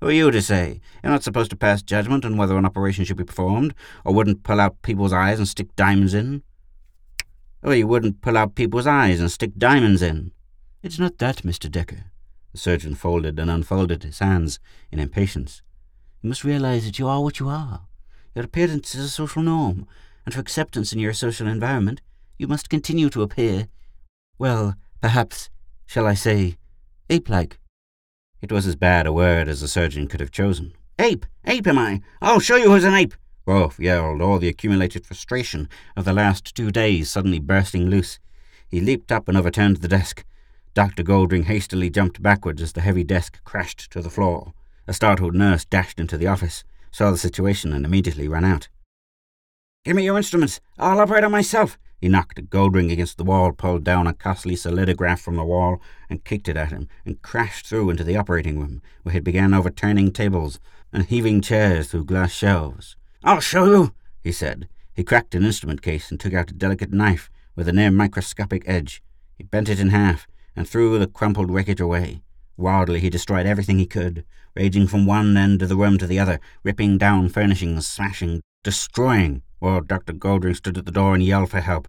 Who 0.00 0.08
are 0.08 0.12
you 0.12 0.30
to 0.30 0.42
say? 0.42 0.80
You're 1.02 1.12
not 1.12 1.22
supposed 1.22 1.50
to 1.50 1.56
pass 1.56 1.82
judgment 1.82 2.24
on 2.24 2.36
whether 2.36 2.58
an 2.58 2.66
operation 2.66 3.04
should 3.04 3.16
be 3.16 3.24
performed, 3.24 3.74
or 4.04 4.12
wouldn't 4.12 4.42
pull 4.42 4.60
out 4.60 4.82
people's 4.82 5.12
eyes 5.12 5.38
and 5.38 5.48
stick 5.48 5.74
diamonds 5.76 6.12
in. 6.12 6.42
Or 7.62 7.74
you 7.74 7.86
wouldn't 7.86 8.20
pull 8.20 8.36
out 8.36 8.54
people's 8.54 8.86
eyes 8.86 9.20
and 9.20 9.32
stick 9.32 9.52
diamonds 9.56 10.02
in. 10.02 10.32
It's 10.82 10.98
not 10.98 11.16
that, 11.18 11.38
Mr. 11.38 11.70
Decker. 11.70 12.04
The 12.52 12.58
surgeon 12.58 12.94
folded 12.94 13.38
and 13.38 13.50
unfolded 13.50 14.02
his 14.02 14.18
hands 14.18 14.58
in 14.92 14.98
impatience. 14.98 15.62
You 16.20 16.28
must 16.28 16.44
realize 16.44 16.84
that 16.84 16.98
you 16.98 17.08
are 17.08 17.22
what 17.22 17.40
you 17.40 17.48
are. 17.48 17.86
Your 18.34 18.44
appearance 18.44 18.94
is 18.94 19.06
a 19.06 19.08
social 19.08 19.42
norm, 19.42 19.86
and 20.26 20.34
for 20.34 20.40
acceptance 20.40 20.92
in 20.92 20.98
your 20.98 21.14
social 21.14 21.46
environment, 21.46 22.02
you 22.36 22.46
must 22.46 22.68
continue 22.68 23.08
to 23.08 23.22
appear, 23.22 23.68
well, 24.38 24.74
perhaps, 25.00 25.50
shall 25.86 26.06
I 26.06 26.14
say, 26.14 26.56
ape-like. 27.10 27.58
It 28.40 28.52
was 28.52 28.66
as 28.66 28.76
bad 28.76 29.06
a 29.06 29.12
word 29.12 29.48
as 29.48 29.60
the 29.60 29.68
surgeon 29.68 30.06
could 30.06 30.20
have 30.20 30.30
chosen. 30.30 30.72
Ape! 30.98 31.26
Ape 31.44 31.66
am 31.66 31.78
I! 31.78 32.00
I'll 32.20 32.40
show 32.40 32.56
you 32.56 32.70
who's 32.70 32.84
an 32.84 32.94
ape! 32.94 33.14
Oh, 33.46 33.52
Rolf 33.52 33.78
yelled, 33.78 34.22
all 34.22 34.38
the 34.38 34.48
accumulated 34.48 35.06
frustration 35.06 35.68
of 35.96 36.04
the 36.04 36.12
last 36.12 36.54
two 36.54 36.70
days 36.70 37.10
suddenly 37.10 37.40
bursting 37.40 37.88
loose. 37.88 38.18
He 38.66 38.80
leaped 38.80 39.12
up 39.12 39.28
and 39.28 39.36
overturned 39.36 39.78
the 39.78 39.88
desk. 39.88 40.24
Dr. 40.72 41.02
Goldring 41.02 41.44
hastily 41.44 41.90
jumped 41.90 42.22
backwards 42.22 42.62
as 42.62 42.72
the 42.72 42.80
heavy 42.80 43.04
desk 43.04 43.42
crashed 43.44 43.90
to 43.92 44.00
the 44.00 44.10
floor. 44.10 44.54
A 44.86 44.92
startled 44.92 45.34
nurse 45.34 45.64
dashed 45.64 46.00
into 46.00 46.16
the 46.16 46.26
office, 46.26 46.64
saw 46.90 47.10
the 47.10 47.18
situation, 47.18 47.72
and 47.72 47.84
immediately 47.84 48.28
ran 48.28 48.44
out. 48.44 48.68
Give 49.84 49.96
me 49.96 50.04
your 50.04 50.16
instruments. 50.16 50.60
I'll 50.78 50.98
operate 50.98 51.24
on 51.24 51.32
myself. 51.32 51.78
He 52.00 52.08
knocked 52.08 52.38
a 52.38 52.42
Goldring 52.42 52.90
against 52.90 53.18
the 53.18 53.24
wall, 53.24 53.52
pulled 53.52 53.84
down 53.84 54.06
a 54.06 54.14
costly 54.14 54.54
solidograph 54.54 55.18
from 55.18 55.36
the 55.36 55.44
wall, 55.44 55.78
and 56.08 56.24
kicked 56.24 56.48
it 56.48 56.56
at 56.56 56.72
him, 56.72 56.88
and 57.04 57.20
crashed 57.20 57.66
through 57.66 57.90
into 57.90 58.02
the 58.02 58.16
operating 58.16 58.58
room, 58.58 58.80
where 59.02 59.12
he 59.12 59.20
began 59.20 59.52
overturning 59.52 60.10
tables 60.10 60.58
and 60.90 61.04
heaving 61.04 61.42
chairs 61.42 61.88
through 61.88 62.06
glass 62.06 62.32
shelves. 62.32 62.96
I'll 63.22 63.40
show 63.40 63.66
you, 63.66 63.92
he 64.22 64.32
said. 64.32 64.68
He 64.94 65.04
cracked 65.04 65.34
an 65.34 65.44
instrument 65.44 65.82
case 65.82 66.10
and 66.10 66.18
took 66.18 66.32
out 66.32 66.50
a 66.50 66.54
delicate 66.54 66.92
knife 66.92 67.30
with 67.54 67.68
a 67.68 67.72
near 67.72 67.90
microscopic 67.90 68.62
edge. 68.66 69.02
He 69.36 69.44
bent 69.44 69.68
it 69.68 69.80
in 69.80 69.90
half 69.90 70.26
and 70.56 70.66
threw 70.66 70.98
the 70.98 71.06
crumpled 71.06 71.50
wreckage 71.50 71.80
away. 71.80 72.22
Wildly, 72.56 73.00
he 73.00 73.10
destroyed 73.10 73.44
everything 73.44 73.78
he 73.78 73.86
could, 73.86 74.24
raging 74.56 74.86
from 74.86 75.04
one 75.04 75.36
end 75.36 75.60
of 75.60 75.68
the 75.68 75.76
room 75.76 75.98
to 75.98 76.06
the 76.06 76.18
other, 76.18 76.40
ripping 76.62 76.96
down 76.96 77.28
furnishings, 77.28 77.86
smashing, 77.86 78.40
destroying, 78.62 79.42
while 79.64 79.80
Dr. 79.80 80.12
Goldring 80.12 80.54
stood 80.54 80.76
at 80.76 80.84
the 80.84 80.92
door 80.92 81.14
and 81.14 81.22
yelled 81.22 81.50
for 81.50 81.60
help. 81.60 81.88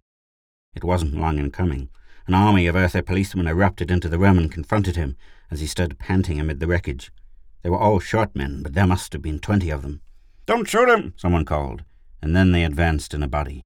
It 0.74 0.82
wasn't 0.82 1.20
long 1.20 1.38
in 1.38 1.50
coming. 1.50 1.90
An 2.26 2.32
army 2.32 2.66
of 2.66 2.74
Earther 2.74 3.02
policemen 3.02 3.46
erupted 3.46 3.90
into 3.90 4.08
the 4.08 4.18
room 4.18 4.38
and 4.38 4.50
confronted 4.50 4.96
him 4.96 5.14
as 5.50 5.60
he 5.60 5.66
stood 5.66 5.98
panting 5.98 6.40
amid 6.40 6.58
the 6.58 6.66
wreckage. 6.66 7.12
They 7.62 7.68
were 7.68 7.78
all 7.78 8.00
short 8.00 8.34
men, 8.34 8.62
but 8.62 8.72
there 8.72 8.86
must 8.86 9.12
have 9.12 9.20
been 9.20 9.40
twenty 9.40 9.68
of 9.68 9.82
them. 9.82 10.00
Don't 10.46 10.66
shoot 10.66 10.88
him, 10.88 11.12
someone 11.18 11.44
called, 11.44 11.84
and 12.22 12.34
then 12.34 12.52
they 12.52 12.64
advanced 12.64 13.12
in 13.12 13.22
a 13.22 13.28
body. 13.28 13.62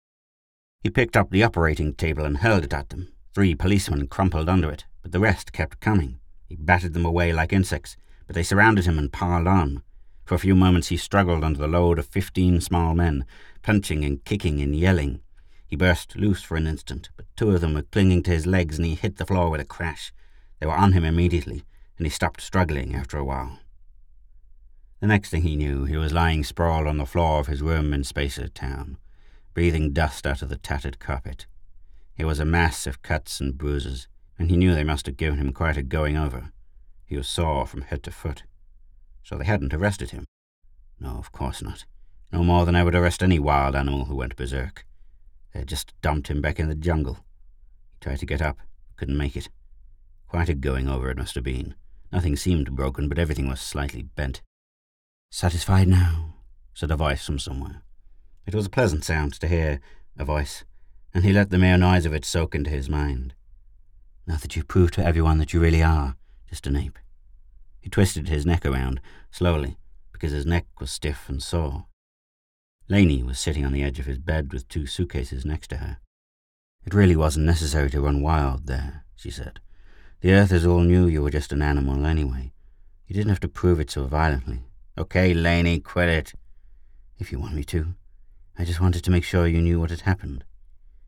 He 0.82 0.90
picked 0.90 1.16
up 1.16 1.30
the 1.30 1.44
operating 1.44 1.94
table 1.94 2.24
and 2.24 2.38
hurled 2.38 2.64
it 2.64 2.72
at 2.72 2.88
them. 2.88 3.12
Three 3.32 3.54
policemen 3.54 4.08
crumpled 4.08 4.48
under 4.48 4.72
it, 4.72 4.86
but 5.02 5.12
the 5.12 5.20
rest 5.20 5.52
kept 5.52 5.78
coming. 5.78 6.18
He 6.48 6.56
battered 6.56 6.94
them 6.94 7.06
away 7.06 7.32
like 7.32 7.52
insects, 7.52 7.96
but 8.26 8.34
they 8.34 8.42
surrounded 8.42 8.86
him 8.86 8.98
and 8.98 9.12
piled 9.12 9.46
on. 9.46 9.84
For 10.24 10.36
a 10.36 10.38
few 10.38 10.54
moments 10.54 10.88
he 10.88 10.96
struggled 10.96 11.42
under 11.42 11.58
the 11.58 11.66
load 11.66 11.98
of 11.98 12.06
fifteen 12.06 12.60
small 12.60 12.94
men, 12.94 13.24
punching 13.62 14.04
and 14.04 14.24
kicking 14.24 14.60
and 14.60 14.74
yelling. 14.74 15.20
He 15.66 15.76
burst 15.76 16.16
loose 16.16 16.42
for 16.42 16.56
an 16.56 16.66
instant, 16.66 17.10
but 17.16 17.26
two 17.36 17.50
of 17.50 17.60
them 17.60 17.74
were 17.74 17.82
clinging 17.82 18.22
to 18.24 18.30
his 18.32 18.46
legs 18.46 18.76
and 18.76 18.86
he 18.86 18.94
hit 18.94 19.16
the 19.16 19.26
floor 19.26 19.50
with 19.50 19.60
a 19.60 19.64
crash. 19.64 20.12
They 20.58 20.66
were 20.66 20.72
on 20.72 20.92
him 20.92 21.04
immediately, 21.04 21.64
and 21.96 22.06
he 22.06 22.10
stopped 22.10 22.40
struggling 22.40 22.94
after 22.94 23.16
a 23.16 23.24
while. 23.24 23.58
The 25.00 25.06
next 25.06 25.30
thing 25.30 25.42
he 25.42 25.56
knew, 25.56 25.84
he 25.84 25.96
was 25.96 26.12
lying 26.12 26.44
sprawled 26.44 26.86
on 26.86 26.98
the 26.98 27.06
floor 27.06 27.40
of 27.40 27.46
his 27.46 27.62
room 27.62 27.94
in 27.94 28.04
Spacer 28.04 28.48
Town, 28.48 28.98
breathing 29.54 29.92
dust 29.92 30.26
out 30.26 30.42
of 30.42 30.50
the 30.50 30.58
tattered 30.58 30.98
carpet. 30.98 31.46
He 32.14 32.24
was 32.24 32.38
a 32.38 32.44
mass 32.44 32.86
of 32.86 33.02
cuts 33.02 33.40
and 33.40 33.56
bruises, 33.56 34.08
and 34.38 34.50
he 34.50 34.58
knew 34.58 34.74
they 34.74 34.84
must 34.84 35.06
have 35.06 35.16
given 35.16 35.38
him 35.38 35.52
quite 35.52 35.78
a 35.78 35.82
going 35.82 36.16
over. 36.16 36.52
He 37.06 37.16
was 37.16 37.28
sore 37.28 37.66
from 37.66 37.82
head 37.82 38.02
to 38.02 38.10
foot. 38.10 38.42
So 39.22 39.38
they 39.38 39.44
hadn't 39.44 39.72
arrested 39.72 40.10
him. 40.10 40.26
No, 40.98 41.16
of 41.16 41.32
course 41.32 41.62
not. 41.62 41.86
No 42.32 42.44
more 42.44 42.64
than 42.64 42.76
I 42.76 42.84
would 42.84 42.94
arrest 42.94 43.22
any 43.22 43.38
wild 43.38 43.74
animal 43.74 44.04
who 44.04 44.16
went 44.16 44.36
berserk. 44.36 44.86
They 45.52 45.60
had 45.60 45.68
just 45.68 45.94
dumped 46.00 46.28
him 46.28 46.40
back 46.40 46.60
in 46.60 46.68
the 46.68 46.74
jungle. 46.74 47.24
He 47.92 47.98
tried 48.00 48.20
to 48.20 48.26
get 48.26 48.40
up, 48.40 48.58
couldn't 48.96 49.16
make 49.16 49.36
it. 49.36 49.48
Quite 50.28 50.48
a 50.48 50.54
going 50.54 50.88
over 50.88 51.10
it 51.10 51.18
must 51.18 51.34
have 51.34 51.44
been. 51.44 51.74
Nothing 52.12 52.36
seemed 52.36 52.76
broken, 52.76 53.08
but 53.08 53.18
everything 53.18 53.48
was 53.48 53.60
slightly 53.60 54.02
bent. 54.02 54.42
Satisfied 55.30 55.88
now? 55.88 56.34
said 56.74 56.90
a 56.90 56.96
voice 56.96 57.24
from 57.24 57.38
somewhere. 57.38 57.82
It 58.46 58.54
was 58.54 58.66
a 58.66 58.70
pleasant 58.70 59.04
sound 59.04 59.34
to 59.34 59.48
hear, 59.48 59.80
a 60.16 60.24
voice, 60.24 60.64
and 61.12 61.24
he 61.24 61.32
let 61.32 61.50
the 61.50 61.58
mere 61.58 61.76
noise 61.76 62.06
of 62.06 62.14
it 62.14 62.24
soak 62.24 62.54
into 62.54 62.70
his 62.70 62.88
mind. 62.88 63.34
Now 64.26 64.36
that 64.36 64.54
you've 64.54 64.68
proved 64.68 64.94
to 64.94 65.04
everyone 65.04 65.38
that 65.38 65.52
you 65.52 65.60
really 65.60 65.82
are 65.82 66.16
just 66.48 66.66
an 66.66 66.76
ape. 66.76 66.98
He 67.80 67.88
twisted 67.88 68.28
his 68.28 68.46
neck 68.46 68.66
around, 68.66 69.00
slowly, 69.30 69.78
because 70.12 70.32
his 70.32 70.46
neck 70.46 70.66
was 70.78 70.90
stiff 70.90 71.28
and 71.28 71.42
sore. 71.42 71.86
Laney 72.90 73.22
was 73.22 73.38
sitting 73.38 73.64
on 73.64 73.70
the 73.70 73.84
edge 73.84 74.00
of 74.00 74.06
his 74.06 74.18
bed 74.18 74.52
with 74.52 74.68
two 74.68 74.84
suitcases 74.84 75.44
next 75.44 75.68
to 75.68 75.76
her. 75.76 75.98
It 76.84 76.92
really 76.92 77.14
wasn't 77.14 77.46
necessary 77.46 77.88
to 77.90 78.00
run 78.00 78.20
wild 78.20 78.66
there, 78.66 79.04
she 79.14 79.30
said. 79.30 79.60
The 80.22 80.32
Earthers 80.32 80.66
all 80.66 80.80
knew 80.80 81.06
you 81.06 81.22
were 81.22 81.30
just 81.30 81.52
an 81.52 81.62
animal 81.62 82.04
anyway. 82.04 82.52
You 83.06 83.14
didn't 83.14 83.28
have 83.28 83.38
to 83.40 83.48
prove 83.48 83.78
it 83.78 83.92
so 83.92 84.06
violently. 84.06 84.64
Okay, 84.98 85.32
Laney, 85.32 85.78
quit 85.78 86.08
it. 86.08 86.32
If 87.16 87.30
you 87.30 87.38
want 87.38 87.54
me 87.54 87.62
to. 87.62 87.94
I 88.58 88.64
just 88.64 88.80
wanted 88.80 89.04
to 89.04 89.10
make 89.12 89.22
sure 89.22 89.46
you 89.46 89.62
knew 89.62 89.78
what 89.78 89.90
had 89.90 90.00
happened. 90.00 90.42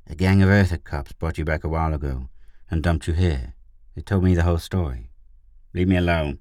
A 0.06 0.14
gang 0.14 0.40
of 0.40 0.50
Earther 0.50 0.78
cops 0.78 1.10
brought 1.10 1.36
you 1.36 1.44
back 1.44 1.64
a 1.64 1.68
while 1.68 1.92
ago 1.92 2.28
and 2.70 2.80
dumped 2.80 3.08
you 3.08 3.14
here. 3.14 3.54
They 3.96 4.02
told 4.02 4.22
me 4.22 4.36
the 4.36 4.44
whole 4.44 4.58
story. 4.58 5.10
Leave 5.74 5.88
me 5.88 5.96
alone. 5.96 6.38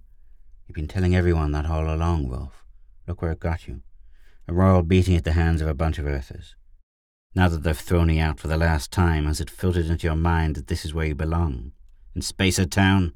You've 0.68 0.76
been 0.76 0.88
telling 0.88 1.16
everyone 1.16 1.52
that 1.54 1.66
all 1.66 1.92
along, 1.92 2.30
Rolf. 2.30 2.64
Look 3.08 3.24
where 3.24 3.32
it 3.32 3.40
got 3.40 3.68
you 3.68 3.82
a 4.48 4.54
royal 4.54 4.84
beating 4.84 5.16
at 5.16 5.24
the 5.24 5.34
hands 5.34 5.62
of 5.62 5.68
a 5.68 5.74
bunch 5.74 5.98
of 5.98 6.06
Earthers. 6.06 6.56
Now 7.34 7.48
that 7.48 7.64
they've 7.64 7.78
thrown 7.78 8.10
you 8.10 8.22
out 8.22 8.40
for 8.40 8.48
the 8.48 8.58
last 8.58 8.92
time, 8.92 9.26
has 9.26 9.40
it 9.40 9.50
filtered 9.50 9.86
into 9.86 10.08
your 10.08 10.16
mind 10.16 10.56
that 10.56 10.68
this 10.68 10.84
is 10.84 10.94
where 10.94 11.06
you 11.06 11.16
belong? 11.16 11.72
In 12.14 12.22
Spacer 12.22 12.66
Town? 12.66 13.14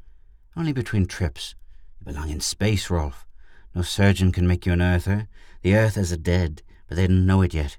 Only 0.55 0.71
between 0.71 1.05
trips. 1.05 1.55
You 1.99 2.13
belong 2.13 2.29
in 2.29 2.39
space, 2.39 2.89
Rolf. 2.89 3.25
No 3.73 3.81
surgeon 3.81 4.31
can 4.31 4.47
make 4.47 4.65
you 4.65 4.71
an 4.71 4.81
Earther. 4.81 5.27
The 5.63 5.75
Earthers 5.75 6.13
are 6.13 6.17
dead, 6.17 6.61
but 6.87 6.95
they 6.95 7.07
don't 7.07 7.25
know 7.25 7.41
it 7.41 7.53
yet. 7.53 7.77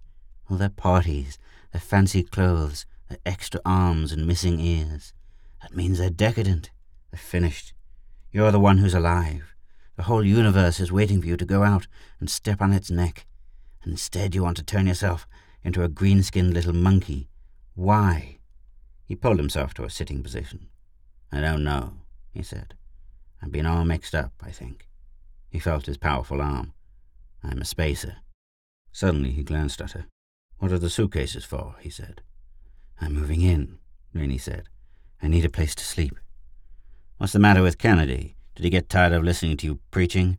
All 0.51 0.59
their 0.59 0.69
parties, 0.69 1.39
their 1.73 1.81
fancy 1.81 2.23
clothes, 2.23 2.85
their 3.09 3.19
extra 3.25 3.61
arms 3.65 4.13
and 4.13 4.27
missing 4.27 4.61
ears. 4.61 5.15
That 5.63 5.75
means 5.75 5.99
they're 5.99 6.11
decadent. 6.11 6.71
They're 7.11 7.19
finished. 7.19 7.73
You're 8.31 8.53
the 8.53 8.61
one 8.61 8.79
who's 8.79 8.95
alive. 8.95 9.55
The 9.97 10.03
whole 10.03 10.25
universe 10.25 10.79
is 10.79 10.93
waiting 10.93 11.23
for 11.23 11.29
you 11.29 11.39
to 11.39 11.47
go 11.47 11.63
out 11.63 11.87
and 12.21 12.29
step 12.29 12.61
on 12.61 12.75
its 12.75 12.91
neck. 12.91 13.25
Instead, 13.87 14.35
you 14.35 14.43
want 14.43 14.57
to 14.57 14.65
turn 14.65 14.87
yourself 14.87 15.29
into 15.63 15.83
a 15.85 15.89
green 15.89 16.23
skinned 16.23 16.53
little 16.53 16.75
monkey. 16.75 17.29
Why? 17.75 18.39
He 19.05 19.15
pulled 19.15 19.39
himself 19.39 19.73
to 19.75 19.85
a 19.85 19.91
sitting 19.91 20.23
position. 20.23 20.69
I 21.31 21.41
don't 21.41 21.63
know, 21.63 21.93
he 22.33 22.43
said. 22.43 22.75
I've 23.41 23.53
been 23.53 23.67
all 23.67 23.85
mixed 23.85 24.15
up, 24.15 24.33
I 24.43 24.51
think. 24.51 24.89
He 25.49 25.61
felt 25.61 25.87
his 25.87 25.99
powerful 25.99 26.43
arm. 26.43 26.73
I'm 27.45 27.63
a 27.63 27.65
spacer. 27.65 28.17
Suddenly 28.91 29.31
he 29.31 29.45
glanced 29.45 29.81
at 29.81 29.93
her. 29.93 30.07
What 30.59 30.73
are 30.73 30.79
the 30.79 30.91
suitcases 30.91 31.45
for? 31.45 31.77
he 31.81 31.91
said. 31.91 32.23
I'm 33.01 33.15
moving 33.15 33.43
in, 33.43 33.79
Laney 34.15 34.39
said. 34.39 34.69
I 35.23 35.29
need 35.29 35.45
a 35.45 35.51
place 35.51 35.75
to 35.77 35.85
sleep. 35.85 36.19
What's 37.19 37.33
the 37.33 37.39
matter 37.39 37.63
with 37.63 37.79
Kennedy? 37.79 38.37
Did 38.55 38.65
he 38.65 38.71
get 38.71 38.89
tired 38.89 39.13
of 39.13 39.23
listening 39.23 39.57
to 39.59 39.67
you 39.67 39.79
preaching? 39.91 40.39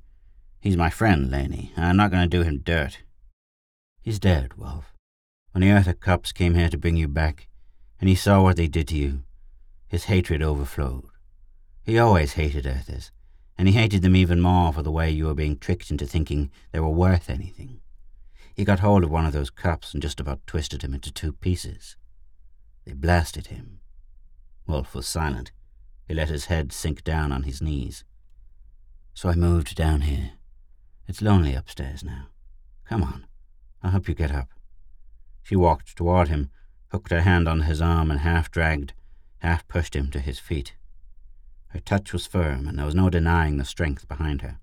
He's 0.60 0.76
my 0.76 0.90
friend, 0.90 1.32
Laney. 1.32 1.72
I'm 1.78 1.98
not 1.98 2.12
going 2.12 2.24
to 2.24 2.38
do 2.38 2.44
him 2.44 2.60
dirt. 2.60 3.00
He's 4.08 4.20
dead, 4.20 4.54
Rolf. 4.56 4.94
When 5.52 5.64
the 5.64 5.72
Earther 5.72 5.92
cops 5.92 6.32
came 6.32 6.56
here 6.56 6.70
to 6.70 6.78
bring 6.78 6.96
you 6.96 7.10
back, 7.10 7.50
and 8.00 8.08
he 8.08 8.16
saw 8.16 8.42
what 8.42 8.56
they 8.56 8.70
did 8.70 8.88
to 8.88 8.96
you, 8.96 9.24
His 9.90 10.06
hatred 10.06 10.42
overflowed. 10.42 11.10
He 11.84 12.00
always 12.00 12.36
hated 12.36 12.66
Earthers, 12.66 13.12
and 13.58 13.68
he 13.68 13.74
hated 13.74 14.04
them 14.04 14.16
even 14.16 14.40
more 14.40 14.72
for 14.72 14.82
the 14.82 14.94
way 14.94 15.12
you 15.12 15.26
were 15.26 15.34
being 15.34 15.58
tricked 15.58 15.92
into 15.92 16.06
thinking 16.06 16.50
they 16.72 16.80
were 16.80 16.88
worth 16.88 17.30
anything. 17.30 17.82
He 18.56 18.64
got 18.64 18.80
hold 18.80 19.04
of 19.04 19.12
one 19.12 19.26
of 19.26 19.34
those 19.34 19.50
cups 19.50 19.94
and 19.94 20.02
just 20.02 20.22
about 20.22 20.48
twisted 20.48 20.84
him 20.84 20.94
into 20.94 21.12
two 21.12 21.34
pieces. 21.34 21.98
They 22.86 22.94
blasted 22.94 23.48
him. 23.48 23.82
Rolf 24.70 24.96
was 24.96 25.06
silent. 25.06 25.52
He 26.08 26.14
let 26.14 26.30
his 26.30 26.46
head 26.46 26.72
sink 26.72 27.04
down 27.04 27.34
on 27.34 27.44
his 27.44 27.62
knees. 27.62 28.06
So 29.14 29.28
I 29.28 29.36
moved 29.36 29.76
down 29.76 30.00
here. 30.00 30.32
It's 31.10 31.22
lonely 31.22 31.54
upstairs 31.54 32.06
now. 32.06 32.28
Come 32.86 33.04
on. 33.04 33.27
I'll 33.84 33.92
help 33.92 34.08
you 34.08 34.16
get 34.16 34.32
up. 34.32 34.50
She 35.44 35.56
walked 35.56 35.96
toward 35.96 36.28
him, 36.28 36.50
hooked 36.90 37.12
her 37.12 37.22
hand 37.22 37.48
on 37.48 37.62
his 37.62 37.82
arm, 37.82 38.12
and 38.12 38.22
half 38.22 38.52
dragged, 38.52 38.94
half 39.40 39.68
pushed 39.68 39.96
him 39.96 40.12
to 40.12 40.20
his 40.20 40.40
feet. 40.40 40.76
Her 41.70 41.80
touch 41.80 42.14
was 42.14 42.28
firm, 42.28 42.68
and 42.68 42.78
there 42.78 42.86
was 42.86 42.96
no 42.96 43.10
denying 43.10 43.58
the 43.58 43.66
strength 43.66 44.08
behind 44.08 44.42
her. 44.42 44.60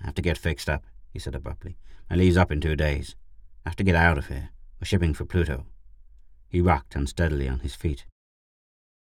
I 0.00 0.06
have 0.06 0.14
to 0.16 0.22
get 0.22 0.38
fixed 0.38 0.68
up, 0.68 0.84
he 1.12 1.18
said 1.18 1.34
abruptly. 1.34 1.76
My 2.10 2.16
leave's 2.16 2.36
up 2.36 2.52
in 2.52 2.60
two 2.60 2.76
days. 2.76 3.16
I 3.64 3.70
have 3.70 3.76
to 3.76 3.84
get 3.84 3.94
out 3.94 4.18
of 4.18 4.28
here. 4.28 4.50
We're 4.80 4.86
shipping 4.86 5.14
for 5.14 5.24
Pluto. 5.24 5.66
He 6.48 6.60
rocked 6.60 6.94
unsteadily 6.94 7.48
on 7.48 7.60
his 7.60 7.74
feet. 7.74 8.04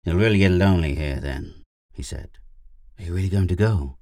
You'll 0.03 0.17
really 0.17 0.39
get 0.39 0.51
lonely 0.51 0.95
here, 0.95 1.19
then, 1.19 1.63
he 1.93 2.03
said. 2.03 2.29
Are 2.97 3.03
you 3.03 3.13
really 3.13 3.29
going 3.29 3.47
to 3.47 3.55
go? 3.55 3.97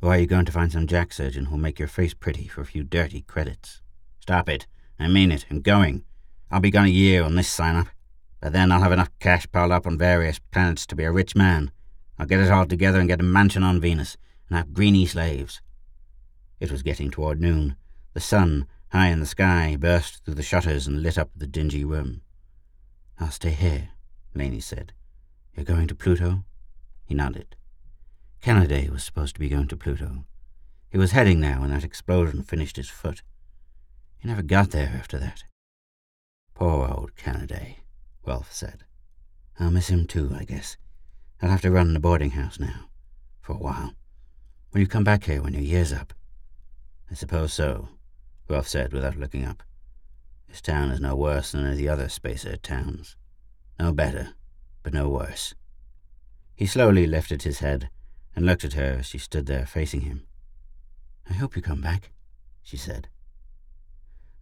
Or 0.00 0.12
are 0.12 0.18
you 0.18 0.26
going 0.26 0.44
to 0.46 0.52
find 0.52 0.70
some 0.70 0.86
jack 0.86 1.12
surgeon 1.12 1.46
who'll 1.46 1.58
make 1.58 1.78
your 1.78 1.88
face 1.88 2.14
pretty 2.14 2.48
for 2.48 2.60
a 2.60 2.66
few 2.66 2.84
dirty 2.84 3.22
credits? 3.22 3.82
Stop 4.28 4.50
it. 4.50 4.66
I 5.00 5.08
mean 5.08 5.32
it. 5.32 5.46
I'm 5.50 5.62
going. 5.62 6.04
I'll 6.50 6.60
be 6.60 6.70
gone 6.70 6.84
a 6.84 6.88
year 6.88 7.22
on 7.22 7.34
this 7.34 7.48
sign-up. 7.48 7.86
By 8.42 8.50
then 8.50 8.70
I'll 8.70 8.82
have 8.82 8.92
enough 8.92 9.08
cash 9.20 9.50
piled 9.50 9.72
up 9.72 9.86
on 9.86 9.96
various 9.96 10.38
planets 10.38 10.84
to 10.88 10.94
be 10.94 11.04
a 11.04 11.10
rich 11.10 11.34
man. 11.34 11.70
I'll 12.18 12.26
get 12.26 12.40
it 12.40 12.50
all 12.50 12.66
together 12.66 13.00
and 13.00 13.08
get 13.08 13.20
a 13.20 13.24
mansion 13.24 13.62
on 13.62 13.80
Venus, 13.80 14.18
and 14.46 14.58
have 14.58 14.74
greeny 14.74 15.06
slaves. 15.06 15.62
It 16.60 16.70
was 16.70 16.82
getting 16.82 17.10
toward 17.10 17.40
noon. 17.40 17.76
The 18.12 18.20
sun, 18.20 18.66
high 18.90 19.06
in 19.06 19.20
the 19.20 19.24
sky, 19.24 19.78
burst 19.80 20.22
through 20.26 20.34
the 20.34 20.42
shutters 20.42 20.86
and 20.86 21.02
lit 21.02 21.16
up 21.16 21.30
the 21.34 21.46
dingy 21.46 21.82
room. 21.82 22.20
I'll 23.18 23.30
stay 23.30 23.52
here, 23.52 23.92
Laney 24.34 24.60
said. 24.60 24.92
You're 25.56 25.64
going 25.64 25.86
to 25.86 25.94
Pluto? 25.94 26.44
He 27.06 27.14
nodded. 27.14 27.56
Kennedy 28.42 28.90
was 28.90 29.04
supposed 29.04 29.36
to 29.36 29.40
be 29.40 29.48
going 29.48 29.68
to 29.68 29.76
Pluto. 29.78 30.26
He 30.90 30.98
was 30.98 31.12
heading 31.12 31.40
there 31.40 31.58
when 31.58 31.70
that 31.70 31.82
explosion 31.82 32.42
finished 32.42 32.76
his 32.76 32.90
foot. 32.90 33.22
He 34.18 34.28
never 34.28 34.42
got 34.42 34.70
there 34.70 34.92
after 34.98 35.18
that. 35.18 35.44
Poor 36.54 36.88
old 36.88 37.14
Kennedy, 37.16 37.78
Rolf 38.26 38.52
said. 38.52 38.84
I'll 39.60 39.70
miss 39.70 39.88
him 39.88 40.06
too, 40.06 40.34
I 40.36 40.44
guess. 40.44 40.76
I'll 41.40 41.50
have 41.50 41.62
to 41.62 41.70
run 41.70 41.94
the 41.94 42.00
boarding 42.00 42.30
house 42.30 42.58
now, 42.58 42.90
for 43.40 43.52
a 43.52 43.58
while. 43.58 43.94
Will 44.72 44.80
you 44.80 44.86
come 44.88 45.04
back 45.04 45.24
here 45.24 45.42
when 45.42 45.54
your 45.54 45.62
year's 45.62 45.92
up? 45.92 46.12
I 47.10 47.14
suppose 47.14 47.52
so, 47.52 47.88
Rolf 48.48 48.66
said 48.66 48.92
without 48.92 49.16
looking 49.16 49.44
up. 49.44 49.62
This 50.48 50.60
town 50.60 50.90
is 50.90 51.00
no 51.00 51.14
worse 51.14 51.52
than 51.52 51.62
any 51.62 51.72
of 51.72 51.78
the 51.78 51.88
other 51.88 52.08
spacer 52.08 52.56
towns. 52.56 53.16
No 53.78 53.92
better, 53.92 54.34
but 54.82 54.92
no 54.92 55.08
worse. 55.08 55.54
He 56.56 56.66
slowly 56.66 57.06
lifted 57.06 57.42
his 57.42 57.60
head 57.60 57.88
and 58.34 58.44
looked 58.44 58.64
at 58.64 58.72
her 58.72 58.96
as 58.98 59.06
she 59.06 59.18
stood 59.18 59.46
there 59.46 59.66
facing 59.66 60.00
him. 60.00 60.26
I 61.30 61.34
hope 61.34 61.54
you 61.54 61.62
come 61.62 61.80
back, 61.80 62.10
she 62.62 62.76
said. 62.76 63.08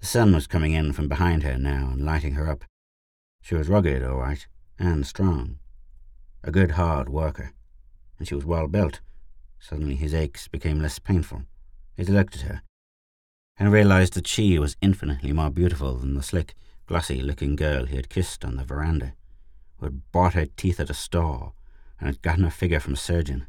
The 0.00 0.06
sun 0.06 0.34
was 0.34 0.46
coming 0.46 0.72
in 0.72 0.92
from 0.92 1.08
behind 1.08 1.42
her 1.42 1.58
now 1.58 1.90
and 1.92 2.04
lighting 2.04 2.34
her 2.34 2.48
up. 2.48 2.64
She 3.42 3.54
was 3.54 3.68
rugged, 3.68 4.02
all 4.02 4.18
right, 4.18 4.46
and 4.78 5.06
strong. 5.06 5.58
A 6.42 6.50
good 6.50 6.72
hard 6.72 7.08
worker. 7.08 7.52
And 8.18 8.26
she 8.26 8.34
was 8.34 8.44
well 8.44 8.68
built. 8.68 9.00
Suddenly 9.58 9.96
his 9.96 10.14
aches 10.14 10.48
became 10.48 10.80
less 10.80 10.98
painful. 10.98 11.42
He 11.96 12.04
looked 12.04 12.36
at 12.36 12.42
her 12.42 12.62
and 13.58 13.72
realized 13.72 14.14
that 14.14 14.26
she 14.26 14.58
was 14.58 14.76
infinitely 14.82 15.32
more 15.32 15.50
beautiful 15.50 15.96
than 15.96 16.14
the 16.14 16.22
slick, 16.22 16.54
glossy-looking 16.86 17.56
girl 17.56 17.86
he 17.86 17.96
had 17.96 18.08
kissed 18.08 18.44
on 18.44 18.56
the 18.56 18.64
veranda, 18.64 19.14
who 19.78 19.86
had 19.86 20.12
bought 20.12 20.34
her 20.34 20.46
teeth 20.46 20.78
at 20.78 20.90
a 20.90 20.94
store 20.94 21.52
and 21.98 22.06
had 22.06 22.22
gotten 22.22 22.44
her 22.44 22.50
figure 22.50 22.80
from 22.80 22.92
a 22.92 22.98
surgeon. 22.98 23.46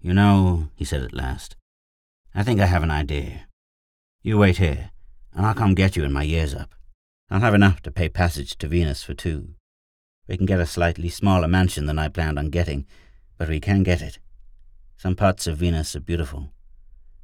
You 0.00 0.12
know, 0.12 0.68
he 0.76 0.84
said 0.84 1.02
at 1.02 1.14
last, 1.14 1.56
I 2.34 2.42
think 2.42 2.60
I 2.60 2.66
have 2.66 2.82
an 2.82 2.90
idea. 2.90 3.46
You 4.26 4.38
wait 4.38 4.56
here, 4.56 4.88
and 5.34 5.44
I'll 5.44 5.52
come 5.52 5.74
get 5.74 5.96
you 5.96 6.02
when 6.02 6.12
my 6.14 6.22
year's 6.22 6.54
up. 6.54 6.74
I'll 7.30 7.42
have 7.42 7.52
enough 7.52 7.82
to 7.82 7.90
pay 7.90 8.08
passage 8.08 8.56
to 8.56 8.66
Venus 8.66 9.02
for 9.02 9.12
two. 9.12 9.50
We 10.26 10.38
can 10.38 10.46
get 10.46 10.60
a 10.60 10.66
slightly 10.66 11.10
smaller 11.10 11.46
mansion 11.46 11.84
than 11.84 11.98
I 11.98 12.08
planned 12.08 12.38
on 12.38 12.48
getting, 12.48 12.86
but 13.36 13.50
we 13.50 13.60
can 13.60 13.82
get 13.82 14.00
it. 14.00 14.18
Some 14.96 15.14
parts 15.14 15.46
of 15.46 15.58
Venus 15.58 15.94
are 15.94 16.00
beautiful, 16.00 16.54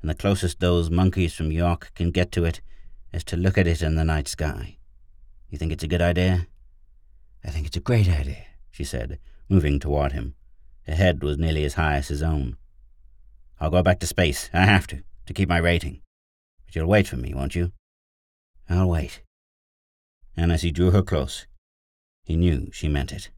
and 0.02 0.10
the 0.10 0.14
closest 0.14 0.60
those 0.60 0.90
monkeys 0.90 1.32
from 1.32 1.50
York 1.50 1.90
can 1.94 2.10
get 2.10 2.30
to 2.32 2.44
it 2.44 2.60
is 3.14 3.24
to 3.24 3.36
look 3.38 3.56
at 3.56 3.66
it 3.66 3.80
in 3.80 3.94
the 3.94 4.04
night 4.04 4.28
sky. 4.28 4.76
You 5.48 5.56
think 5.56 5.72
it's 5.72 5.84
a 5.84 5.88
good 5.88 6.02
idea? 6.02 6.48
I 7.42 7.48
think 7.48 7.66
it's 7.66 7.78
a 7.78 7.80
great 7.80 8.10
idea, 8.10 8.44
she 8.70 8.84
said, 8.84 9.18
moving 9.48 9.80
toward 9.80 10.12
him. 10.12 10.34
Her 10.86 10.96
head 10.96 11.22
was 11.22 11.38
nearly 11.38 11.64
as 11.64 11.74
high 11.74 11.94
as 11.94 12.08
his 12.08 12.22
own. 12.22 12.58
I'll 13.58 13.70
go 13.70 13.82
back 13.82 14.00
to 14.00 14.06
space. 14.06 14.50
I 14.52 14.66
have 14.66 14.86
to, 14.88 15.02
to 15.24 15.32
keep 15.32 15.48
my 15.48 15.56
rating. 15.56 16.02
But 16.70 16.76
you'll 16.76 16.86
wait 16.86 17.08
for 17.08 17.16
me, 17.16 17.34
won't 17.34 17.56
you? 17.56 17.72
I'll 18.68 18.90
wait. 18.90 19.22
And 20.36 20.52
as 20.52 20.62
he 20.62 20.70
drew 20.70 20.92
her 20.92 21.02
close, 21.02 21.48
he 22.22 22.36
knew 22.36 22.70
she 22.70 22.86
meant 22.86 23.10
it. 23.10 23.30